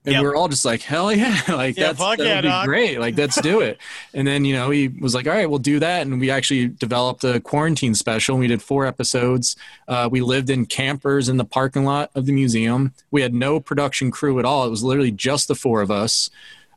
And 0.05 0.13
Yep. 0.13 0.21
we 0.21 0.27
are 0.27 0.35
all 0.35 0.49
just 0.49 0.65
like, 0.65 0.81
hell 0.81 1.13
yeah, 1.13 1.39
like 1.47 1.77
Yeah, 1.77 1.87
that's 1.87 1.99
fuck 1.99 2.17
that 2.17 2.25
yeah, 2.27 2.41
be 2.41 2.47
dog. 2.49 2.65
great. 2.65 2.99
Like 2.99 3.17
let's 3.17 3.39
do 3.41 3.61
it. 3.61 3.77
and 4.13 4.27
then 4.27 4.43
you 4.43 4.53
know 4.53 4.69
he 4.69 4.89
was 4.89 5.15
like, 5.15 5.27
all 5.27 5.33
right, 5.33 5.49
we'll 5.49 5.59
do 5.59 5.79
that. 5.79 6.01
And 6.01 6.19
we 6.19 6.29
actually 6.29 6.67
developed 6.67 7.23
a 7.23 7.39
quarantine 7.39 7.95
special. 7.95 8.37
We 8.37 8.47
did 8.47 8.61
four 8.61 8.85
episodes. 8.85 9.55
Uh, 9.87 10.09
we 10.11 10.19
lived 10.21 10.49
in 10.49 10.65
campers 10.65 11.29
in 11.29 11.37
the 11.37 11.45
parking 11.45 11.85
lot 11.85 12.11
of 12.15 12.25
the 12.25 12.33
museum. 12.33 12.93
We 13.11 13.21
had 13.21 13.33
no 13.33 13.59
production 13.59 14.11
crew 14.11 14.39
at 14.39 14.45
all. 14.45 14.65
It 14.65 14.69
was 14.69 14.83
literally 14.83 15.11
just 15.11 15.47
the 15.47 15.55
four 15.55 15.81
of 15.81 15.89
us. 15.89 16.29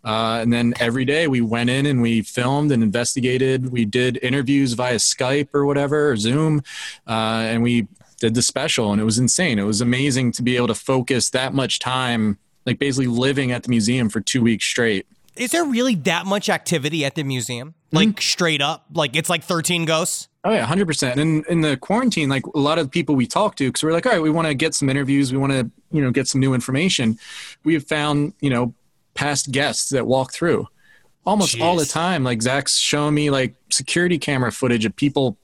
Uh, 0.05 0.39
and 0.41 0.53
then 0.53 0.73
every 0.79 1.05
day 1.05 1.27
we 1.27 1.41
went 1.41 1.69
in 1.69 1.85
and 1.85 2.01
we 2.01 2.23
filmed 2.23 2.71
and 2.71 2.81
investigated. 2.81 3.73
We 3.73 3.85
did 3.85 4.21
interviews 4.23 4.75
via 4.75 4.97
Skype 4.97 5.49
or 5.53 5.67
whatever, 5.67 6.13
or 6.13 6.17
Zoom, 6.17 6.63
uh, 7.09 7.43
and 7.51 7.61
we 7.65 7.89
did 8.21 8.35
the 8.37 8.43
special. 8.43 8.93
And 8.93 9.01
it 9.01 9.05
was 9.05 9.19
insane. 9.19 9.59
It 9.59 9.65
was 9.65 9.81
amazing 9.81 10.31
to 10.33 10.45
be 10.45 10.55
able 10.55 10.69
to 10.69 10.75
focus 10.77 11.31
that 11.31 11.55
much 11.55 11.81
time, 11.81 12.39
like 12.67 12.79
basically 12.79 13.07
living 13.07 13.53
at 13.53 13.63
the 13.63 13.71
museum 13.71 14.09
for 14.09 14.21
two 14.21 14.43
weeks 14.43 14.65
straight. 14.65 15.07
Is 15.37 15.53
there 15.53 15.65
really 15.65 15.95
that 15.95 16.27
much 16.27 16.49
activity 16.49 17.05
at 17.05 17.15
the 17.15 17.23
museum? 17.23 17.75
Like 17.93 18.09
mm. 18.09 18.21
straight 18.21 18.61
up, 18.61 18.87
like 18.93 19.15
it's 19.15 19.31
like 19.31 19.45
thirteen 19.45 19.85
ghosts. 19.85 20.29
Oh 20.45 20.53
yeah, 20.53 20.65
hundred 20.65 20.87
percent. 20.87 21.21
And 21.21 21.45
in 21.47 21.61
the 21.61 21.77
quarantine, 21.77 22.29
like 22.29 22.47
a 22.47 22.59
lot 22.59 22.79
of 22.79 22.91
people 22.91 23.15
we 23.15 23.27
talked 23.27 23.59
to, 23.59 23.69
because 23.69 23.83
we're 23.83 23.93
like, 23.93 24.07
all 24.07 24.13
right, 24.13 24.23
we 24.23 24.31
want 24.31 24.49
to 24.49 24.55
get 24.55 24.75
some 24.75 24.89
interviews, 24.89 25.33
we 25.33 25.39
want 25.39 25.53
to, 25.53 25.71
you 25.91 26.03
know, 26.03 26.11
get 26.11 26.29
some 26.29 26.41
new 26.41 26.55
information. 26.55 27.19
We 27.65 27.75
have 27.75 27.87
found, 27.87 28.33
you 28.41 28.51
know, 28.51 28.75
past 29.15 29.51
guests 29.51 29.91
that 29.91 30.07
walk 30.07 30.33
through 30.33 30.69
almost 31.25 31.61
all 31.61 31.77
the 31.77 31.87
time. 31.87 32.25
Like 32.25 32.43
Zak's 32.43 32.77
showing 32.77 33.15
me 33.15 33.31
like 33.31 33.55
security 33.71 34.19
camera 34.19 34.53
footage 34.53 34.85
of 34.85 34.95
people 34.95 35.37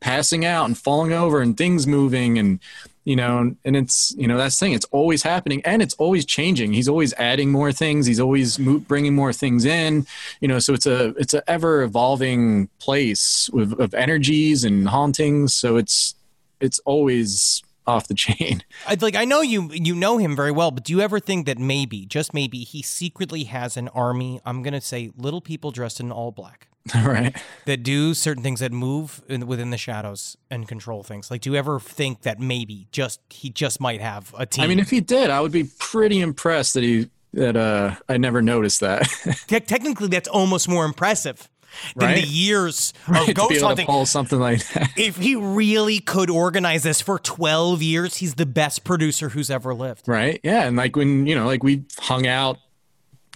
passing 0.00 0.44
out 0.44 0.66
and 0.66 0.76
falling 0.76 1.12
over 1.12 1.40
and 1.40 1.56
things 1.56 1.86
moving 1.86 2.38
and 2.38 2.60
you 3.04 3.16
know 3.16 3.54
and 3.64 3.76
it's 3.76 4.14
you 4.16 4.26
know 4.26 4.36
that's 4.36 4.58
thing. 4.58 4.72
It's 4.72 4.86
always 4.86 5.22
happening 5.22 5.62
and 5.64 5.82
it's 5.82 5.94
always 5.94 6.24
changing. 6.24 6.72
He's 6.72 6.88
always 6.88 7.12
adding 7.14 7.50
more 7.50 7.72
things. 7.72 8.06
He's 8.06 8.20
always 8.20 8.58
bringing 8.58 9.14
more 9.14 9.32
things 9.32 9.64
in 9.64 10.06
you 10.40 10.48
know 10.48 10.58
so 10.58 10.74
it's 10.74 10.86
a 10.86 11.08
it's 11.18 11.34
a 11.34 11.48
ever 11.50 11.82
evolving 11.82 12.68
place 12.78 13.50
with 13.52 13.78
of 13.80 13.94
energies 13.94 14.64
and 14.64 14.88
hauntings. 14.88 15.54
So 15.54 15.76
it's 15.76 16.14
it's 16.60 16.78
always 16.80 17.62
off 17.86 18.08
the 18.08 18.14
chain. 18.14 18.62
I, 18.86 18.96
like 19.00 19.16
I 19.16 19.24
know 19.24 19.40
you 19.40 19.70
you 19.72 19.94
know 19.94 20.18
him 20.18 20.36
very 20.36 20.52
well, 20.52 20.70
but 20.70 20.84
do 20.84 20.92
you 20.92 21.00
ever 21.00 21.18
think 21.18 21.46
that 21.46 21.58
maybe, 21.58 22.06
just 22.06 22.32
maybe, 22.34 22.58
he 22.58 22.82
secretly 22.82 23.44
has 23.44 23.76
an 23.76 23.88
army? 23.88 24.40
I'm 24.44 24.62
gonna 24.62 24.80
say 24.80 25.10
little 25.16 25.40
people 25.40 25.70
dressed 25.70 26.00
in 26.00 26.12
all 26.12 26.30
black 26.30 26.69
right 26.94 27.36
that 27.66 27.82
do 27.82 28.14
certain 28.14 28.42
things 28.42 28.60
that 28.60 28.72
move 28.72 29.22
in, 29.28 29.46
within 29.46 29.70
the 29.70 29.76
shadows 29.76 30.36
and 30.50 30.66
control 30.66 31.02
things. 31.02 31.30
Like, 31.30 31.42
do 31.42 31.50
you 31.50 31.56
ever 31.56 31.78
think 31.78 32.22
that 32.22 32.40
maybe 32.40 32.86
just 32.90 33.20
he 33.28 33.50
just 33.50 33.80
might 33.80 34.00
have 34.00 34.34
a 34.38 34.46
team? 34.46 34.64
i 34.64 34.66
mean 34.66 34.78
if 34.78 34.90
he 34.90 35.00
did 35.00 35.28
i 35.30 35.40
would 35.40 35.52
be 35.52 35.64
pretty 35.78 36.20
impressed 36.20 36.74
that 36.74 36.82
he 36.82 37.10
that 37.34 37.56
uh 37.56 37.94
i 38.08 38.16
never 38.16 38.40
noticed 38.42 38.80
that 38.80 39.02
Te- 39.46 39.60
technically, 39.60 40.08
that's 40.08 40.28
almost 40.28 40.68
more 40.68 40.84
impressive 40.86 41.48
than 41.94 42.08
Right? 42.08 42.22
the 42.24 42.26
years 42.28 42.92
Right, 43.06 43.20
of 43.20 43.26
to 43.26 43.30
be 43.30 43.34
ghost 43.34 43.50
able 43.52 43.60
to 43.60 43.66
hunting. 43.66 43.86
pull 43.86 44.06
something 44.06 44.40
like 44.40 44.66
that 44.72 44.90
If 44.96 45.16
he 45.18 45.36
really 45.36 46.00
could 46.00 46.28
organize 46.30 46.82
this 46.82 47.00
for 47.00 47.18
12 47.20 47.80
years, 47.82 48.16
he's 48.16 48.34
the 48.34 48.46
best 48.46 48.82
producer 48.82 49.28
who's 49.28 49.50
ever 49.50 49.72
lived. 49.72 50.08
Right. 50.08 50.40
Yeah. 50.42 50.64
And 50.66 50.76
like 50.76 50.96
when, 50.96 51.26
you 51.28 51.36
know, 51.36 51.46
like 51.46 51.62
we 51.62 51.84
hung 52.00 52.26
out 52.26 52.58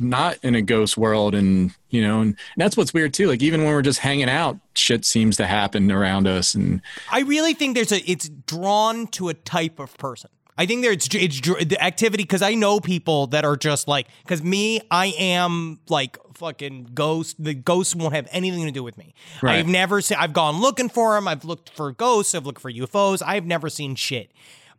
not 0.00 0.38
in 0.42 0.54
a 0.54 0.62
ghost 0.62 0.96
world 0.96 1.34
and, 1.34 1.74
you 1.90 2.02
know, 2.02 2.20
and, 2.20 2.36
that's 2.56 2.76
what's 2.76 2.94
weird 2.94 3.14
too. 3.14 3.28
Like 3.28 3.42
even 3.42 3.62
when 3.64 3.72
we're 3.72 3.82
just 3.82 4.00
hanging 4.00 4.28
out, 4.28 4.58
shit 4.74 5.04
seems 5.04 5.36
to 5.36 5.46
happen 5.46 5.90
around 5.90 6.26
us. 6.26 6.54
And 6.54 6.80
I 7.10 7.20
really 7.20 7.54
think 7.54 7.74
there's 7.74 7.92
a 7.92 7.98
it's 8.10 8.28
drawn 8.28 9.06
to 9.08 9.28
a 9.28 9.34
type 9.34 9.78
of 9.78 9.96
person. 9.98 10.30
I 10.56 10.66
think 10.66 10.82
there's 10.82 11.08
it's 11.12 11.40
the 11.40 11.76
activity 11.80 12.22
because 12.22 12.42
I 12.42 12.54
know 12.54 12.78
people 12.78 13.26
that 13.28 13.44
are 13.44 13.56
just 13.56 13.88
like 13.88 14.06
because 14.22 14.42
me 14.42 14.80
I 14.90 15.06
am 15.18 15.80
like 15.88 16.16
fucking 16.34 16.90
ghost. 16.94 17.42
The 17.42 17.54
ghosts 17.54 17.94
won't 17.94 18.14
have 18.14 18.28
anything 18.30 18.64
to 18.64 18.70
do 18.70 18.82
with 18.82 18.96
me. 18.96 19.14
Right. 19.42 19.58
I've 19.58 19.66
never 19.66 20.00
seen. 20.00 20.18
I've 20.18 20.32
gone 20.32 20.60
looking 20.60 20.88
for 20.88 21.14
them. 21.14 21.26
I've 21.26 21.44
looked 21.44 21.70
for 21.70 21.90
ghosts. 21.92 22.34
I've 22.34 22.46
looked 22.46 22.60
for 22.60 22.70
UFOs. 22.70 23.22
I've 23.24 23.46
never 23.46 23.68
seen 23.68 23.94
shit. 23.96 24.30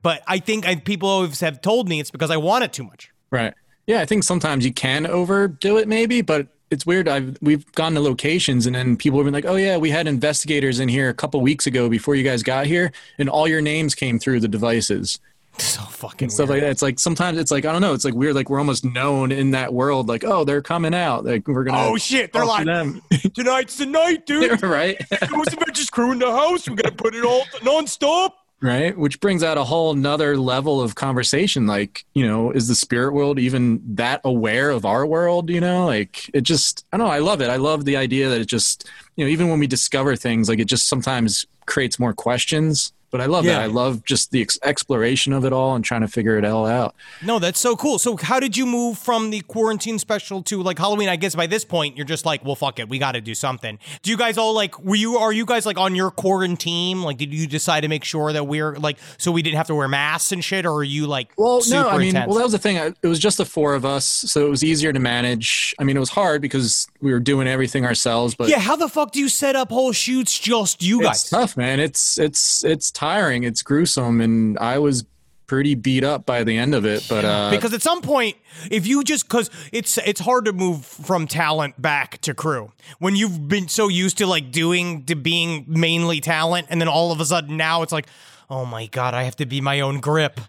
But 0.01 0.21
I 0.27 0.39
think 0.39 0.67
I, 0.67 0.75
people 0.75 1.09
always 1.09 1.39
have 1.39 1.61
told 1.61 1.89
me 1.89 1.99
it's 1.99 2.11
because 2.11 2.31
I 2.31 2.37
want 2.37 2.63
it 2.63 2.71
too 2.71 2.83
much. 2.83 3.11
right. 3.31 3.53
Yeah. 3.87 4.01
I 4.01 4.05
think 4.05 4.23
sometimes 4.23 4.65
you 4.65 4.73
can 4.73 5.05
overdo 5.05 5.77
it 5.77 5.87
maybe, 5.87 6.21
but 6.21 6.47
it's 6.71 6.85
weird. 6.85 7.07
I've, 7.07 7.37
we've 7.41 7.69
gone 7.73 7.93
to 7.93 7.99
locations 7.99 8.65
and 8.65 8.75
then 8.75 8.97
people 8.97 9.19
have 9.19 9.25
been 9.25 9.33
like, 9.33 9.45
oh 9.45 9.55
yeah, 9.55 9.77
we 9.77 9.91
had 9.91 10.07
investigators 10.07 10.79
in 10.79 10.89
here 10.89 11.09
a 11.09 11.13
couple 11.13 11.39
weeks 11.41 11.67
ago 11.67 11.89
before 11.89 12.15
you 12.15 12.23
guys 12.23 12.43
got 12.43 12.65
here 12.65 12.91
and 13.19 13.29
all 13.29 13.47
your 13.47 13.61
names 13.61 13.95
came 13.95 14.19
through 14.19 14.39
the 14.39 14.47
devices. 14.47 15.19
So 15.57 15.81
fucking 15.83 16.25
and 16.25 16.31
stuff 16.31 16.49
weird. 16.49 16.61
like 16.61 16.67
that. 16.67 16.71
It's 16.71 16.81
like 16.81 16.99
sometimes 16.99 17.37
it's 17.37 17.51
like 17.51 17.65
I 17.65 17.71
don't 17.71 17.81
know. 17.81 17.93
It's 17.93 18.03
like 18.03 18.13
weird. 18.13 18.35
Like 18.35 18.49
we're 18.49 18.59
almost 18.59 18.83
known 18.83 19.31
in 19.31 19.51
that 19.51 19.73
world. 19.73 20.07
Like 20.09 20.23
oh, 20.23 20.43
they're 20.43 20.61
coming 20.61 20.93
out. 20.93 21.23
Like 21.23 21.47
we're 21.47 21.63
gonna. 21.63 21.77
Oh 21.81 21.97
shit! 21.97 22.33
They're 22.33 22.45
like, 22.45 22.65
them. 22.65 23.01
tonight's 23.33 23.77
the 23.77 23.85
night, 23.85 24.25
dude. 24.25 24.61
right. 24.63 24.97
Ghost 25.29 25.53
Adventures 25.53 25.89
crew 25.89 26.11
in 26.11 26.19
the 26.19 26.31
house. 26.31 26.67
We're 26.67 26.75
gonna 26.75 26.95
put 26.95 27.15
it 27.15 27.23
all 27.23 27.45
nonstop. 27.61 28.31
Right? 28.65 28.97
Which 28.97 29.19
brings 29.19 29.43
out 29.43 29.57
a 29.57 29.63
whole 29.63 29.93
nother 29.93 30.37
level 30.37 30.81
of 30.81 30.95
conversation 30.95 31.67
like 31.67 32.05
you 32.13 32.27
know 32.27 32.51
is 32.51 32.67
the 32.67 32.75
spirit 32.75 33.13
world 33.13 33.39
even 33.39 33.81
that 33.95 34.21
aware 34.23 34.71
of 34.71 34.85
our 34.85 35.05
world 35.05 35.49
you 35.49 35.61
know? 35.61 35.85
Like 35.85 36.29
it 36.33 36.41
just 36.41 36.85
i 36.91 36.97
don't 36.97 37.07
know 37.07 37.13
i 37.13 37.19
love 37.19 37.41
it. 37.41 37.49
I 37.49 37.57
love 37.57 37.85
the 37.85 37.97
idea 37.97 38.29
that 38.29 38.41
it 38.41 38.47
just 38.47 38.89
you 39.15 39.25
know 39.25 39.29
even 39.29 39.49
when 39.49 39.59
we 39.59 39.67
discover 39.67 40.15
things 40.15 40.49
like 40.49 40.59
it 40.59 40.65
just 40.65 40.87
sometimes 40.87 41.45
creates 41.65 41.99
more 41.99 42.13
questions 42.13 42.93
but 43.11 43.21
i 43.21 43.25
love 43.25 43.45
Yeah. 43.45 43.53
that 43.53 43.61
i 43.61 43.65
love 43.67 44.03
just 44.05 44.31
the 44.31 44.41
ex- 44.41 44.59
exploration 44.63 45.33
of 45.33 45.45
it 45.45 45.53
all 45.53 45.75
and 45.75 45.83
trying 45.85 46.01
to 46.01 46.07
figure 46.07 46.37
it 46.37 46.45
all 46.45 46.65
out 46.65 46.95
No, 47.23 47.39
that's 47.39 47.59
so 47.59 47.75
cool. 47.75 47.97
So, 47.99 48.17
how 48.17 48.39
did 48.39 48.55
you 48.57 48.65
move 48.65 48.97
from 48.97 49.29
the 49.31 49.41
quarantine 49.41 49.99
special 49.99 50.43
to 50.43 50.61
like 50.61 50.77
Halloween? 50.77 51.09
I 51.09 51.15
guess 51.15 51.33
by 51.35 51.47
this 51.47 51.63
point 51.65 51.95
you're 51.97 52.05
just 52.05 52.25
like, 52.25 52.43
well, 52.45 52.55
fuck 52.55 52.79
it, 52.79 52.89
we 52.89 52.99
got 52.99 53.13
to 53.13 53.21
do 53.21 53.33
something. 53.33 53.79
Do 54.03 54.11
you 54.11 54.17
guys 54.17 54.37
all 54.37 54.53
like? 54.53 54.77
Were 54.79 54.95
you? 54.95 55.17
Are 55.17 55.31
you 55.33 55.45
guys 55.45 55.65
like 55.65 55.77
on 55.77 55.95
your 55.95 56.11
quarantine? 56.11 57.01
Like, 57.01 57.17
did 57.17 57.33
you 57.33 57.47
decide 57.47 57.81
to 57.81 57.87
make 57.87 58.03
sure 58.03 58.31
that 58.33 58.45
we're 58.47 58.73
like, 58.75 58.97
so 59.17 59.31
we 59.31 59.41
didn't 59.41 59.57
have 59.57 59.67
to 59.67 59.75
wear 59.75 59.87
masks 59.87 60.31
and 60.31 60.43
shit, 60.43 60.65
or 60.65 60.73
are 60.75 60.83
you 60.83 61.07
like, 61.07 61.29
Well, 61.37 61.61
no, 61.69 61.89
I 61.89 61.97
mean, 61.97 62.09
intense? 62.09 62.27
well, 62.27 62.37
that 62.37 62.43
was 62.43 62.51
the 62.51 62.59
thing. 62.59 62.75
It 62.77 63.07
was 63.07 63.19
just 63.19 63.37
the 63.37 63.45
four 63.45 63.73
of 63.73 63.85
us, 63.85 64.05
so 64.05 64.45
it 64.45 64.49
was 64.49 64.63
easier 64.63 64.91
to 64.93 64.99
manage. 64.99 65.73
I 65.79 65.83
mean, 65.83 65.95
it 65.97 65.99
was 66.01 66.09
hard 66.09 66.41
because 66.41 66.87
we 67.01 67.11
were 67.11 67.19
doing 67.19 67.47
everything 67.47 67.85
ourselves, 67.85 68.35
but 68.35 68.49
yeah, 68.49 68.59
how 68.59 68.75
the 68.75 68.87
fuck 68.89 69.11
do 69.11 69.19
you 69.19 69.29
set 69.29 69.55
up 69.55 69.69
whole 69.69 69.91
shoots 69.93 70.37
just 70.37 70.83
you 70.83 71.01
guys? 71.01 71.21
it's 71.21 71.29
tough, 71.29 71.57
man. 71.57 71.79
It's 71.79 72.17
it's 72.19 72.63
it's 72.63 72.91
tiring. 72.95 73.43
It's 73.43 73.61
gruesome, 73.61 74.21
and 74.21 74.57
I 74.57 74.79
was 74.79 75.05
pretty 75.47 75.75
beat 75.75 76.03
up 76.03 76.25
by 76.25 76.43
the 76.43 76.57
end 76.57 76.73
of 76.73 76.85
it. 76.85 77.05
But 77.07 77.25
uh, 77.25 77.51
because 77.51 77.73
at 77.73 77.81
some 77.81 78.01
point 78.01 78.37
if 78.71 78.87
you 78.87 79.03
just 79.03 79.27
because 79.27 79.49
it's 79.71 79.97
it's 79.99 80.19
hard 80.19 80.45
to 80.45 80.53
move 80.53 80.85
from 80.85 81.27
talent 81.27 81.79
back 81.81 82.19
to 82.21 82.33
crew 82.33 82.71
when 82.99 83.15
you've 83.15 83.47
been 83.47 83.67
so 83.67 83.87
used 83.87 84.17
to 84.17 84.25
like 84.25 84.51
doing 84.51 85.03
to 85.05 85.15
being 85.15 85.65
mainly 85.67 86.19
talent 86.19 86.67
and 86.69 86.81
then 86.81 86.87
all 86.87 87.11
of 87.11 87.19
a 87.19 87.25
sudden 87.25 87.57
now 87.57 87.81
it's 87.83 87.91
like 87.91 88.07
oh 88.49 88.65
my 88.65 88.85
god 88.87 89.13
i 89.13 89.23
have 89.23 89.35
to 89.35 89.45
be 89.45 89.59
my 89.61 89.79
own 89.79 89.99
grip 89.99 90.39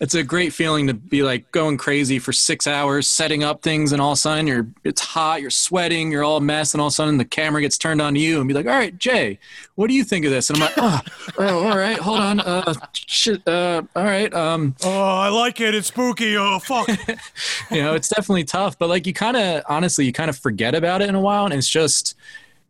it's 0.00 0.14
a 0.14 0.22
great 0.22 0.52
feeling 0.52 0.86
to 0.86 0.94
be 0.94 1.22
like 1.22 1.50
going 1.52 1.76
crazy 1.76 2.18
for 2.18 2.32
six 2.32 2.66
hours 2.66 3.06
setting 3.06 3.42
up 3.44 3.62
things, 3.62 3.92
and 3.92 4.00
all 4.00 4.12
of 4.12 4.16
a 4.16 4.20
sudden 4.20 4.46
you're 4.46 4.66
it's 4.84 5.00
hot, 5.00 5.40
you're 5.40 5.50
sweating, 5.50 6.12
you're 6.12 6.22
all 6.22 6.36
a 6.36 6.40
mess, 6.40 6.74
and 6.74 6.80
all 6.80 6.88
of 6.88 6.92
a 6.92 6.94
sudden 6.94 7.18
the 7.18 7.24
camera 7.24 7.60
gets 7.60 7.78
turned 7.78 8.00
on 8.00 8.14
to 8.14 8.20
you, 8.20 8.38
and 8.38 8.48
be 8.48 8.54
like, 8.54 8.66
"All 8.66 8.72
right, 8.72 8.96
Jay, 8.98 9.38
what 9.74 9.88
do 9.88 9.94
you 9.94 10.04
think 10.04 10.24
of 10.24 10.30
this?" 10.30 10.50
And 10.50 10.58
I'm 10.58 10.64
like, 10.64 10.74
"Oh, 10.76 11.00
oh 11.38 11.68
all 11.68 11.76
right, 11.76 11.98
hold 11.98 12.20
on, 12.20 12.40
uh, 12.40 12.74
shit, 12.92 13.46
uh, 13.48 13.82
all 13.94 14.04
right, 14.04 14.32
um." 14.34 14.74
oh 14.84 15.18
i 15.18 15.28
like 15.28 15.60
it 15.60 15.74
it's 15.74 15.88
spooky 15.88 16.36
oh 16.36 16.58
fuck 16.58 16.88
you 17.70 17.82
know, 17.82 17.94
it's 17.94 18.08
definitely 18.08 18.44
tough, 18.44 18.78
but 18.78 18.88
like 18.88 19.06
you 19.06 19.12
kind 19.12 19.36
of 19.36 19.62
honestly, 19.68 20.04
you 20.04 20.12
kind 20.12 20.30
of 20.30 20.36
forget 20.36 20.74
about 20.74 21.02
it 21.02 21.08
in 21.08 21.14
a 21.14 21.20
while, 21.20 21.44
and 21.44 21.54
it's 21.54 21.68
just, 21.68 22.14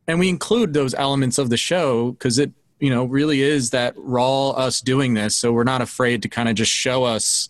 and 0.06 0.18
we 0.18 0.28
include 0.28 0.74
those 0.74 0.94
elements 0.94 1.38
of 1.38 1.50
the 1.50 1.56
show 1.56 2.12
because 2.12 2.38
it, 2.38 2.50
you 2.80 2.90
know, 2.90 3.04
really 3.04 3.42
is 3.42 3.70
that 3.70 3.94
raw 3.96 4.50
us 4.50 4.80
doing 4.80 5.14
this, 5.14 5.34
so 5.36 5.52
we're 5.52 5.64
not 5.64 5.80
afraid 5.82 6.22
to 6.22 6.28
kind 6.28 6.48
of 6.48 6.54
just 6.54 6.70
show 6.70 7.04
us 7.04 7.48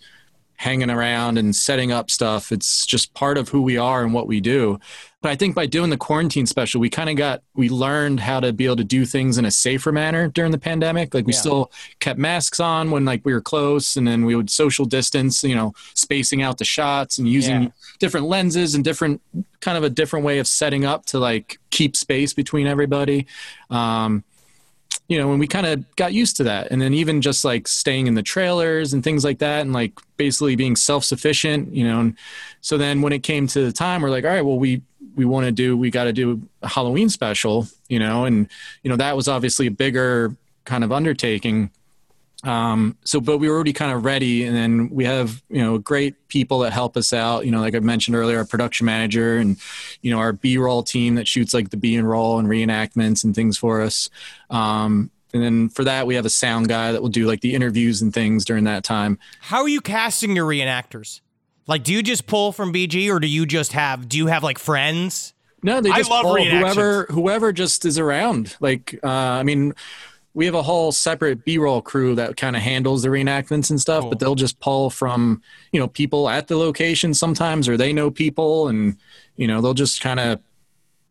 hanging 0.59 0.89
around 0.89 1.37
and 1.37 1.55
setting 1.55 1.93
up 1.93 2.11
stuff. 2.11 2.51
It's 2.51 2.87
just 2.87 3.13
part 3.13 3.37
of 3.37 3.51
who 3.51 3.61
we 3.61 3.77
are 3.77 4.03
and 4.03 4.15
what 4.15 4.27
we 4.27 4.41
do. 4.41 4.79
But 5.21 5.31
I 5.31 5.37
think 5.37 5.55
by 5.55 5.67
doing 5.67 5.91
the 5.91 5.99
quarantine 5.99 6.47
special, 6.47 6.81
we 6.81 6.89
kind 6.89 7.11
of 7.11 7.17
got 7.17 7.43
we 7.55 7.69
learned 7.69 8.21
how 8.21 8.41
to 8.41 8.55
be 8.55 8.65
able 8.65 8.77
to 8.77 8.85
do 8.85 9.05
things 9.05 9.37
in 9.37 9.45
a 9.45 9.51
safer 9.51 9.93
manner 9.93 10.29
during 10.29 10.53
the 10.53 10.59
pandemic. 10.59 11.13
Like 11.13 11.27
we 11.27 11.35
Yeah. 11.35 11.41
still 11.41 11.73
kept 12.01 12.19
masks 12.19 12.59
on 12.59 12.91
when 12.91 13.05
like 13.05 13.21
we 13.25 13.35
were 13.35 13.43
close, 13.43 13.97
and 13.97 14.07
then 14.09 14.25
we 14.25 14.35
would 14.35 14.49
social 14.49 14.87
distance. 14.87 15.43
You 15.43 15.57
know, 15.57 15.75
spacing 15.95 16.41
out 16.41 16.57
the 16.57 16.65
shots 16.65 17.19
and 17.19 17.29
using 17.29 17.65
Yeah. 17.65 17.69
different 17.99 18.27
lenses 18.27 18.75
and 18.75 18.83
different 18.85 19.21
kind 19.61 19.77
of 19.77 19.85
a 19.85 19.91
different 19.91 20.25
way 20.25 20.39
of 20.39 20.47
setting 20.47 20.87
up 20.87 21.05
to 21.07 21.19
like 21.19 21.59
keep 21.71 21.97
space 21.97 22.33
between 22.33 22.67
everybody. 22.67 23.27
Um, 23.69 24.25
you 25.09 25.19
know, 25.19 25.31
and 25.31 25.39
we 25.39 25.47
kind 25.47 25.67
of 25.67 25.97
got 25.97 26.13
used 26.13 26.37
to 26.37 26.45
that. 26.45 26.69
And 26.71 26.83
then 26.83 26.93
even 26.93 27.21
just 27.21 27.45
like 27.45 27.69
staying 27.69 28.07
in 28.07 28.15
the 28.15 28.23
trailers 28.23 28.93
and 28.93 29.05
things 29.05 29.25
like 29.25 29.39
that, 29.39 29.61
and 29.61 29.73
like 29.73 29.93
basically 30.17 30.57
being 30.57 30.77
self 30.77 31.05
sufficient, 31.05 31.75
you 31.75 31.87
know. 31.87 32.01
And 32.01 32.17
so 32.61 32.77
then 32.77 33.03
when 33.03 33.13
it 33.13 33.23
came 33.23 33.47
to 33.49 33.65
the 33.65 33.73
time, 33.73 34.03
we're 34.03 34.11
like, 34.11 34.25
all 34.25 34.31
right, 34.31 34.43
well, 34.43 34.59
we 34.59 34.83
we 35.15 35.25
want 35.25 35.47
to 35.47 35.53
do, 35.53 35.77
we 35.77 35.91
got 35.91 36.05
to 36.05 36.13
do 36.13 36.43
a 36.63 36.69
Halloween 36.69 37.09
special, 37.09 37.67
you 37.89 37.99
know, 37.99 38.25
and 38.25 38.49
you 38.83 38.91
know 38.91 38.97
that 38.97 39.17
was 39.17 39.29
obviously 39.29 39.67
a 39.67 39.71
bigger 39.71 40.37
kind 40.65 40.85
of 40.85 40.93
undertaking. 40.93 41.71
Um, 42.47 42.97
so, 43.05 43.21
but 43.21 43.39
we 43.39 43.49
were 43.49 43.55
already 43.57 43.73
kind 43.73 43.93
of 43.93 44.05
ready, 44.05 44.45
and 44.45 44.57
then 44.57 44.89
we 44.91 45.05
have 45.05 45.43
you 45.51 45.61
know 45.61 45.79
great 45.79 46.29
people 46.29 46.61
that 46.61 46.73
help 46.73 46.97
us 46.97 47.13
out. 47.13 47.45
You 47.45 47.51
know, 47.51 47.61
like 47.61 47.75
I 47.75 47.81
mentioned 47.81 48.17
earlier, 48.17 48.39
our 48.39 48.45
production 48.45 48.87
manager 48.87 49.37
and 49.37 49.57
you 50.01 50.13
know 50.13 50.19
our 50.19 50.33
B-roll 50.33 50.85
team 50.85 51.17
that 51.17 51.27
shoots 51.27 51.53
like 51.53 51.71
the 51.71 51.77
B 51.77 51.97
and 51.97 52.09
roll 52.09 52.39
and 52.39 52.47
reenactments 52.49 53.25
and 53.25 53.35
things 53.35 53.59
for 53.59 53.83
us. 53.83 54.09
Um, 54.49 55.11
and 55.35 55.43
then 55.43 55.69
for 55.69 55.85
that, 55.85 56.07
we 56.07 56.15
have 56.15 56.25
a 56.25 56.31
sound 56.31 56.69
guy 56.69 56.93
that 56.93 57.03
will 57.03 57.09
do 57.09 57.27
like 57.27 57.41
the 57.41 57.55
interviews 57.55 58.01
and 58.01 58.15
things 58.15 58.45
during 58.45 58.65
that 58.65 58.85
time. 58.85 59.19
How 59.41 59.63
are 59.63 59.69
you 59.69 59.81
casting 59.81 60.37
your 60.37 60.47
reenactors? 60.47 61.21
Like, 61.67 61.83
do 61.83 61.93
you 61.93 62.03
just 62.03 62.29
pull 62.29 62.53
from 62.53 62.73
BG, 62.73 63.11
or 63.11 63.19
do 63.19 63.27
you 63.27 63.45
just 63.45 63.73
have? 63.73 64.09
Do 64.09 64.19
you 64.19 64.29
have 64.29 64.45
like 64.45 64.59
friends? 64.59 65.35
No, 65.65 65.81
they 65.81 65.91
I 65.91 65.99
just 65.99 66.11
love 66.11 66.23
pull 66.23 66.43
whoever 66.43 67.07
whoever 67.11 67.53
just 67.53 67.85
is 67.85 67.99
around. 67.99 68.57
Like, 68.61 69.01
uh, 69.03 69.09
I 69.09 69.43
mean, 69.43 69.75
we 70.37 70.45
have 70.45 70.55
a 70.55 70.63
whole 70.63 70.93
separate 70.93 71.47
B-roll 71.47 71.81
crew 71.81 72.15
that 72.15 72.37
kind 72.37 72.57
of 72.57 72.61
handles 72.61 73.03
the 73.03 73.09
reenactments 73.09 73.71
and 73.71 73.81
stuff, 73.81 74.05
but 74.07 74.19
they'll 74.19 74.35
just 74.35 74.61
pull 74.61 74.91
from 74.91 75.41
you 75.73 75.81
know 75.81 75.89
people 75.89 76.29
at 76.29 76.47
the 76.47 76.59
location 76.59 77.15
sometimes, 77.15 77.71
or 77.71 77.79
they 77.79 77.91
know 77.91 78.11
people, 78.11 78.69
and 78.69 78.99
you 79.37 79.47
know 79.47 79.63
they'll 79.63 79.73
just 79.73 80.03
kind 80.03 80.21
of 80.21 80.39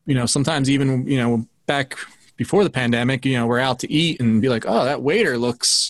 you 0.05 0.13
know 0.13 0.27
sometimes 0.27 0.69
even 0.69 1.07
you 1.07 1.17
know 1.17 1.47
back 1.65 1.97
before 2.37 2.63
the 2.63 2.69
pandemic, 2.69 3.25
you 3.25 3.33
know, 3.33 3.47
we're 3.47 3.59
out 3.59 3.79
to 3.79 3.91
eat 3.91 4.19
and 4.19 4.41
be 4.41 4.49
like, 4.49 4.65
oh, 4.67 4.83
that 4.83 5.01
waiter 5.01 5.37
looks, 5.37 5.89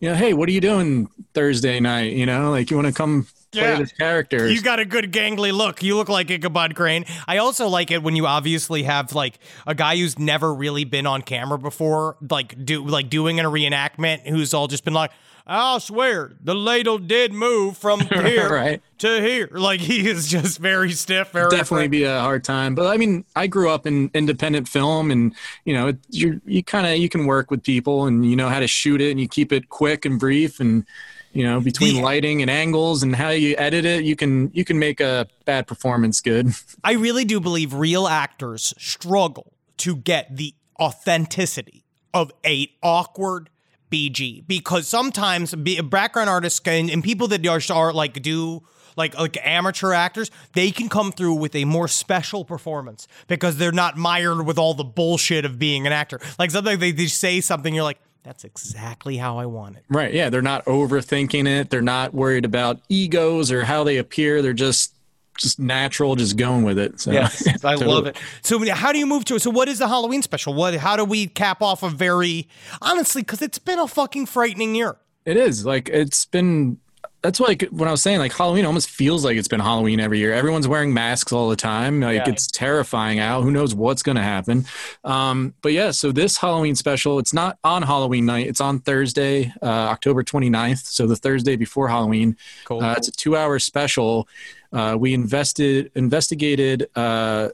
you 0.00 0.08
know, 0.08 0.14
hey, 0.14 0.32
what 0.32 0.48
are 0.48 0.52
you 0.52 0.60
doing 0.60 1.06
Thursday 1.34 1.78
night? 1.80 2.14
You 2.14 2.24
know, 2.24 2.50
like 2.50 2.70
you 2.70 2.76
want 2.76 2.88
to 2.88 2.94
come 2.94 3.28
Yeah. 3.54 3.78
this 3.78 3.92
character. 3.92 4.48
You 4.48 4.60
got 4.62 4.80
a 4.80 4.84
good 4.84 5.12
gangly 5.12 5.52
look. 5.52 5.82
You 5.82 5.96
look 5.96 6.08
like 6.08 6.30
Ichabod 6.30 6.74
Crane. 6.74 7.04
I 7.28 7.38
also 7.38 7.68
like 7.68 7.90
it 7.90 8.02
when 8.02 8.16
you 8.16 8.26
obviously 8.26 8.82
have 8.84 9.12
like 9.14 9.38
a 9.66 9.74
guy 9.74 9.96
who's 9.96 10.18
never 10.18 10.52
really 10.54 10.84
been 10.84 11.06
on 11.06 11.22
camera 11.22 11.58
before, 11.58 12.16
like 12.30 12.64
do 12.64 12.84
like 12.84 13.10
doing 13.10 13.40
a 13.40 13.44
reenactment, 13.44 14.26
who's 14.28 14.54
all 14.54 14.68
just 14.68 14.84
been 14.84 14.94
like, 14.94 15.10
"I'll 15.46 15.80
swear 15.80 16.32
the 16.42 16.54
ladle 16.54 16.98
did 16.98 17.32
move 17.32 17.76
from 17.76 18.00
here 18.08 18.48
Right. 18.52 18.82
to 18.98 19.20
here." 19.20 19.50
Like 19.52 19.80
he 19.80 20.08
is 20.08 20.28
just 20.28 20.58
very 20.58 20.92
stiff, 20.92 21.30
very 21.32 21.50
definitely 21.50 21.88
be 21.88 22.04
a 22.04 22.20
hard 22.20 22.44
time. 22.44 22.74
But 22.74 22.86
I 22.86 22.96
mean, 22.96 23.24
I 23.36 23.48
grew 23.48 23.68
up 23.70 23.86
in 23.86 24.10
independent 24.14 24.66
film, 24.68 25.10
and 25.10 25.34
you 25.64 25.74
know, 25.74 25.88
it, 25.88 25.98
you 26.08 26.40
you 26.46 26.62
kind 26.62 26.86
of 26.86 26.96
you 26.96 27.08
can 27.10 27.26
work 27.26 27.50
with 27.50 27.62
people, 27.62 28.06
and 28.06 28.24
you 28.24 28.34
know 28.36 28.48
how 28.48 28.60
to 28.60 28.66
shoot 28.68 29.00
it, 29.02 29.10
and 29.10 29.20
you 29.20 29.28
keep 29.28 29.52
it 29.52 29.68
quick 29.68 30.04
and 30.06 30.18
brief, 30.18 30.58
and 30.58 30.86
you 31.32 31.44
know, 31.44 31.60
between 31.60 32.02
lighting 32.02 32.42
and 32.42 32.50
angles 32.50 33.02
and 33.02 33.16
how 33.16 33.30
you 33.30 33.54
edit 33.58 33.84
it, 33.84 34.04
you 34.04 34.16
can 34.16 34.50
you 34.52 34.64
can 34.64 34.78
make 34.78 35.00
a 35.00 35.26
bad 35.44 35.66
performance 35.66 36.20
good. 36.20 36.48
I 36.84 36.92
really 36.92 37.24
do 37.24 37.40
believe 37.40 37.74
real 37.74 38.06
actors 38.06 38.74
struggle 38.78 39.54
to 39.78 39.96
get 39.96 40.36
the 40.36 40.54
authenticity 40.78 41.84
of 42.12 42.30
a 42.44 42.68
awkward 42.82 43.48
BG 43.90 44.46
because 44.46 44.88
sometimes 44.88 45.54
background 45.54 46.30
artists 46.30 46.60
can, 46.60 46.90
and 46.90 47.04
people 47.04 47.28
that 47.28 47.46
are, 47.46 47.60
are 47.74 47.92
like 47.92 48.20
do 48.22 48.62
like 48.96 49.18
like 49.18 49.38
amateur 49.42 49.92
actors, 49.92 50.30
they 50.54 50.70
can 50.70 50.88
come 50.88 51.12
through 51.12 51.34
with 51.34 51.54
a 51.54 51.64
more 51.64 51.88
special 51.88 52.44
performance 52.44 53.06
because 53.26 53.56
they're 53.56 53.72
not 53.72 53.96
mired 53.96 54.44
with 54.46 54.58
all 54.58 54.74
the 54.74 54.84
bullshit 54.84 55.44
of 55.44 55.58
being 55.58 55.86
an 55.86 55.92
actor. 55.92 56.20
Like 56.38 56.50
something 56.50 56.78
they, 56.78 56.90
they 56.90 57.06
say 57.06 57.40
something, 57.40 57.74
you're 57.74 57.84
like, 57.84 58.00
that's 58.22 58.44
exactly 58.44 59.16
how 59.16 59.38
I 59.38 59.46
want 59.46 59.76
it. 59.76 59.84
Right. 59.88 60.12
Yeah. 60.14 60.30
They're 60.30 60.42
not 60.42 60.64
overthinking 60.66 61.48
it. 61.48 61.70
They're 61.70 61.82
not 61.82 62.14
worried 62.14 62.44
about 62.44 62.80
egos 62.88 63.50
or 63.50 63.64
how 63.64 63.84
they 63.84 63.98
appear. 63.98 64.42
They're 64.42 64.52
just 64.52 64.94
just 65.38 65.58
natural, 65.58 66.14
just 66.14 66.36
going 66.36 66.62
with 66.62 66.78
it. 66.78 67.00
So, 67.00 67.10
Yes, 67.10 67.46
I 67.64 67.74
love 67.74 68.06
it. 68.06 68.16
So, 68.42 68.64
how 68.70 68.92
do 68.92 68.98
you 68.98 69.06
move 69.06 69.24
to 69.26 69.36
it? 69.36 69.42
So, 69.42 69.50
what 69.50 69.68
is 69.68 69.78
the 69.78 69.88
Halloween 69.88 70.22
special? 70.22 70.54
What? 70.54 70.74
How 70.74 70.96
do 70.96 71.04
we 71.04 71.26
cap 71.26 71.62
off 71.62 71.82
a 71.82 71.88
very 71.88 72.48
honestly? 72.80 73.22
Because 73.22 73.42
it's 73.42 73.58
been 73.58 73.78
a 73.78 73.88
fucking 73.88 74.26
frightening 74.26 74.74
year. 74.74 74.96
It 75.24 75.36
is 75.36 75.64
like 75.64 75.88
it's 75.88 76.24
been. 76.24 76.78
That's 77.22 77.38
like 77.38 77.62
when 77.70 77.88
I 77.88 77.92
was 77.92 78.02
saying 78.02 78.18
like 78.18 78.32
Halloween 78.32 78.64
almost 78.64 78.90
feels 78.90 79.24
like 79.24 79.36
it's 79.36 79.46
been 79.46 79.60
Halloween 79.60 80.00
every 80.00 80.18
year. 80.18 80.32
Everyone's 80.32 80.66
wearing 80.66 80.92
masks 80.92 81.32
all 81.32 81.48
the 81.48 81.56
time. 81.56 82.00
Like 82.00 82.16
Yeah. 82.26 82.28
it's 82.32 82.48
terrifying 82.48 83.20
out. 83.20 83.42
Who 83.42 83.50
knows 83.52 83.74
what's 83.74 84.02
going 84.02 84.16
to 84.16 84.22
happen? 84.22 84.64
Um, 85.04 85.54
but 85.62 85.72
yeah, 85.72 85.92
so 85.92 86.10
this 86.10 86.36
Halloween 86.38 86.74
special, 86.74 87.20
it's 87.20 87.32
not 87.32 87.58
on 87.62 87.82
Halloween 87.82 88.26
night. 88.26 88.48
It's 88.48 88.60
on 88.60 88.80
Thursday, 88.80 89.52
uh, 89.62 89.66
October 89.66 90.24
29th. 90.24 90.84
So 90.86 91.06
the 91.06 91.14
Thursday 91.16 91.54
before 91.54 91.88
Halloween. 91.88 92.36
Cool. 92.64 92.82
Uh, 92.82 92.94
it's 92.94 93.06
a 93.08 93.12
two-hour 93.12 93.60
special. 93.60 94.26
Uh, 94.72 94.96
we 94.98 95.14
invested 95.14 95.92
investigated 95.94 96.88
uh, 96.96 97.50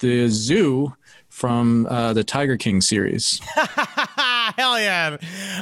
the 0.00 0.26
zoo 0.28 0.92
from 1.38 1.86
uh, 1.88 2.12
the 2.12 2.24
Tiger 2.24 2.56
King 2.56 2.80
series. 2.80 3.40
Hell 3.54 4.80
yeah! 4.80 5.16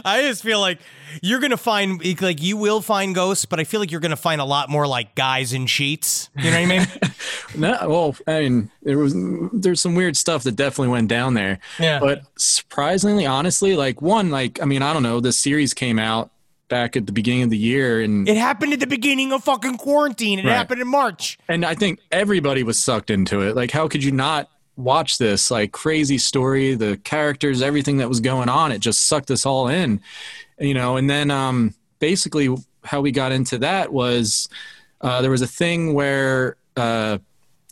I 0.05 0.23
just 0.23 0.43
feel 0.43 0.59
like 0.61 0.79
you're 1.23 1.41
gonna 1.41 1.57
find 1.57 2.03
like 2.23 2.43
you 2.43 2.57
will 2.57 2.81
find 2.81 3.15
ghosts, 3.15 3.45
but 3.45 3.61
I 3.61 3.65
feel 3.65 3.81
like 3.81 3.91
you're 3.91 4.01
gonna 4.01 4.17
find 4.17 4.41
a 4.41 4.45
lot 4.45 4.71
more 4.71 4.87
like 4.87 5.15
guys 5.15 5.53
in 5.53 5.67
sheets. 5.67 6.31
You 6.37 6.51
know 6.51 6.61
what 6.61 6.73
I 6.73 6.79
mean? 6.79 6.87
No, 7.55 7.79
well, 7.89 8.17
I 8.27 8.41
mean, 8.41 8.71
there 8.83 8.99
was 8.99 9.15
there's 9.53 9.81
some 9.81 9.95
weird 9.95 10.17
stuff 10.17 10.43
that 10.43 10.57
definitely 10.57 10.89
went 10.89 11.09
down 11.09 11.33
there. 11.35 11.59
Yeah. 11.79 12.01
But 12.01 12.23
surprisingly, 12.37 13.25
honestly, 13.25 13.77
like 13.77 14.03
one, 14.03 14.31
like 14.31 14.61
I 14.61 14.67
mean, 14.67 14.83
I 14.83 14.93
don't 14.93 15.03
know, 15.05 15.21
the 15.21 15.33
series 15.33 15.73
came 15.73 15.99
out 15.99 16.31
back 16.69 16.97
at 16.97 17.07
the 17.07 17.13
beginning 17.13 17.45
of 17.45 17.51
the 17.51 17.57
year, 17.57 18.01
and 18.03 18.29
it 18.29 18.37
happened 18.37 18.73
at 18.75 18.81
the 18.81 18.87
beginning 18.87 19.33
of 19.33 19.45
fucking 19.45 19.79
quarantine. 19.79 20.39
It 20.41 20.45
Right. 20.45 20.53
happened 20.55 20.83
in 20.83 20.89
March. 20.89 21.39
and 21.49 21.65
I 21.65 21.75
think 21.75 22.01
everybody 22.11 22.63
was 22.63 22.79
sucked 22.79 23.09
into 23.11 23.41
it. 23.43 23.55
Like, 23.57 23.71
how 23.71 23.89
could 23.89 24.03
you 24.05 24.13
not 24.13 24.51
watch 24.77 25.19
this 25.19 25.51
like 25.51 25.73
crazy 25.73 26.19
story? 26.19 26.75
The 26.75 26.97
characters, 26.99 27.63
everything 27.63 27.99
that 27.99 28.09
was 28.09 28.21
going 28.21 28.49
on, 28.49 28.73
it 28.73 28.79
just 28.79 29.05
sucked 29.05 29.31
us 29.31 29.47
all 29.47 29.69
in, 29.69 30.01
you 30.59 30.75
know. 30.75 30.97
And 30.97 31.09
then, 31.09 31.31
um, 31.31 31.75
basically, 31.99 32.55
how 32.85 33.01
we 33.01 33.13
got 33.13 33.33
into 33.33 33.59
that 33.59 33.93
was 33.93 34.49
uh, 35.01 35.23
there 35.23 35.31
was 35.31 35.43
a 35.43 35.49
thing 35.49 35.95
where. 35.95 36.57
Uh, 36.77 37.19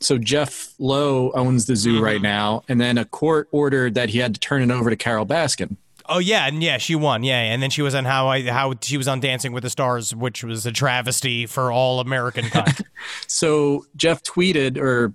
so 0.00 0.18
Jeff 0.18 0.74
Lowe 0.78 1.30
owns 1.32 1.64
the 1.64 1.76
zoo 1.76 2.02
right 2.02 2.20
now, 2.20 2.62
and 2.68 2.78
then 2.78 2.98
a 2.98 3.06
court 3.06 3.48
ordered 3.52 3.94
that 3.94 4.10
he 4.10 4.18
had 4.18 4.34
to 4.34 4.40
turn 4.40 4.60
it 4.60 4.70
over 4.70 4.90
to 4.90 4.96
Carole 4.96 5.24
Baskin. 5.24 5.76
Oh 6.06 6.18
yeah, 6.18 6.46
and 6.46 6.62
yeah, 6.62 6.76
she 6.76 6.94
won. 6.94 7.22
Yeah, 7.22 7.40
and 7.40 7.62
then 7.62 7.70
she 7.70 7.80
was 7.80 7.94
on 7.94 8.04
how 8.04 8.28
I 8.28 8.42
how 8.42 8.74
she 8.82 8.98
was 8.98 9.08
on 9.08 9.20
Dancing 9.20 9.52
with 9.52 9.62
the 9.62 9.70
Stars, 9.70 10.14
which 10.14 10.44
was 10.44 10.66
a 10.66 10.72
travesty 10.72 11.46
for 11.46 11.72
all 11.72 12.00
American 12.00 12.46
kind. 12.46 12.84
So 13.26 13.84
Jeff 13.96 14.22
tweeted, 14.22 14.78
or 14.78 15.12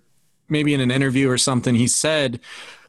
maybe 0.50 0.74
in 0.74 0.82
an 0.82 0.92
interview 0.92 1.30
or 1.30 1.38
something, 1.38 1.76
he 1.76 1.88
said, 1.88 2.40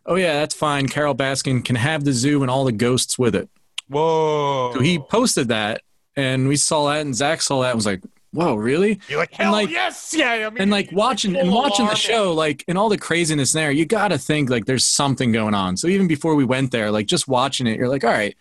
"Oh 0.07 0.17
yeah, 0.17 0.35
that's 0.35 0.55
fine. 0.55 0.89
Carole 0.89 1.15
Baskin 1.15 1.65
can 1.65 1.77
have 1.77 2.05
the 2.05 2.13
zoo 2.13 2.43
and 2.43 2.51
all 2.51 2.65
the 2.65 2.73
ghosts 2.73 3.19
with 3.19 3.35
it." 3.35 3.49
Whoa! 3.89 4.73
So 4.75 4.81
he 4.81 4.99
posted 4.99 5.49
that, 5.49 5.83
and 6.17 6.49
we 6.49 6.57
saw 6.57 6.89
that, 6.91 7.01
and 7.01 7.15
Zak 7.15 7.43
saw 7.43 7.63
that, 7.63 7.71
and 7.71 7.77
was 7.77 7.87
like, 7.87 8.03
"Whoa, 8.33 8.55
really?" 8.55 9.01
You're 9.09 9.19
like, 9.19 9.33
And, 9.33 9.43
hell 9.43 9.53
like- 9.53 9.71
yes, 9.71 10.15
yeah. 10.17 10.31
I 10.47 10.51
mean, 10.51 10.63
and 10.63 10.71
like 10.71 10.91
watching 10.93 11.35
and 11.37 11.51
watching 11.53 11.87
the 11.87 11.95
show 11.97 12.33
like 12.33 12.65
in 12.69 12.77
all 12.77 12.89
the 12.89 12.99
craziness 12.99 13.51
there 13.53 13.71
you 13.73 13.85
gotta 13.87 14.19
think 14.19 14.49
like 14.51 14.67
there's 14.67 14.87
something 14.87 15.33
going 15.33 15.55
on 15.55 15.77
so 15.77 15.89
even 15.89 16.07
before 16.07 16.35
we 16.37 16.45
went 16.45 16.71
there 16.71 16.91
like 16.91 17.07
just 17.07 17.27
watching 17.27 17.67
it 17.67 17.77
you're 17.79 17.89
like 17.89 18.05
all 18.05 18.11
right 18.11 18.37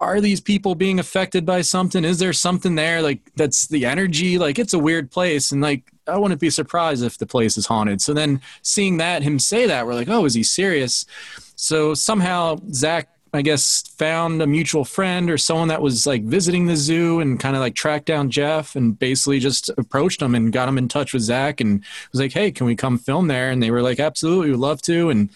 are 0.00 0.20
these 0.20 0.40
people 0.40 0.74
being 0.74 0.98
affected 1.00 1.44
by 1.46 1.60
something 1.60 2.04
is 2.04 2.18
there 2.18 2.32
something 2.32 2.74
there 2.74 3.00
like 3.02 3.20
that's 3.36 3.66
the 3.68 3.84
energy 3.86 4.38
like 4.38 4.58
it's 4.58 4.72
a 4.72 4.78
weird 4.78 5.10
place 5.10 5.50
and 5.52 5.60
like 5.60 5.82
i 6.08 6.16
wouldn't 6.16 6.40
be 6.40 6.50
surprised 6.50 7.04
if 7.04 7.18
the 7.18 7.26
place 7.26 7.56
is 7.56 7.66
haunted. 7.66 8.00
So 8.00 8.12
then 8.14 8.40
seeing 8.62 8.96
that 8.98 9.22
him 9.22 9.38
say 9.38 9.66
that 9.66 9.86
we're 9.86 9.94
like 9.94 10.08
oh 10.08 10.24
is 10.24 10.34
he 10.34 10.42
serious? 10.42 11.06
So 11.56 11.94
somehow 11.94 12.58
Zak 12.72 13.08
i 13.34 13.42
guess 13.42 13.82
found 13.98 14.40
a 14.40 14.46
mutual 14.46 14.84
friend 14.84 15.30
or 15.30 15.36
someone 15.36 15.68
that 15.68 15.82
was 15.82 16.06
like 16.06 16.22
visiting 16.22 16.64
the 16.64 16.74
zoo 16.76 17.20
and 17.20 17.38
kind 17.38 17.54
of 17.54 17.60
like 17.60 17.74
tracked 17.74 18.06
down 18.06 18.30
jeff 18.30 18.74
and 18.74 18.98
basically 18.98 19.38
just 19.38 19.68
approached 19.76 20.22
him 20.22 20.34
and 20.34 20.50
got 20.50 20.66
him 20.66 20.78
in 20.78 20.88
touch 20.88 21.12
with 21.12 21.22
Zak 21.22 21.60
and 21.60 21.84
was 22.10 22.20
like 22.22 22.32
hey 22.32 22.50
can 22.50 22.66
we 22.66 22.74
come 22.74 22.96
film 22.96 23.28
there? 23.28 23.50
And 23.50 23.62
they 23.62 23.70
were 23.70 23.82
like 23.82 24.00
absolutely 24.00 24.50
we'd 24.50 24.56
love 24.56 24.80
to. 24.82 25.10
And 25.10 25.28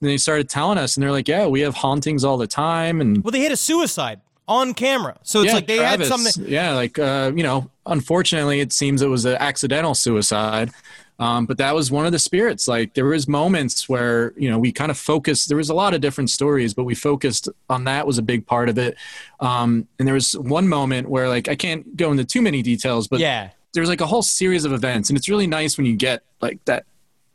then 0.00 0.10
they 0.10 0.16
started 0.16 0.48
telling 0.48 0.78
us 0.78 0.96
and 0.96 1.02
they're 1.02 1.12
like 1.12 1.28
yeah 1.28 1.46
we 1.46 1.60
have 1.60 1.74
hauntings 1.74 2.24
all 2.24 2.36
the 2.36 2.46
time 2.46 3.00
and 3.00 3.24
well, 3.24 3.32
they 3.32 3.40
hit 3.40 3.52
a 3.52 3.56
suicide 3.56 4.20
on 4.50 4.74
camera, 4.74 5.16
so 5.22 5.40
it's 5.40 5.46
yeah, 5.46 5.54
like 5.54 5.66
they 5.68 5.76
Travis, 5.76 6.08
had 6.08 6.18
something. 6.18 6.50
Yeah, 6.50 6.74
like 6.74 6.98
uh, 6.98 7.30
you 7.34 7.44
know, 7.44 7.70
unfortunately, 7.90 8.60
it 8.60 8.72
seems 8.72 9.02
it 9.02 9.08
was 9.08 9.24
an 9.26 9.36
accidental 9.38 9.94
suicide. 9.94 10.70
Um, 11.18 11.44
but 11.44 11.58
that 11.58 11.74
was 11.74 11.90
one 11.90 12.06
of 12.06 12.12
the 12.12 12.18
spirits. 12.18 12.66
Like 12.66 12.94
there 12.94 13.04
was 13.04 13.28
moments 13.28 13.90
where 13.90 14.32
you 14.38 14.48
know 14.50 14.58
we 14.58 14.72
kind 14.72 14.90
of 14.90 14.96
focused. 14.96 15.48
There 15.48 15.58
was 15.58 15.68
a 15.68 15.74
lot 15.74 15.92
of 15.92 16.00
different 16.00 16.30
stories, 16.30 16.72
but 16.72 16.84
we 16.84 16.94
focused 16.94 17.46
on 17.68 17.84
that 17.84 18.06
was 18.06 18.16
a 18.16 18.22
big 18.22 18.46
part 18.46 18.70
of 18.70 18.78
it. 18.78 18.96
Um, 19.38 19.86
and 19.98 20.08
there 20.08 20.14
was 20.14 20.32
one 20.38 20.66
moment 20.66 21.10
where 21.10 21.28
like 21.28 21.46
I 21.48 21.56
can't 21.56 21.94
go 21.94 22.10
into 22.10 22.24
too 22.24 22.40
many 22.40 22.62
details, 22.62 23.06
but 23.06 23.20
Yeah. 23.20 23.50
there's 23.74 23.90
like 23.90 24.00
a 24.00 24.06
whole 24.06 24.22
series 24.22 24.64
of 24.64 24.72
events, 24.72 25.10
and 25.10 25.18
it's 25.18 25.28
really 25.28 25.46
nice 25.46 25.76
when 25.76 25.84
you 25.86 25.94
get 25.94 26.22
like 26.40 26.64
that 26.64 26.86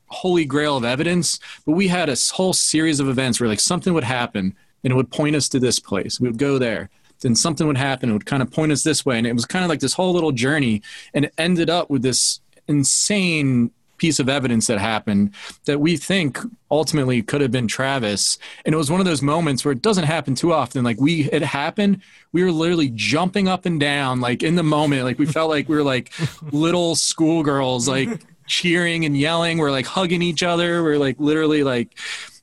holy 0.08 0.46
grail 0.46 0.78
of 0.78 0.84
evidence. 0.84 1.40
But 1.68 1.74
we 1.74 1.88
had 1.88 2.10
a 2.10 2.16
whole 2.34 2.54
series 2.54 3.00
of 3.00 3.08
events 3.08 3.40
where 3.40 3.48
like 3.50 3.60
something 3.60 3.94
would 3.94 4.04
happen 4.04 4.56
and 4.84 4.92
it 4.94 4.96
would 4.96 5.12
point 5.12 5.36
us 5.36 5.48
to 5.50 5.60
this 5.60 5.78
place. 5.78 6.20
We 6.20 6.28
would 6.28 6.40
go 6.40 6.58
there. 6.58 6.90
Then 7.22 7.36
something 7.36 7.68
would 7.68 7.78
happen. 7.78 8.10
It 8.10 8.14
would 8.14 8.26
kind 8.26 8.42
of 8.42 8.52
point 8.52 8.72
us 8.72 8.84
this 8.84 9.06
way. 9.06 9.18
And 9.18 9.26
it 9.26 9.34
was 9.34 9.46
kind 9.46 9.64
of 9.64 9.70
like 9.70 9.80
this 9.80 9.94
whole 9.94 10.14
little 10.14 10.32
journey. 10.32 10.82
And 11.14 11.26
it 11.26 11.34
ended 11.38 11.70
up 11.70 11.90
with 11.90 12.02
this 12.02 12.40
insane 12.68 13.72
piece 13.98 14.20
of 14.20 14.28
evidence 14.28 14.68
that 14.68 14.80
happened 14.80 15.34
that 15.66 15.80
we 15.80 15.98
think 15.98 16.38
ultimately 16.70 17.22
could 17.22 17.42
have 17.42 17.52
been 17.52 17.68
Travis. 17.68 18.38
And 18.66 18.76
it 18.76 18.78
was 18.78 18.92
one 18.92 19.00
of 19.00 19.06
those 19.06 19.22
moments 19.22 19.64
where 19.64 19.72
it 19.72 19.82
doesn't 19.82 20.04
happen 20.04 20.36
too 20.36 20.54
often. 20.54 20.84
Like 20.84 21.00
we, 21.00 21.30
it 21.32 21.42
happened. 21.42 22.02
We 22.32 22.44
were 22.44 22.52
literally 22.52 22.92
jumping 22.94 23.48
up 23.48 23.66
and 23.66 23.80
down, 23.80 24.22
like 24.22 24.44
in 24.44 24.56
the 24.56 24.64
moment. 24.64 25.04
Like 25.04 25.20
we 25.20 25.26
felt 25.26 25.50
like 25.50 25.70
we 25.70 25.76
were 25.76 25.84
like 25.84 26.12
little 26.52 26.96
schoolgirls, 26.96 27.88
like 27.88 28.10
cheering 28.48 29.06
and 29.06 29.18
yelling. 29.18 29.58
We're 29.58 29.72
like 29.72 29.86
hugging 29.86 30.22
each 30.22 30.44
other. 30.44 30.84
We're 30.84 31.00
like 31.00 31.20
literally 31.20 31.64
like, 31.64 31.98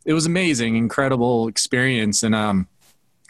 it 0.04 0.14
was 0.14 0.26
amazing, 0.26 0.76
incredible 0.76 1.48
experience. 1.48 2.22
And, 2.22 2.34
um, 2.34 2.66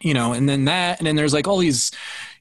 you 0.02 0.14
know, 0.14 0.32
and 0.32 0.48
then 0.48 0.64
that, 0.66 0.98
and 0.98 1.06
then 1.06 1.16
there's 1.16 1.32
like 1.32 1.46
all 1.48 1.58
these, 1.58 1.90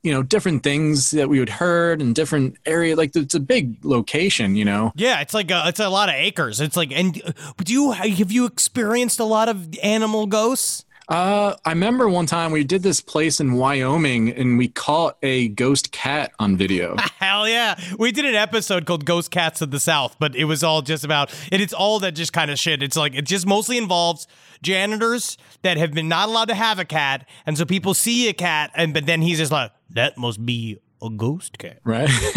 you 0.03 0.11
know, 0.11 0.23
different 0.23 0.63
things 0.63 1.11
that 1.11 1.29
we 1.29 1.39
would 1.39 1.49
heard 1.49 2.01
in 2.01 2.13
different 2.13 2.57
area. 2.65 2.95
Like 2.95 3.15
it's 3.15 3.35
a 3.35 3.39
big 3.39 3.83
location, 3.85 4.55
you 4.55 4.65
know. 4.65 4.91
Yeah, 4.95 5.21
it's 5.21 5.33
like 5.33 5.51
a, 5.51 5.63
it's 5.67 5.79
a 5.79 5.89
lot 5.89 6.09
of 6.09 6.15
acres. 6.15 6.59
It's 6.59 6.75
like, 6.75 6.91
and 6.91 7.21
uh, 7.25 7.31
do 7.63 7.71
you 7.71 7.91
have 7.91 8.31
you 8.31 8.45
experienced 8.45 9.19
a 9.19 9.25
lot 9.25 9.47
of 9.47 9.77
animal 9.79 10.25
ghosts? 10.25 10.85
Uh, 11.11 11.57
I 11.65 11.71
remember 11.71 12.07
one 12.07 12.25
time 12.25 12.53
we 12.53 12.63
did 12.63 12.83
this 12.83 13.01
place 13.01 13.41
in 13.41 13.51
Wyoming 13.55 14.29
and 14.29 14.57
we 14.57 14.69
caught 14.69 15.17
a 15.21 15.49
ghost 15.49 15.91
cat 15.91 16.31
on 16.39 16.55
video. 16.55 16.95
Hell 17.19 17.49
yeah. 17.49 17.77
We 17.99 18.13
did 18.13 18.23
an 18.23 18.35
episode 18.35 18.85
called 18.85 19.03
Ghost 19.03 19.29
Cats 19.29 19.61
of 19.61 19.71
the 19.71 19.79
South, 19.81 20.15
but 20.19 20.37
it 20.37 20.45
was 20.45 20.63
all 20.63 20.81
just 20.81 21.03
about, 21.03 21.29
and 21.51 21.61
it's 21.61 21.73
all 21.73 21.99
that 21.99 22.13
just 22.13 22.31
kind 22.31 22.49
of 22.49 22.57
shit. 22.57 22.81
It's 22.81 22.95
like, 22.95 23.13
it 23.13 23.25
just 23.25 23.45
mostly 23.45 23.77
involves 23.77 24.25
janitors 24.61 25.37
that 25.63 25.75
have 25.75 25.91
been 25.91 26.07
not 26.07 26.29
allowed 26.29 26.47
to 26.47 26.55
have 26.55 26.79
a 26.79 26.85
cat. 26.85 27.27
And 27.45 27.57
so 27.57 27.65
people 27.65 27.93
see 27.93 28.29
a 28.29 28.33
cat, 28.33 28.71
and 28.73 28.93
but 28.93 29.05
then 29.05 29.21
he's 29.21 29.39
just 29.39 29.51
like, 29.51 29.73
that 29.89 30.17
must 30.17 30.45
be 30.45 30.79
a 31.01 31.09
ghost 31.09 31.57
cat. 31.57 31.79
Right. 31.83 32.09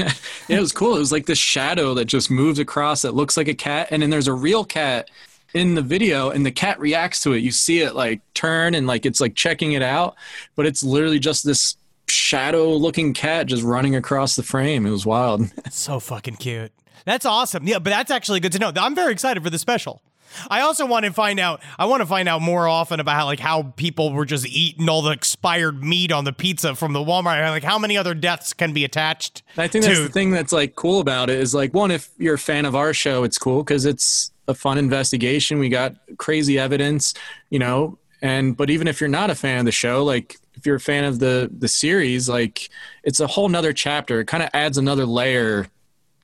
yeah, 0.48 0.56
it 0.56 0.60
was 0.60 0.72
cool. 0.72 0.96
It 0.96 0.98
was 0.98 1.12
like 1.12 1.26
this 1.26 1.38
shadow 1.38 1.94
that 1.94 2.06
just 2.06 2.28
moves 2.28 2.58
across 2.58 3.02
that 3.02 3.14
looks 3.14 3.36
like 3.36 3.46
a 3.46 3.54
cat. 3.54 3.86
And 3.92 4.02
then 4.02 4.10
there's 4.10 4.26
a 4.26 4.34
real 4.34 4.64
cat 4.64 5.10
in 5.54 5.74
the 5.76 5.82
video 5.82 6.30
and 6.30 6.44
the 6.44 6.50
cat 6.50 6.78
reacts 6.80 7.22
to 7.22 7.32
it. 7.32 7.38
You 7.38 7.52
see 7.52 7.80
it 7.80 7.94
like 7.94 8.20
turn 8.34 8.74
and 8.74 8.86
like 8.86 9.06
it's 9.06 9.20
like 9.20 9.34
checking 9.34 9.72
it 9.72 9.82
out, 9.82 10.16
but 10.56 10.66
it's 10.66 10.82
literally 10.82 11.18
just 11.20 11.44
this 11.46 11.76
shadow 12.08 12.70
looking 12.74 13.14
cat 13.14 13.46
just 13.46 13.62
running 13.62 13.94
across 13.96 14.36
the 14.36 14.42
frame. 14.42 14.84
It 14.84 14.90
was 14.90 15.06
wild. 15.06 15.50
So 15.70 15.98
fucking 16.00 16.36
cute. 16.36 16.72
That's 17.04 17.26
awesome. 17.26 17.66
Yeah, 17.66 17.78
but 17.78 17.90
that's 17.90 18.10
actually 18.10 18.40
good 18.40 18.52
to 18.52 18.58
know. 18.58 18.72
I'm 18.76 18.94
very 18.94 19.12
excited 19.12 19.42
for 19.42 19.50
the 19.50 19.58
special. 19.58 20.02
I 20.50 20.62
also 20.62 20.84
want 20.86 21.04
to 21.04 21.12
find 21.12 21.38
out. 21.38 21.60
I 21.78 21.86
want 21.86 22.00
to 22.00 22.06
find 22.06 22.28
out 22.28 22.42
more 22.42 22.66
often 22.66 22.98
about 22.98 23.14
how, 23.14 23.24
like 23.26 23.38
how 23.40 23.62
people 23.76 24.12
were 24.12 24.24
just 24.24 24.46
eating 24.46 24.88
all 24.88 25.02
the 25.02 25.10
expired 25.12 25.84
meat 25.84 26.10
on 26.10 26.24
the 26.24 26.32
pizza 26.32 26.74
from 26.74 26.92
the 26.92 27.00
Walmart. 27.00 27.48
Like 27.50 27.62
how 27.62 27.78
many 27.78 27.96
other 27.96 28.14
deaths 28.14 28.52
can 28.52 28.72
be 28.72 28.84
attached? 28.84 29.42
I 29.56 29.68
think 29.68 29.84
that's 29.84 29.98
to- 29.98 30.02
the 30.04 30.08
thing 30.08 30.30
that's 30.30 30.52
like 30.52 30.74
cool 30.74 30.98
about 31.00 31.30
it 31.30 31.38
is 31.38 31.54
like 31.54 31.72
one, 31.74 31.90
if 31.90 32.10
you're 32.18 32.34
a 32.34 32.38
fan 32.38 32.64
of 32.64 32.74
our 32.74 32.92
show, 32.92 33.22
it's 33.22 33.38
cool 33.38 33.62
because 33.62 33.84
it's 33.84 34.32
a 34.48 34.54
fun 34.54 34.78
investigation. 34.78 35.58
We 35.58 35.68
got 35.68 35.96
crazy 36.18 36.58
evidence, 36.58 37.14
you 37.50 37.58
know, 37.58 37.98
and 38.22 38.56
but 38.56 38.70
even 38.70 38.88
if 38.88 39.00
you're 39.00 39.08
not 39.08 39.30
a 39.30 39.34
fan 39.34 39.58
of 39.58 39.64
the 39.64 39.72
show, 39.72 40.04
like 40.04 40.36
if 40.54 40.66
you're 40.66 40.76
a 40.76 40.80
fan 40.80 41.04
of 41.04 41.18
the 41.18 41.50
the 41.58 41.68
series, 41.68 42.28
like 42.28 42.70
it's 43.02 43.20
a 43.20 43.26
whole 43.26 43.48
nother 43.48 43.72
chapter. 43.72 44.20
It 44.20 44.26
kind 44.26 44.42
of 44.42 44.50
adds 44.54 44.78
another 44.78 45.04
layer 45.04 45.68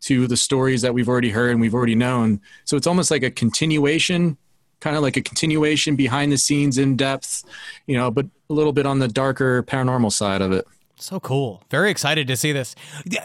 to 0.03 0.27
the 0.27 0.37
stories 0.37 0.83
that 0.83 0.95
we've 0.95 1.09
already 1.09 1.31
heard 1.31 1.51
and 1.51 1.61
we've 1.61 1.75
already 1.75 1.95
known. 1.95 2.41
So 2.65 2.77
it's 2.77 2.87
almost 2.87 3.11
like 3.11 3.23
a 3.23 3.31
continuation, 3.31 4.39
kind 4.81 4.97
of 4.97 5.03
like 5.03 5.19
a 5.19 5.21
continuation 5.21 5.95
behind 5.95 6.33
the 6.33 6.39
scenes 6.39 6.79
in 6.79 6.97
depth, 6.97 7.45
you 7.87 7.99
know, 7.99 8.11
but 8.11 8.27
a 8.49 8.53
little 8.55 8.73
bit 8.73 8.87
on 8.87 8.99
the 8.99 9.09
darker 9.09 9.63
paranormal 9.63 10.13
side 10.13 10.41
of 10.41 10.53
it. 10.53 10.67
So 11.01 11.19
cool. 11.19 11.63
Very 11.71 11.91
excited 11.91 12.27
to 12.29 12.37
see 12.37 12.53
this. 12.53 12.75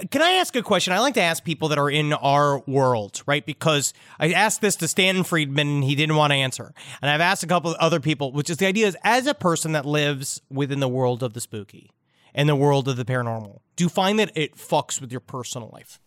Can 0.10 0.22
I 0.22 0.32
ask 0.32 0.56
a 0.56 0.64
question? 0.64 0.94
I 0.94 1.00
like 1.00 1.14
to 1.16 1.22
ask 1.22 1.44
people 1.44 1.68
that 1.70 1.78
are 1.78 1.90
in 1.90 2.14
our 2.14 2.60
world, 2.62 3.22
right? 3.26 3.46
Because 3.46 3.94
I 4.20 4.32
asked 4.32 4.62
this 4.62 4.76
to 4.78 4.88
Stanton 4.88 5.24
Friedman 5.24 5.68
and 5.68 5.84
he 5.84 5.96
didn't 5.96 6.16
want 6.16 6.32
to 6.32 6.36
answer. 6.36 6.74
And 7.02 7.12
I've 7.12 7.22
asked 7.22 7.44
a 7.44 7.48
couple 7.48 7.72
of 7.72 7.78
other 7.78 8.00
people, 8.00 8.32
which 8.32 8.50
is 8.50 8.58
the 8.58 8.66
idea 8.66 8.88
is 8.88 8.98
as 9.04 9.28
a 9.28 9.34
person 9.34 9.74
that 9.74 9.86
lives 9.86 10.42
within 10.50 10.80
the 10.80 10.88
world 10.88 11.22
of 11.22 11.34
the 11.34 11.42
spooky 11.42 11.92
and 12.34 12.48
the 12.48 12.56
world 12.56 12.88
of 12.88 12.96
the 12.96 13.06
paranormal, 13.06 13.60
do 13.76 13.84
you 13.84 13.90
find 13.90 14.20
that 14.20 14.32
it 14.36 14.56
fucks 14.56 15.02
with 15.02 15.12
your 15.12 15.22
personal 15.22 15.70
life? 15.74 16.00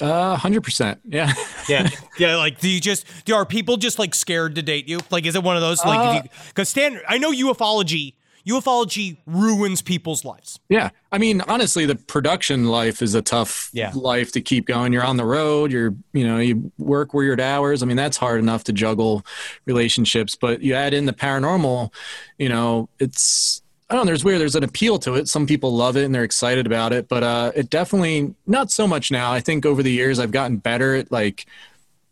Uh, 0.00 0.36
hundred 0.36 0.62
percent. 0.62 1.00
Yeah. 1.04 1.32
Yeah. 1.68 1.88
yeah. 2.18 2.34
Like, 2.34 2.58
do 2.58 2.68
you 2.68 2.80
just, 2.80 3.06
do, 3.26 3.34
are 3.36 3.46
people 3.46 3.76
just 3.76 4.00
like 4.00 4.12
scared 4.12 4.56
to 4.56 4.62
date 4.62 4.88
you? 4.88 4.98
Like, 5.08 5.24
is 5.24 5.36
it 5.36 5.44
one 5.44 5.54
of 5.54 5.62
those, 5.62 5.84
like, 5.84 6.28
because 6.48 6.68
Stan, 6.68 7.00
I 7.06 7.18
know 7.18 7.30
ufology, 7.30 8.14
ufology 8.50 9.16
ruins 9.26 9.80
people's 9.82 10.24
lives. 10.24 10.60
Yeah. 10.68 10.90
I 11.12 11.18
mean, 11.18 11.40
honestly, 11.42 11.86
the 11.86 11.94
production 11.96 12.66
life 12.66 13.00
is 13.02 13.14
a 13.14 13.22
tough 13.22 13.70
Yeah. 13.72 13.92
life 13.94 14.32
to 14.32 14.40
keep 14.40 14.66
going. 14.66 14.92
You're 14.92 15.04
on 15.04 15.16
the 15.16 15.24
road, 15.24 15.72
you're, 15.72 15.94
you 16.12 16.26
know, 16.26 16.38
you 16.38 16.70
work 16.78 17.14
weird 17.14 17.40
hours. 17.40 17.82
I 17.82 17.86
mean, 17.86 17.96
that's 17.96 18.16
hard 18.16 18.38
enough 18.40 18.64
to 18.64 18.72
juggle 18.72 19.24
relationships, 19.66 20.34
but 20.34 20.62
you 20.62 20.74
add 20.74 20.92
in 20.94 21.06
the 21.06 21.12
paranormal, 21.12 21.92
you 22.38 22.48
know, 22.48 22.88
it's, 22.98 23.62
I 23.88 23.94
don't 23.94 24.04
know, 24.04 24.10
there's 24.10 24.24
weird, 24.24 24.40
there's 24.40 24.54
an 24.54 24.62
appeal 24.64 24.98
to 25.00 25.14
it. 25.14 25.26
Some 25.28 25.46
people 25.46 25.74
love 25.74 25.96
it 25.96 26.04
and 26.04 26.14
they're 26.14 26.22
excited 26.24 26.66
about 26.66 26.92
it, 26.92 27.08
but 27.08 27.22
uh, 27.24 27.52
it 27.56 27.70
definitely, 27.70 28.34
not 28.46 28.70
so 28.70 28.86
much 28.86 29.10
now. 29.10 29.32
I 29.32 29.40
think 29.40 29.66
over 29.66 29.82
the 29.82 29.90
years 29.92 30.18
I've 30.18 30.30
gotten 30.32 30.58
better 30.58 30.94
at 30.94 31.10
like 31.10 31.46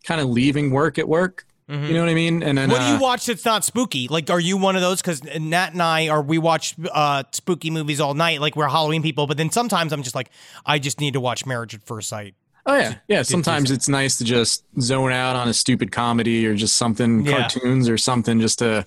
kind 0.05 0.21
of 0.21 0.29
leaving 0.29 0.71
work 0.71 0.99
at 0.99 1.09
work. 1.09 1.45
You 1.69 1.93
know 1.93 2.01
what 2.01 2.09
I 2.09 2.15
mean? 2.15 2.43
And 2.43 2.57
then, 2.57 2.71
What 2.71 2.79
do 2.79 2.85
uh, 2.87 2.95
you 2.95 3.01
watch 3.01 3.27
that's 3.27 3.45
not 3.45 3.63
spooky? 3.63 4.09
Like, 4.09 4.31
are 4.31 4.41
you 4.41 4.57
one 4.57 4.75
of 4.75 4.81
those? 4.81 5.03
Because 5.03 5.23
Nat 5.23 5.73
and 5.75 5.83
I 5.83 6.09
are 6.09 6.23
we 6.23 6.39
watch 6.39 6.75
uh, 6.91 7.25
spooky 7.33 7.71
movies 7.71 8.01
all 8.01 8.15
night, 8.15 8.41
like 8.41 8.57
we're 8.57 8.69
Halloween 8.69 9.03
people. 9.03 9.27
But 9.27 9.37
then 9.37 9.51
sometimes 9.51 9.93
I'm 9.93 10.03
just 10.03 10.15
like, 10.15 10.31
I 10.65 10.79
just 10.79 10.99
need 10.99 11.13
to 11.13 11.21
watch 11.21 11.45
Marriage 11.45 11.75
at 11.75 11.83
First 11.83 12.09
Sight. 12.09 12.35
Oh 12.65 12.75
yeah, 12.77 12.95
yeah. 13.07 13.23
Sometimes 13.23 13.71
it's 13.71 13.89
nice 13.89 14.17
to 14.19 14.25
just 14.25 14.65
zone 14.81 15.13
out 15.13 15.37
on 15.37 15.49
a 15.49 15.55
stupid 15.55 15.93
comedy 15.93 16.47
or 16.47 16.55
just 16.55 16.77
something 16.77 17.25
Yeah. 17.25 17.49
cartoons 17.49 17.89
or 17.89 17.99
something 17.99 18.41
just 18.41 18.59
to 18.61 18.87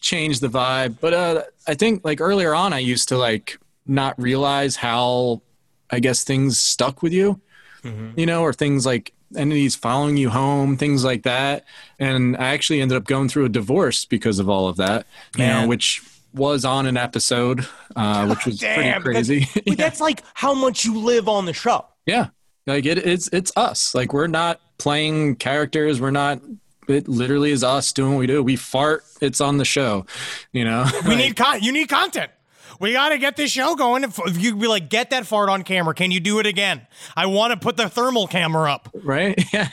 change 0.00 0.38
the 0.40 0.48
vibe. 0.48 0.96
But 1.00 1.14
uh, 1.14 1.42
I 1.66 1.74
think 1.74 2.04
like 2.04 2.20
earlier 2.20 2.54
on, 2.54 2.72
I 2.72 2.78
used 2.78 3.08
to 3.08 3.18
like 3.18 3.58
not 3.86 4.20
realize 4.20 4.76
how 4.76 5.42
I 5.90 5.98
guess 6.00 6.22
things 6.24 6.58
stuck 6.58 7.02
with 7.02 7.12
you, 7.12 7.40
you 8.16 8.26
know, 8.26 8.42
or 8.42 8.52
things 8.52 8.86
like 8.86 9.12
entities 9.36 9.74
following 9.76 10.16
you 10.16 10.30
home, 10.30 10.76
things 10.76 11.04
like 11.04 11.22
that. 11.22 11.64
And 11.98 12.36
I 12.36 12.48
actually 12.54 12.80
ended 12.80 12.96
up 12.96 13.04
going 13.04 13.28
through 13.28 13.44
a 13.44 13.48
divorce 13.48 14.04
because 14.04 14.38
of 14.38 14.48
all 14.48 14.68
of 14.68 14.76
that, 14.76 15.06
you 15.36 15.46
know, 15.46 15.66
which 15.66 16.02
was 16.34 16.64
on 16.64 16.86
an 16.86 16.96
episode, 16.96 17.66
uh, 17.96 18.26
which 18.26 18.46
was 18.46 18.58
Damn, 18.58 19.02
pretty 19.02 19.16
crazy. 19.18 19.48
But 19.66 19.78
that's 19.78 20.00
like 20.00 20.22
how 20.34 20.54
much 20.54 20.84
you 20.84 20.98
live 20.98 21.28
on 21.28 21.44
the 21.44 21.52
show. 21.52 21.86
Yeah. 22.06 22.28
Like 22.66 22.86
it, 22.86 22.98
it's 22.98 23.28
it's 23.32 23.52
us. 23.56 23.94
Like 23.94 24.12
we're 24.12 24.26
not 24.26 24.60
playing 24.78 25.36
characters. 25.36 26.00
We're 26.00 26.10
not. 26.10 26.40
It 26.88 27.08
literally 27.08 27.52
is 27.52 27.62
us 27.62 27.92
doing 27.92 28.14
what 28.14 28.20
we 28.20 28.26
do. 28.26 28.42
We 28.42 28.56
fart. 28.56 29.04
It's 29.20 29.40
on 29.40 29.58
the 29.58 29.64
show. 29.64 30.06
You 30.52 30.64
know. 30.64 30.86
We 31.06 31.16
need 31.16 31.36
con- 31.36 31.62
you 31.62 31.72
need 31.72 31.88
content. 31.88 32.30
We 32.80 32.94
got 32.94 33.10
to 33.10 33.18
get 33.18 33.36
this 33.36 33.50
show 33.50 33.74
going. 33.76 34.04
If 34.04 34.18
if 34.26 34.40
you 34.42 34.56
be 34.56 34.66
like, 34.66 34.88
get 34.88 35.10
that 35.10 35.26
fart 35.26 35.50
on 35.50 35.62
camera. 35.64 35.94
Can 35.94 36.10
you 36.10 36.18
do 36.18 36.38
it 36.38 36.46
again? 36.46 36.86
I 37.14 37.26
want 37.26 37.52
to 37.52 37.58
put 37.58 37.76
the 37.76 37.90
thermal 37.90 38.26
camera 38.26 38.72
up. 38.72 38.88
right. 39.04 39.38
Yeah. 39.52 39.68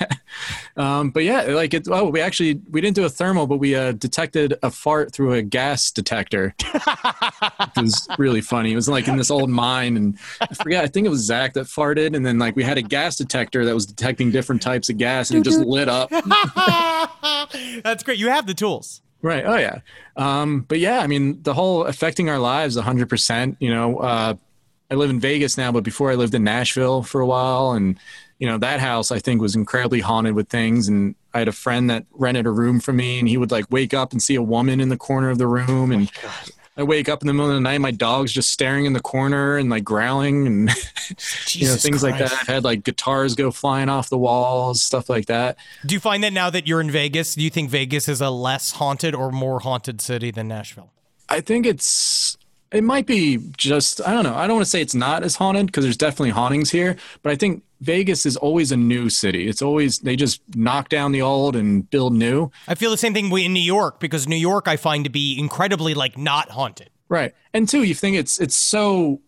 Um, 0.75 1.11
but 1.11 1.23
yeah, 1.23 1.43
like 1.43 1.73
it. 1.73 1.87
Oh, 1.89 2.09
we 2.09 2.19
actually 2.19 2.59
we 2.69 2.81
didn't 2.81 2.95
do 2.95 3.05
a 3.05 3.09
thermal, 3.09 3.47
but 3.47 3.57
we 3.57 3.75
uh, 3.75 3.93
detected 3.93 4.55
a 4.61 4.69
fart 4.69 5.13
through 5.13 5.33
a 5.33 5.41
gas 5.41 5.89
detector. 5.91 6.53
it 6.63 7.81
was 7.81 8.07
really 8.17 8.41
funny. 8.41 8.73
It 8.73 8.75
was 8.75 8.89
like 8.89 9.07
in 9.07 9.17
this 9.17 9.31
old 9.31 9.49
mine, 9.49 9.95
and 9.95 10.17
I 10.41 10.53
forget. 10.53 10.83
I 10.83 10.87
think 10.87 11.05
it 11.07 11.09
was 11.09 11.21
Zak 11.21 11.53
that 11.53 11.67
farted, 11.67 12.15
and 12.15 12.25
then 12.25 12.39
like 12.39 12.55
we 12.55 12.63
had 12.63 12.77
a 12.77 12.81
gas 12.81 13.15
detector 13.15 13.63
that 13.65 13.73
was 13.73 13.85
detecting 13.85 14.31
different 14.31 14.61
types 14.61 14.89
of 14.89 14.97
gas, 14.97 15.29
and 15.31 15.39
it 15.39 15.43
just 15.43 15.59
lit 15.61 15.87
up. 15.87 16.09
That's 17.83 18.03
great. 18.03 18.17
You 18.19 18.29
have 18.29 18.47
the 18.47 18.53
tools. 18.53 19.01
Right. 19.21 19.43
Oh 19.45 19.57
yeah. 19.57 19.79
Um, 20.15 20.61
but 20.61 20.79
yeah, 20.79 20.99
I 20.99 21.07
mean, 21.07 21.41
the 21.43 21.53
whole 21.53 21.85
affecting 21.85 22.29
our 22.29 22.39
lives 22.39 22.77
hundred 22.77 23.09
percent, 23.09 23.57
you 23.59 23.73
know, 23.73 23.97
uh, 23.97 24.35
I 24.89 24.95
live 24.95 25.09
in 25.09 25.19
Vegas 25.19 25.57
now, 25.57 25.71
but 25.71 25.83
before 25.83 26.11
I 26.11 26.15
lived 26.15 26.33
in 26.33 26.43
Nashville 26.43 27.03
for 27.03 27.19
a 27.19 27.25
while. 27.25 27.71
And, 27.71 27.99
you 28.39 28.47
know, 28.47 28.57
that 28.59 28.79
house 28.79 29.11
I 29.11 29.19
think 29.19 29.41
was 29.41 29.55
incredibly 29.55 29.99
haunted 29.99 30.33
with 30.33 30.49
things. 30.49 30.87
And 30.87 31.15
I 31.33 31.39
had 31.39 31.47
a 31.47 31.53
friend 31.53 31.89
that 31.89 32.05
rented 32.13 32.45
a 32.45 32.51
room 32.51 32.79
for 32.79 32.93
me 32.93 33.19
and 33.19 33.27
he 33.27 33.37
would 33.37 33.51
like 33.51 33.65
wake 33.69 33.93
up 33.93 34.11
and 34.11 34.21
see 34.21 34.35
a 34.35 34.41
woman 34.41 34.79
in 34.79 34.89
the 34.89 34.97
corner 34.97 35.29
of 35.29 35.39
the 35.39 35.47
room. 35.47 35.91
And 35.91 36.11
I 36.77 36.83
wake 36.83 37.09
up 37.09 37.23
in 37.23 37.27
the 37.27 37.33
middle 37.33 37.49
of 37.49 37.55
the 37.55 37.61
night, 37.61 37.79
my 37.79 37.89
dog's 37.89 38.31
just 38.31 38.51
staring 38.51 38.85
in 38.85 38.93
the 38.93 38.99
corner 38.99 39.57
and 39.57 39.69
like 39.69 39.83
growling 39.83 40.45
and 40.45 40.69
you 41.49 41.67
know 41.67 41.75
things 41.75 42.03
like 42.03 42.19
that. 42.19 42.31
I've 42.31 42.47
had 42.47 42.63
like 42.63 42.83
guitars 42.83 43.33
go 43.33 43.49
flying 43.49 43.89
off 43.89 44.09
the 44.09 44.17
walls, 44.17 44.83
stuff 44.83 45.09
like 45.09 45.25
that. 45.25 45.57
Do 45.85 45.95
you 45.95 45.99
find 45.99 46.23
that 46.23 46.33
now 46.33 46.51
that 46.51 46.67
you're 46.67 46.79
in 46.79 46.91
Vegas, 46.91 47.33
do 47.33 47.43
you 47.43 47.49
think 47.49 47.71
Vegas 47.71 48.07
is 48.07 48.21
a 48.21 48.29
less 48.29 48.73
haunted 48.73 49.15
or 49.15 49.31
more 49.31 49.59
haunted 49.59 50.01
city 50.01 50.29
than 50.29 50.47
Nashville? 50.47 50.91
I 51.29 51.41
think 51.41 51.65
it's 51.65 52.37
it 52.71 52.83
might 52.83 53.07
be 53.07 53.39
just 53.57 53.99
I 54.07 54.13
don't 54.13 54.23
know. 54.23 54.35
I 54.35 54.45
don't 54.45 54.57
want 54.57 54.65
to 54.65 54.69
say 54.69 54.81
it's 54.81 54.95
not 54.95 55.23
as 55.23 55.35
haunted 55.35 55.65
because 55.65 55.83
there's 55.83 55.97
definitely 55.97 56.29
hauntings 56.29 56.69
here, 56.69 56.95
but 57.23 57.31
I 57.31 57.35
think 57.35 57.63
Vegas 57.81 58.25
is 58.25 58.35
always 58.37 58.71
a 58.71 58.77
new 58.77 59.09
city. 59.09 59.47
It's 59.47 59.61
always 59.61 59.99
they 59.99 60.15
just 60.15 60.41
knock 60.55 60.89
down 60.89 61.11
the 61.11 61.21
old 61.21 61.55
and 61.55 61.89
build 61.89 62.13
new. 62.13 62.51
I 62.67 62.75
feel 62.75 62.91
the 62.91 62.97
same 62.97 63.13
thing 63.13 63.31
in 63.31 63.53
New 63.53 63.59
York 63.59 63.99
because 63.99 64.27
New 64.27 64.35
York 64.35 64.67
I 64.67 64.77
find 64.77 65.03
to 65.03 65.09
be 65.09 65.37
incredibly 65.37 65.93
like 65.93 66.17
not 66.17 66.49
haunted. 66.49 66.89
Right. 67.09 67.33
And 67.53 67.69
two, 67.69 67.83
you 67.83 67.93
think 67.93 68.17
it's 68.17 68.39
it's 68.39 68.55
so 68.55 69.21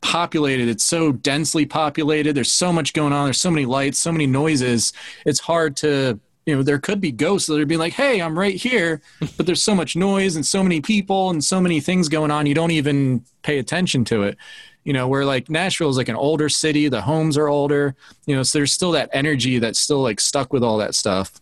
populated, 0.00 0.68
it's 0.68 0.84
so 0.84 1.10
densely 1.12 1.66
populated. 1.66 2.34
There's 2.34 2.52
so 2.52 2.72
much 2.72 2.92
going 2.92 3.12
on. 3.12 3.26
There's 3.26 3.40
so 3.40 3.50
many 3.50 3.66
lights, 3.66 3.98
so 3.98 4.12
many 4.12 4.26
noises. 4.26 4.92
It's 5.24 5.40
hard 5.40 5.76
to 5.78 6.20
you 6.46 6.54
know, 6.54 6.62
there 6.62 6.78
could 6.78 7.00
be 7.00 7.10
ghosts 7.10 7.48
that 7.48 7.60
are 7.60 7.66
being 7.66 7.80
like, 7.80 7.94
"Hey, 7.94 8.22
I'm 8.22 8.38
right 8.38 8.54
here," 8.54 9.02
but 9.36 9.46
there's 9.46 9.62
so 9.62 9.74
much 9.74 9.96
noise 9.96 10.36
and 10.36 10.46
so 10.46 10.62
many 10.62 10.80
people 10.80 11.28
and 11.28 11.42
so 11.42 11.60
many 11.60 11.80
things 11.80 12.08
going 12.08 12.30
on, 12.30 12.46
you 12.46 12.54
don't 12.54 12.70
even 12.70 13.24
pay 13.42 13.58
attention 13.58 14.04
to 14.06 14.22
it. 14.22 14.38
You 14.86 14.92
know, 14.92 15.08
where 15.08 15.24
like 15.24 15.50
Nashville 15.50 15.90
is 15.90 15.96
like 15.96 16.08
an 16.08 16.16
older 16.16 16.48
city, 16.48 16.88
the 16.88 17.02
homes 17.02 17.36
are 17.36 17.48
older. 17.48 17.94
You 18.24 18.36
know, 18.36 18.42
so 18.42 18.58
there's 18.58 18.72
still 18.72 18.92
that 18.92 19.10
energy 19.12 19.58
that's 19.58 19.80
still 19.80 20.00
like 20.00 20.20
stuck 20.20 20.52
with 20.52 20.62
all 20.62 20.78
that 20.78 20.94
stuff. 20.94 21.32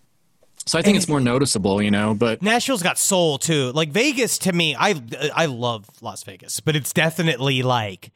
So 0.67 0.79
I 0.79 0.83
think 0.83 0.95
and 0.95 1.03
it's 1.03 1.09
more 1.09 1.21
noticeable, 1.21 1.83
you 1.83 1.91
know. 1.91 2.15
But 2.15 2.41
Nashville's 2.41 2.83
got 2.83 2.99
soul 2.99 3.39
too. 3.39 3.71
Like 3.73 3.91
Vegas, 3.91 4.39
to 4.39 4.53
me, 4.53 4.75
I 4.75 5.01
I 5.35 5.47
love 5.47 5.87
Las 6.01 6.23
Vegas, 6.25 6.61
but 6.61 6.75
it's 6.75 6.93
definitely 6.93 7.63
like 7.63 8.11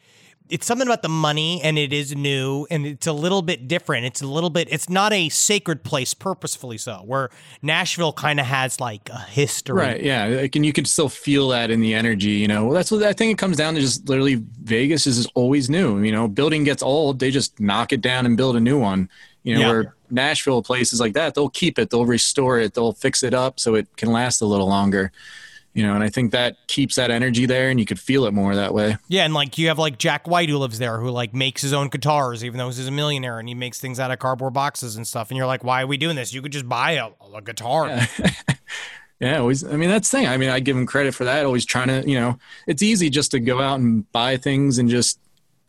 it's 0.50 0.66
something 0.66 0.86
about 0.86 1.02
the 1.02 1.08
money 1.08 1.60
and 1.62 1.78
it 1.78 1.92
is 1.92 2.14
new 2.14 2.66
and 2.70 2.86
it's 2.86 3.06
a 3.06 3.12
little 3.12 3.42
bit 3.42 3.68
different. 3.68 4.06
It's 4.06 4.22
a 4.22 4.26
little 4.26 4.50
bit 4.50 4.68
it's 4.70 4.88
not 4.88 5.12
a 5.12 5.28
sacred 5.28 5.84
place 5.84 6.14
purposefully 6.14 6.78
so. 6.78 7.02
Where 7.04 7.30
Nashville 7.62 8.12
kind 8.12 8.40
of 8.40 8.46
has 8.46 8.80
like 8.80 9.08
a 9.10 9.20
history. 9.20 9.76
Right, 9.76 10.02
yeah. 10.02 10.26
Like, 10.26 10.56
and 10.56 10.64
you 10.64 10.72
can 10.72 10.84
still 10.84 11.08
feel 11.08 11.48
that 11.48 11.70
in 11.70 11.80
the 11.80 11.94
energy, 11.94 12.30
you 12.30 12.48
know. 12.48 12.64
Well, 12.64 12.74
that's 12.74 12.90
what 12.90 13.02
I 13.02 13.12
think 13.12 13.32
it 13.32 13.38
comes 13.38 13.56
down 13.56 13.74
to 13.74 13.80
just 13.80 14.08
literally 14.08 14.42
Vegas 14.62 15.06
is 15.06 15.26
always 15.34 15.68
new, 15.68 16.02
you 16.02 16.12
know. 16.12 16.28
Building 16.28 16.64
gets 16.64 16.82
old, 16.82 17.18
they 17.18 17.30
just 17.30 17.58
knock 17.60 17.92
it 17.92 18.00
down 18.00 18.26
and 18.26 18.36
build 18.36 18.56
a 18.56 18.60
new 18.60 18.78
one. 18.78 19.08
You 19.44 19.54
know, 19.54 19.60
yeah. 19.60 19.68
where 19.68 19.94
Nashville 20.10 20.62
places 20.62 21.00
like 21.00 21.14
that, 21.14 21.34
they'll 21.34 21.48
keep 21.48 21.78
it, 21.78 21.90
they'll 21.90 22.04
restore 22.04 22.58
it, 22.58 22.74
they'll 22.74 22.92
fix 22.92 23.22
it 23.22 23.32
up 23.32 23.60
so 23.60 23.74
it 23.76 23.86
can 23.96 24.12
last 24.12 24.40
a 24.40 24.46
little 24.46 24.68
longer 24.68 25.12
you 25.78 25.86
know 25.86 25.94
and 25.94 26.02
i 26.02 26.08
think 26.08 26.32
that 26.32 26.56
keeps 26.66 26.96
that 26.96 27.08
energy 27.08 27.46
there 27.46 27.70
and 27.70 27.78
you 27.78 27.86
could 27.86 28.00
feel 28.00 28.24
it 28.24 28.34
more 28.34 28.56
that 28.56 28.74
way. 28.74 28.96
Yeah 29.06 29.24
and 29.24 29.32
like 29.32 29.58
you 29.58 29.68
have 29.68 29.78
like 29.78 29.96
jack 29.96 30.26
white 30.26 30.48
who 30.48 30.58
lives 30.58 30.80
there 30.80 30.98
who 30.98 31.10
like 31.10 31.32
makes 31.32 31.62
his 31.62 31.72
own 31.72 31.88
guitars 31.88 32.44
even 32.44 32.58
though 32.58 32.66
he's 32.66 32.84
a 32.84 32.90
millionaire 32.90 33.38
and 33.38 33.48
he 33.48 33.54
makes 33.54 33.80
things 33.80 34.00
out 34.00 34.10
of 34.10 34.18
cardboard 34.18 34.54
boxes 34.54 34.96
and 34.96 35.06
stuff 35.06 35.30
and 35.30 35.38
you're 35.38 35.46
like 35.46 35.62
why 35.62 35.82
are 35.82 35.86
we 35.86 35.96
doing 35.96 36.16
this? 36.16 36.34
You 36.34 36.42
could 36.42 36.50
just 36.50 36.68
buy 36.68 36.92
a, 36.92 37.10
a 37.32 37.40
guitar. 37.40 37.86
Yeah. 37.86 38.06
yeah 39.20 39.38
always 39.38 39.62
i 39.62 39.76
mean 39.76 39.88
that's 39.88 40.10
the 40.10 40.18
thing. 40.18 40.26
I 40.26 40.36
mean 40.36 40.48
i 40.48 40.58
give 40.58 40.76
him 40.76 40.84
credit 40.84 41.14
for 41.14 41.24
that 41.24 41.46
always 41.46 41.64
trying 41.64 41.88
to 41.88 42.08
you 42.10 42.18
know 42.18 42.38
it's 42.66 42.82
easy 42.82 43.08
just 43.08 43.30
to 43.30 43.38
go 43.38 43.60
out 43.62 43.78
and 43.78 44.10
buy 44.10 44.36
things 44.36 44.78
and 44.78 44.88
just 44.88 45.20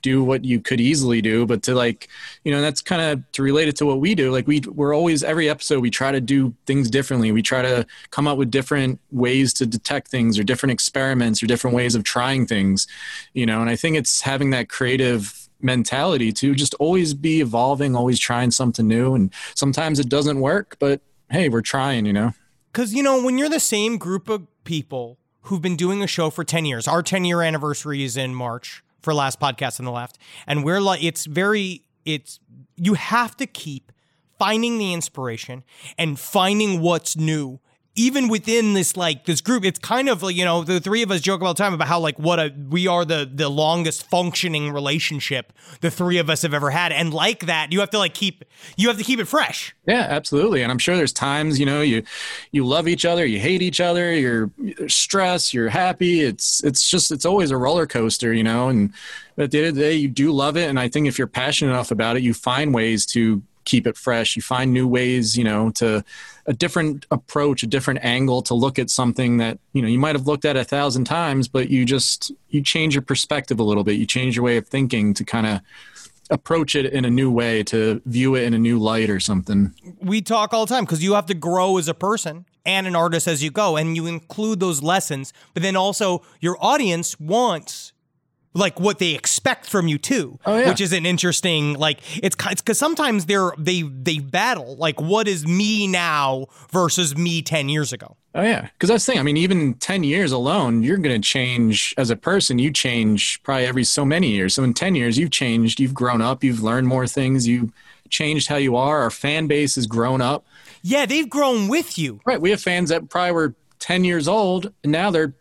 do 0.02 0.24
what 0.24 0.46
you 0.46 0.60
could 0.60 0.80
easily 0.80 1.22
do 1.22 1.46
but 1.46 1.64
to 1.64 1.76
like 1.76 2.08
you 2.44 2.52
know 2.52 2.62
that's 2.62 2.82
kind 2.82 3.02
of 3.02 3.32
to 3.32 3.44
relate 3.44 3.68
it 3.68 3.76
to 3.78 3.86
what 3.86 4.00
we 4.00 4.16
do. 4.16 4.32
Like 4.32 4.48
we 4.48 4.62
we're 4.68 4.96
always 4.96 5.24
every 5.24 5.50
episode 5.50 5.80
we 5.82 5.90
try 5.90 6.12
to 6.12 6.22
do 6.22 6.54
things 6.66 6.90
differently. 6.90 7.32
We 7.32 7.42
try 7.42 7.62
to 7.62 7.86
come 8.12 8.28
up 8.28 8.38
with 8.38 8.52
different 8.52 9.00
ways 9.12 9.54
to 9.54 9.66
detect 9.66 10.10
things 10.10 10.38
or 10.38 10.44
different 10.44 10.72
experiments 10.72 11.42
or 11.42 11.48
different 11.48 11.76
ways 11.76 11.96
of 11.96 12.04
trying 12.04 12.46
things 12.46 12.88
you 13.34 13.46
know? 13.46 13.62
And 13.62 13.70
i 13.70 13.76
think 13.76 13.96
it's 13.96 14.22
having 14.22 14.50
that 14.52 14.70
creative 14.70 15.50
mentality 15.62 16.32
to 16.32 16.56
just 16.56 16.74
always 16.76 17.14
be 17.14 17.42
evolving 17.42 17.96
always 17.96 18.18
trying 18.18 18.50
something 18.52 18.88
new. 18.88 19.14
And 19.14 19.34
sometimes 19.56 20.00
it 20.00 20.10
doesn't 20.10 20.40
work 20.40 20.78
but 20.80 21.02
hey 21.30 21.50
we're 21.50 21.62
trying 21.62 22.06
you 22.06 22.14
know? 22.14 22.34
Because 22.72 22.94
you 22.94 23.04
know 23.04 23.24
when 23.24 23.38
you're 23.38 23.50
the 23.50 23.60
same 23.60 23.98
group 23.98 24.30
of 24.30 24.48
people 24.64 25.18
who've 25.44 25.62
been 25.62 25.76
doing 25.76 26.04
a 26.04 26.08
show 26.08 26.30
for 26.30 26.44
10 26.44 26.66
years 26.66 26.88
our 26.88 27.02
10 27.02 27.26
year 27.26 27.42
anniversary 27.42 28.04
is 28.04 28.16
in 28.16 28.36
march 28.36 28.84
for 29.02 29.14
last 29.14 29.40
podcast 29.40 29.80
on 29.80 29.86
the 29.86 29.92
left. 29.92 30.18
And 30.48 30.64
we're 30.64 30.82
like, 30.82 31.04
it's 31.04 31.26
very, 31.26 31.84
it's, 32.06 32.40
you 32.76 32.96
have 32.96 33.36
to 33.38 33.46
keep 33.46 33.92
finding 34.38 34.78
the 34.78 34.94
inspiration 34.94 35.64
and 35.98 36.20
finding 36.20 36.82
what's 36.82 37.18
new 37.18 37.60
even 37.96 38.28
within 38.30 38.74
this 38.74 38.96
like 38.96 39.26
this 39.26 39.42
group 39.42 39.66
it's 39.66 39.80
kind 39.80 40.10
of 40.10 40.24
like 40.24 40.36
you 40.36 40.46
know 40.46 40.64
the 40.64 40.80
three 40.80 41.02
of 41.02 41.12
us 41.12 41.22
joke 41.22 41.42
all 41.42 41.54
the 41.54 41.58
time 41.58 41.74
about 41.74 41.88
how 41.88 42.00
like 42.00 42.18
what 42.18 42.40
a 42.40 42.54
we 42.70 42.88
are 42.88 43.04
the 43.04 43.30
the 43.32 43.50
longest 43.50 44.10
functioning 44.10 44.72
relationship 44.72 45.52
the 45.82 45.92
three 45.92 46.18
of 46.18 46.30
us 46.30 46.42
have 46.42 46.54
ever 46.54 46.70
had. 46.70 46.92
And 46.92 47.14
like 47.14 47.46
that 47.46 47.72
you 47.72 47.80
have 47.80 47.90
to 47.92 47.98
like 47.98 48.14
keep 48.14 48.44
you 48.78 48.88
have 48.88 48.98
to 48.98 49.04
keep 49.04 49.20
it 49.20 49.26
fresh. 49.26 49.76
Yeah 49.86 50.06
absolutely. 50.10 50.62
And 50.62 50.72
i'm 50.72 50.80
sure 50.80 50.96
there's 50.96 51.14
times 51.14 51.60
you 51.60 51.66
know 51.66 51.82
you 51.82 52.04
you 52.52 52.66
love 52.66 52.88
each 52.88 53.06
other 53.06 53.26
you 53.26 53.40
hate 53.40 53.62
each 53.62 53.80
other 53.80 54.14
you're, 54.14 54.52
stressed 54.88 55.54
you're 55.54 55.70
happy. 55.70 56.22
It's 56.22 56.64
it's 56.64 56.90
just 56.90 57.12
it's 57.12 57.26
always 57.26 57.52
a 57.52 57.58
roller 57.58 57.88
coaster 57.88 58.34
you 58.34 58.44
know 58.44 58.70
and 58.70 58.94
at 59.38 59.52
the 59.52 59.60
end 59.60 59.68
of 59.68 59.76
the 59.76 59.82
day 59.82 59.94
you 59.94 60.08
do 60.08 60.32
love 60.32 60.58
it. 60.58 60.70
And 60.70 60.80
i 60.80 60.88
think 60.88 61.08
if 61.08 61.18
you're 61.18 61.28
passionate 61.28 61.72
enough 61.72 61.92
about 61.92 62.18
it 62.18 62.24
you 62.24 62.34
find 62.34 62.74
ways 62.74 63.06
to 63.08 63.42
keep 63.70 63.86
it 63.86 63.96
fresh. 63.96 64.36
You 64.36 64.42
find 64.42 64.74
new 64.74 64.88
ways, 64.88 65.38
you 65.38 65.44
know, 65.44 65.70
to 65.72 66.04
a 66.46 66.54
different 66.54 67.06
approach, 67.12 67.62
a 67.62 67.68
different 67.68 68.00
angle 68.04 68.42
to 68.44 68.56
look 68.56 68.80
at 68.80 68.90
something 68.90 69.38
that, 69.38 69.60
you 69.74 69.82
know, 69.82 69.88
you 69.88 70.00
might 70.00 70.16
have 70.16 70.26
looked 70.26 70.46
at 70.46 70.58
a 70.58 70.64
thousand 70.64 71.06
times, 71.06 71.48
but 71.48 71.70
you 71.70 71.86
just, 71.86 72.32
you 72.50 72.64
change 72.64 72.96
your 72.96 73.04
perspective 73.04 73.60
a 73.60 73.64
little 73.64 73.84
bit. 73.84 73.98
You 73.98 74.08
change 74.08 74.36
your 74.36 74.44
way 74.44 74.58
of 74.58 74.68
thinking 74.68 75.14
to 75.14 75.24
kind 75.24 75.46
of 75.46 75.62
approach 76.32 76.76
it 76.76 76.86
in 76.88 77.06
a 77.06 77.10
new 77.10 77.32
way, 77.32 77.64
to 77.64 78.02
view 78.06 78.36
it 78.36 78.44
in 78.44 78.54
a 78.54 78.58
new 78.58 78.80
light 78.80 79.10
or 79.10 79.20
something. 79.20 79.74
We 80.02 80.22
talk 80.22 80.54
all 80.54 80.66
the 80.66 80.74
time 80.74 80.86
because 80.86 81.04
you 81.04 81.14
have 81.14 81.26
to 81.28 81.34
grow 81.34 81.78
as 81.78 81.88
a 81.88 81.94
person 81.94 82.46
and 82.66 82.88
an 82.88 82.96
artist 82.96 83.28
as 83.28 83.44
you 83.44 83.52
go, 83.52 83.78
and 83.78 83.96
you 83.96 84.06
include 84.06 84.60
those 84.60 84.84
lessons, 84.84 85.34
but 85.54 85.64
then 85.64 85.76
also 85.76 86.22
your 86.40 86.58
audience 86.60 87.20
wants 87.20 87.94
like 88.54 88.80
what 88.80 89.00
they 89.00 89.14
expect 89.14 89.68
from 89.68 89.88
you 89.88 89.98
too 89.98 90.40
oh, 90.46 90.58
yeah. 90.58 90.70
which 90.70 90.82
is 90.82 90.92
an 90.92 91.06
interesting 91.06 91.74
like 91.76 92.00
it's 92.24 92.36
because 92.36 92.80
sometimes 92.80 93.26
they're 93.26 93.52
they 93.58 93.84
they 93.84 94.20
battle 94.20 94.76
like 94.78 95.00
what 95.00 95.28
is 95.28 95.46
me 95.46 95.86
now 95.88 96.48
versus 96.72 97.16
me 97.16 97.42
10 97.42 97.70
years 97.70 97.94
ago. 97.94 98.18
Oh 98.36 98.42
yeah. 98.42 98.70
Because 98.74 98.90
that's 98.90 99.06
the 99.06 99.14
thing. 99.14 99.20
I 99.20 99.24
mean 99.24 99.38
even 99.38 99.76
10 99.76 100.04
years 100.04 100.32
alone 100.32 100.82
you're 100.82 100.98
going 100.98 101.20
to 101.20 101.28
change 101.28 101.94
as 101.98 102.10
a 102.10 102.16
person. 102.16 102.58
You 102.60 102.72
change 102.72 103.42
probably 103.44 103.66
every 103.66 103.84
so 103.84 104.04
many 104.04 104.32
years. 104.32 104.56
So 104.56 104.64
in 104.64 104.74
10 104.74 104.96
years 104.96 105.18
you've 105.18 105.32
changed. 105.32 105.80
You've 105.80 105.94
grown 105.94 106.22
up. 106.22 106.44
You've 106.44 106.64
learned 106.64 106.88
more 106.88 107.08
things. 107.08 107.48
You 107.48 107.72
changed 108.10 108.48
how 108.48 108.56
you 108.56 108.76
are. 108.76 109.02
Our 109.02 109.12
fan 109.12 109.46
base 109.48 109.76
has 109.76 109.86
grown 109.86 110.22
up. 110.22 110.46
Yeah 110.82 111.06
they've 111.06 111.30
grown 111.30 111.68
with 111.68 112.00
you. 112.00 112.20
Right. 112.26 112.42
We 112.42 112.50
have 112.50 112.62
fans 112.62 112.90
that 112.90 113.10
probably 113.10 113.34
were 113.34 113.54
10 113.78 114.04
years 114.04 114.28
old. 114.28 114.74
And 114.84 114.92
now 114.92 115.12
they're 115.12 115.34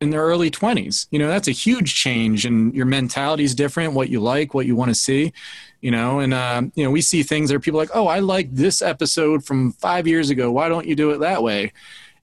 in 0.00 0.10
their 0.10 0.22
early 0.22 0.50
20s. 0.50 1.06
You 1.10 1.18
know, 1.18 1.28
that's 1.28 1.48
a 1.48 1.52
huge 1.52 1.94
change 1.94 2.46
and 2.46 2.74
your 2.74 2.86
mentality 2.86 3.44
is 3.44 3.54
different, 3.54 3.92
what 3.92 4.08
you 4.08 4.20
like, 4.20 4.54
what 4.54 4.66
you 4.66 4.74
want 4.74 4.90
to 4.90 4.94
see, 4.94 5.32
you 5.80 5.90
know, 5.90 6.20
and, 6.20 6.32
um, 6.32 6.72
you 6.74 6.84
know, 6.84 6.90
we 6.90 7.02
see 7.02 7.22
things 7.22 7.50
that 7.50 7.56
are 7.56 7.60
people 7.60 7.78
like, 7.78 7.90
oh, 7.94 8.06
I 8.06 8.20
like 8.20 8.54
this 8.54 8.80
episode 8.80 9.44
from 9.44 9.72
five 9.72 10.06
years 10.06 10.30
ago. 10.30 10.50
Why 10.50 10.68
don't 10.68 10.86
you 10.86 10.96
do 10.96 11.10
it 11.10 11.18
that 11.18 11.42
way? 11.42 11.72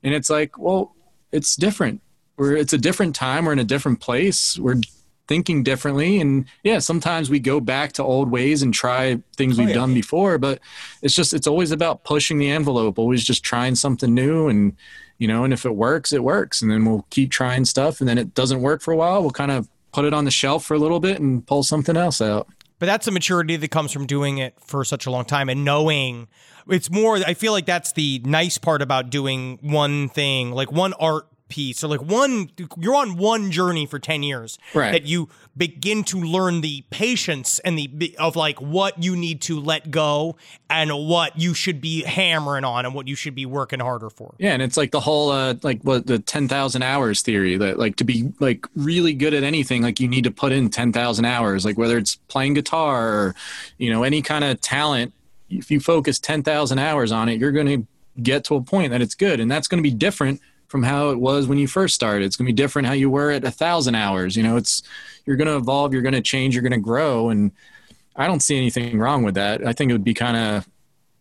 And 0.04 0.14
it's 0.14 0.30
like, 0.30 0.58
well, 0.58 0.96
it's 1.32 1.56
different. 1.56 2.02
We're, 2.36 2.56
it's 2.56 2.74
a 2.74 2.78
different 2.78 3.16
time. 3.16 3.46
We're 3.46 3.54
in 3.54 3.60
a 3.60 3.64
different 3.64 4.00
place. 4.00 4.58
We're 4.58 4.82
thinking 5.28 5.62
differently. 5.62 6.20
And 6.20 6.46
yeah, 6.64 6.80
sometimes 6.80 7.30
we 7.30 7.40
go 7.40 7.60
back 7.60 7.92
to 7.94 8.04
old 8.04 8.32
ways 8.32 8.64
and 8.64 8.74
try 8.74 9.22
things 9.36 9.60
oh, 9.60 9.62
we've 9.62 9.70
yeah. 9.70 9.76
done 9.76 9.94
before, 9.94 10.40
but 10.40 10.60
it's 11.04 11.14
just, 11.14 11.34
it's 11.34 11.48
always 11.48 11.72
about 11.72 12.04
pushing 12.04 12.40
the 12.40 12.50
envelope, 12.50 12.98
always 12.98 13.24
just 13.24 13.44
trying 13.44 13.76
something 13.76 14.14
new 14.14 14.48
and, 14.48 14.76
you 15.18 15.28
know, 15.28 15.44
and 15.44 15.54
if 15.54 15.66
it 15.66 15.76
works, 15.76 16.14
it 16.14 16.24
works. 16.24 16.62
And 16.62 16.72
then 16.72 16.86
we'll 16.86 17.06
keep 17.10 17.32
trying 17.32 17.66
stuff. 17.66 18.00
And 18.00 18.08
then 18.08 18.18
it 18.18 18.34
doesn't 18.34 18.62
work 18.62 18.82
for 18.82 18.92
a 18.92 18.98
while. 18.98 19.22
We'll 19.22 19.32
kind 19.32 19.52
of 19.52 19.68
put 19.92 20.06
it 20.06 20.14
on 20.14 20.26
the 20.26 20.32
shelf 20.32 20.66
for 20.66 20.74
a 20.74 20.80
little 20.80 21.00
bit 21.00 21.20
and 21.20 21.46
pull 21.46 21.64
something 21.64 21.98
else 21.98 22.22
out. 22.22 22.48
But 22.80 22.86
that's 22.86 23.06
the 23.06 23.12
maturity 23.12 23.56
that 23.56 23.72
comes 23.72 23.92
from 23.92 24.06
doing 24.06 24.38
it 24.38 24.54
for 24.60 24.86
such 24.86 25.08
a 25.08 25.12
long 25.12 25.26
time 25.26 25.50
and 25.50 25.66
knowing 25.66 26.28
it's 26.70 26.92
more, 26.92 27.16
I 27.16 27.34
feel 27.34 27.52
like 27.52 27.66
that's 27.66 27.94
the 27.94 28.22
nice 28.24 28.58
part 28.58 28.82
about 28.82 29.10
doing 29.10 29.58
one 29.62 30.10
thing, 30.10 30.52
like 30.52 30.72
one 30.72 30.94
art 30.94 31.28
piece 31.50 31.84
or 31.84 31.88
like 31.88 32.02
one 32.02 32.50
you're 32.78 32.96
on 32.96 33.18
one 33.18 33.52
journey 33.52 33.86
for 33.86 34.00
10 34.00 34.24
years 34.24 34.58
right. 34.74 34.92
that 34.92 35.06
you 35.06 35.30
begin 35.56 36.04
to 36.04 36.20
learn 36.20 36.62
the 36.62 36.84
patience 36.90 37.60
and 37.60 37.78
the 37.78 38.16
of 38.20 38.36
like 38.36 38.62
what 38.62 39.02
you 39.02 39.16
need 39.16 39.42
to 39.42 39.60
let 39.60 39.90
go 39.90 40.36
and 40.70 40.92
what 40.92 41.40
you 41.40 41.54
should 41.54 41.82
be 41.82 42.04
hammering 42.04 42.64
on 42.64 42.86
and 42.86 42.94
what 42.94 43.08
you 43.08 43.16
should 43.16 43.36
be 43.36 43.46
working 43.46 43.80
harder 43.80 44.10
for. 44.10 44.36
Yeah 44.38 44.54
and 44.54 44.62
it's 44.62 44.78
like 44.78 44.92
the 44.92 45.00
whole 45.00 45.32
uh 45.32 45.56
like 45.64 45.82
what 45.82 46.08
the 46.08 46.20
10,000 46.20 46.82
hours 46.82 47.22
theory 47.22 47.58
that 47.58 47.80
like 47.80 47.96
to 47.98 48.04
be 48.04 48.32
like 48.40 48.68
really 48.76 49.14
good 49.14 49.34
at 49.34 49.44
anything 49.44 49.82
like 49.82 50.00
you 50.00 50.08
need 50.08 50.24
to 50.24 50.32
put 50.32 50.52
in 50.52 50.70
10,000 50.70 51.26
hours 51.26 51.66
like 51.66 51.78
whether 51.78 51.98
it's 51.98 52.16
playing 52.28 52.54
guitar 52.54 53.14
or 53.14 53.36
you 53.78 53.92
know 53.92 54.04
any 54.04 54.22
kind 54.22 54.44
of 54.44 54.60
talent 54.62 55.14
if 55.50 55.72
you 55.72 55.80
focus 55.80 56.20
10,000 56.20 56.80
hours 56.80 57.12
on 57.12 57.30
it 57.30 57.40
you're 57.40 57.52
going 57.52 57.68
to 57.68 57.88
get 58.22 58.44
to 58.46 58.56
a 58.56 58.62
point 58.62 58.92
that 58.92 59.02
it's 59.02 59.16
good 59.16 59.40
and 59.40 59.50
that's 59.50 59.68
going 59.68 59.82
to 59.82 59.88
be 59.88 59.96
different 59.96 60.42
from 60.68 60.84
how 60.84 61.10
it 61.10 61.20
was 61.20 61.48
when 61.48 61.58
you 61.58 61.68
first 61.68 61.96
started. 61.96 62.26
It's 62.26 62.36
going 62.36 62.46
to 62.46 62.54
be 62.54 62.56
different 62.56 62.88
how 62.88 62.94
you 62.94 63.10
were 63.10 63.32
at 63.32 63.44
a 63.44 63.52
thousand 63.52 63.96
hours. 63.96 64.36
You 64.36 64.44
know, 64.44 64.58
it's 64.58 64.84
you're 65.26 65.38
going 65.38 65.48
to 65.48 65.56
evolve, 65.56 65.94
you're 65.94 66.02
going 66.02 66.14
to 66.14 66.22
change, 66.22 66.56
you're 66.56 66.64
going 66.64 66.72
to 66.72 66.78
grow, 66.78 67.30
and 67.30 67.52
I 68.16 68.28
don't 68.28 68.42
see 68.42 68.58
anything 68.58 69.00
wrong 69.00 69.24
with 69.24 69.36
that. 69.36 69.66
I 69.66 69.74
think 69.74 69.90
it 69.90 69.94
would 69.94 70.04
be 70.04 70.14
kind 70.14 70.38
of 70.38 70.68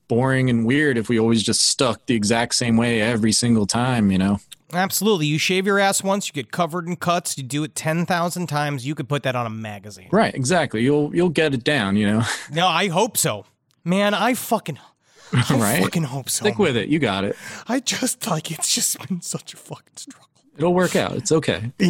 boring 0.08 0.48
and 0.50 0.64
weird 0.64 0.96
if 0.96 1.08
we 1.08 1.18
always 1.18 1.42
just 1.42 1.62
stuck 1.62 2.06
the 2.06 2.14
exact 2.14 2.54
same 2.54 2.76
way 2.76 3.00
every 3.00 3.32
single 3.32 3.66
time. 3.66 4.10
You 4.10 4.18
know. 4.18 4.40
Absolutely. 4.72 5.26
You 5.26 5.38
shave 5.38 5.64
your 5.64 5.78
ass 5.78 6.02
once, 6.02 6.26
you 6.26 6.32
get 6.32 6.50
covered 6.50 6.88
in 6.88 6.96
cuts. 6.96 7.38
You 7.38 7.44
do 7.44 7.62
it 7.62 7.74
ten 7.74 8.04
thousand 8.04 8.48
times. 8.48 8.86
You 8.86 8.94
could 8.94 9.08
put 9.08 9.22
that 9.22 9.36
on 9.36 9.46
a 9.46 9.50
magazine. 9.50 10.08
Right. 10.10 10.34
Exactly. 10.34 10.82
You'll 10.82 11.14
you'll 11.14 11.28
get 11.28 11.54
it 11.54 11.64
down. 11.64 11.96
You 11.96 12.06
know. 12.06 12.22
No, 12.50 12.66
I 12.66 12.88
hope 12.88 13.16
so. 13.16 13.44
Man, 13.84 14.14
I 14.14 14.34
fucking. 14.34 14.78
I 15.32 15.56
right. 15.58 15.82
fucking 15.82 16.04
hope 16.04 16.30
so. 16.30 16.44
Stick 16.44 16.58
with 16.58 16.76
it. 16.76 16.88
You 16.88 16.98
got 16.98 17.24
it. 17.24 17.36
I 17.68 17.80
just 17.80 18.26
like 18.26 18.50
it's 18.50 18.74
just 18.74 18.98
been 19.08 19.20
such 19.20 19.54
a 19.54 19.56
fucking 19.56 19.96
struggle. 19.96 20.28
It'll 20.56 20.74
work 20.74 20.96
out. 20.96 21.12
It's 21.16 21.32
okay. 21.32 21.72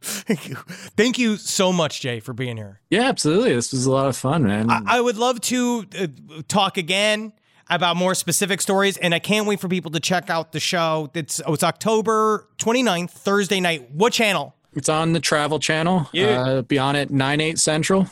Thank 0.00 0.48
you. 0.48 0.56
Thank 0.96 1.18
you 1.18 1.36
so 1.36 1.72
much, 1.72 2.00
Jay, 2.00 2.20
for 2.20 2.32
being 2.32 2.56
here. 2.56 2.80
Yeah, 2.90 3.02
absolutely. 3.08 3.54
This 3.54 3.72
was 3.72 3.86
a 3.86 3.90
lot 3.90 4.06
of 4.06 4.16
fun, 4.16 4.44
man. 4.44 4.70
I, 4.70 4.82
I 4.86 5.00
would 5.00 5.16
love 5.16 5.40
to 5.42 5.86
uh, 5.98 6.06
talk 6.46 6.76
again 6.76 7.32
about 7.68 7.96
more 7.96 8.14
specific 8.14 8.60
stories, 8.60 8.96
and 8.96 9.14
I 9.14 9.18
can't 9.18 9.46
wait 9.46 9.60
for 9.60 9.68
people 9.68 9.90
to 9.92 10.00
check 10.00 10.30
out 10.30 10.52
the 10.52 10.60
show. 10.60 11.10
It's 11.14 11.40
oh, 11.44 11.54
it's 11.54 11.64
October 11.64 12.48
29th, 12.58 13.10
Thursday 13.10 13.60
night. 13.60 13.90
What 13.90 14.12
channel? 14.12 14.54
It's 14.74 14.88
on 14.88 15.12
the 15.12 15.20
Travel 15.20 15.58
Channel. 15.58 16.08
Yeah. 16.12 16.40
Uh, 16.40 16.62
be 16.62 16.78
on 16.78 16.94
at 16.94 17.10
9, 17.10 17.40
8 17.40 17.58
Central. 17.58 18.06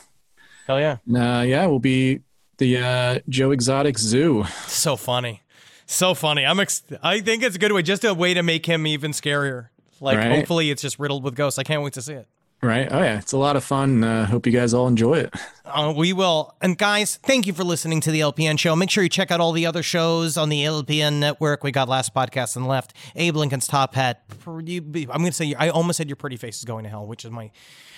Hell 0.65 0.79
yeah. 0.79 0.97
Uh, 1.09 1.43
yeah, 1.43 1.65
we'll 1.65 1.79
be 1.79 2.21
the 2.57 2.77
uh, 2.77 3.19
Joe 3.29 3.51
Exotic 3.51 3.97
Zoo. 3.97 4.45
So 4.67 4.95
funny. 4.95 5.41
So 5.85 6.13
funny. 6.13 6.45
I'm 6.45 6.59
ex- 6.59 6.83
I 7.01 7.21
think 7.21 7.43
it's 7.43 7.55
a 7.55 7.59
good 7.59 7.71
way, 7.71 7.81
just 7.81 8.03
a 8.03 8.13
way 8.13 8.33
to 8.33 8.43
make 8.43 8.65
him 8.65 8.85
even 8.87 9.11
scarier. 9.11 9.69
Like, 10.01 10.17
Right. 10.17 10.31
hopefully, 10.31 10.69
it's 10.69 10.81
just 10.81 10.99
riddled 10.99 11.23
with 11.23 11.35
ghosts. 11.35 11.57
I 11.57 11.63
can't 11.63 11.81
wait 11.81 11.93
to 11.93 12.01
see 12.01 12.13
it. 12.13 12.27
Right. 12.61 12.87
Oh, 12.91 12.97
yeah. 12.99 13.19
It's 13.19 13.33
a 13.33 13.37
lot 13.37 13.55
of 13.55 13.63
fun. 13.63 14.03
Uh, 14.03 14.25
hope 14.25 14.47
you 14.47 14.51
guys 14.51 14.73
all 14.73 14.87
enjoy 14.87 15.19
it. 15.19 15.33
Uh, 15.63 15.93
we 15.95 16.11
will. 16.11 16.55
And 16.59 16.75
guys, 16.75 17.17
thank 17.17 17.45
you 17.45 17.53
for 17.53 17.63
listening 17.63 18.01
to 18.01 18.11
the 18.11 18.21
LPN 18.21 18.57
show. 18.57 18.75
Make 18.75 18.89
sure 18.89 19.03
you 19.03 19.09
check 19.09 19.29
out 19.29 19.39
all 19.39 19.51
the 19.51 19.65
other 19.67 19.83
shows 19.83 20.37
on 20.37 20.49
the 20.49 20.63
LPN 20.63 21.19
network. 21.19 21.63
We 21.63 21.71
got 21.71 21.87
last 21.87 22.15
podcast 22.15 22.57
on 22.57 22.63
the 22.63 22.69
left. 22.69 22.93
Abe 23.15 23.35
Lincoln's 23.35 23.67
Top 23.67 23.93
Hat. 23.93 24.23
I'm 24.47 24.65
going 24.65 25.05
to 25.25 25.31
say, 25.31 25.53
I 25.53 25.69
almost 25.69 25.97
said 25.97 26.09
Your 26.09 26.15
Pretty 26.15 26.35
Face 26.37 26.57
is 26.57 26.65
Going 26.65 26.83
to 26.83 26.89
Hell, 26.89 27.05
which 27.05 27.25
is 27.25 27.31
my 27.31 27.51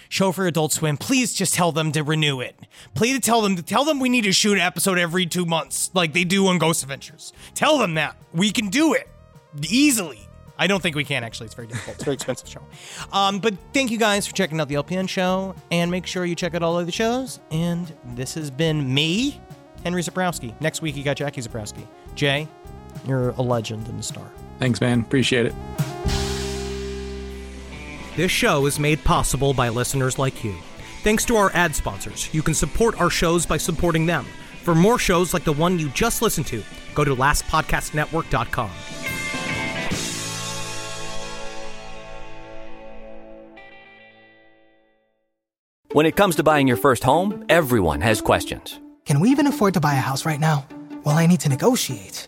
show 0.09 0.31
for 0.33 0.45
Adult 0.45 0.73
Swim. 0.73 0.97
Please 0.97 1.33
just 1.33 1.53
tell 1.53 1.71
them 1.71 1.91
to 1.93 2.03
renew 2.03 2.41
it. 2.41 2.59
Please 2.95 3.19
tell 3.21 3.41
them, 3.41 3.55
to 3.55 3.63
tell 3.63 3.85
them 3.85 3.99
we 3.99 4.09
need 4.09 4.25
to 4.25 4.33
shoot 4.33 4.53
an 4.53 4.59
episode 4.59 4.97
every 4.97 5.25
two 5.25 5.45
months 5.45 5.89
like 5.93 6.11
they 6.13 6.25
do 6.25 6.47
on 6.47 6.57
Ghost 6.57 6.83
Adventures. 6.83 7.31
Tell 7.53 7.77
them 7.77 7.93
that. 7.93 8.17
We 8.33 8.51
can 8.51 8.67
do 8.67 8.93
it 8.93 9.07
easily. 9.69 10.19
I 10.57 10.67
don't 10.67 10.83
think 10.83 10.95
we 10.95 11.05
can 11.05 11.23
actually. 11.23 11.45
It's 11.45 11.55
very 11.55 11.67
difficult. 11.67 11.95
It's 11.95 12.03
a 12.03 12.05
very 12.05 12.15
expensive 12.15 12.49
show. 12.49 12.61
Um, 13.13 13.39
but 13.39 13.53
thank 13.73 13.91
you 13.91 13.97
guys 13.97 14.27
for 14.27 14.35
checking 14.35 14.59
out 14.59 14.67
the 14.67 14.75
LPN 14.75 15.07
show, 15.07 15.55
and 15.71 15.89
make 15.89 16.05
sure 16.05 16.25
you 16.25 16.35
check 16.35 16.53
out 16.53 16.63
all 16.63 16.77
of 16.77 16.85
the 16.85 16.91
shows. 16.91 17.39
And 17.49 17.91
this 18.15 18.33
has 18.33 18.51
been 18.51 18.93
me, 18.93 19.39
Henry 19.83 20.01
Zebrowski. 20.01 20.59
Next 20.59 20.81
week 20.81 20.97
you 20.97 21.03
got 21.03 21.15
Jackie 21.15 21.41
Zebrowski. 21.41 21.87
Jay, 22.15 22.47
you're 23.07 23.29
a 23.29 23.41
legend 23.41 23.87
and 23.87 23.99
a 23.99 24.03
star. 24.03 24.29
Thanks, 24.59 24.81
man. 24.81 24.99
Appreciate 24.99 25.45
it. 25.45 25.53
This 28.19 28.31
show 28.31 28.65
is 28.65 28.81
made 28.81 29.01
possible 29.05 29.53
by 29.53 29.69
listeners 29.69 30.19
like 30.19 30.43
you. 30.43 30.53
Thanks 31.03 31.23
to 31.23 31.37
our 31.37 31.51
ad 31.53 31.73
sponsors, 31.73 32.29
you 32.33 32.41
can 32.41 32.53
support 32.53 32.99
our 32.99 33.09
shows 33.09 33.45
by 33.45 33.55
supporting 33.55 34.05
them. 34.05 34.25
For 34.61 34.75
more 34.75 34.99
shows 34.99 35.33
like 35.33 35.45
the 35.45 35.53
one 35.53 35.79
you 35.79 35.87
just 35.91 36.21
listened 36.21 36.45
to, 36.47 36.61
go 36.93 37.05
to 37.05 37.15
lastpodcastnetwork.com. 37.15 38.69
When 45.93 46.05
it 46.05 46.17
comes 46.17 46.35
to 46.35 46.43
buying 46.43 46.67
your 46.67 46.75
first 46.75 47.05
home, 47.05 47.45
everyone 47.47 48.01
has 48.01 48.19
questions. 48.19 48.81
Can 49.05 49.21
we 49.21 49.29
even 49.29 49.47
afford 49.47 49.75
to 49.75 49.79
buy 49.79 49.93
a 49.93 50.01
house 50.01 50.25
right 50.25 50.41
now? 50.41 50.67
Well, 51.05 51.17
I 51.17 51.25
need 51.25 51.39
to 51.39 51.47
negotiate. 51.47 52.27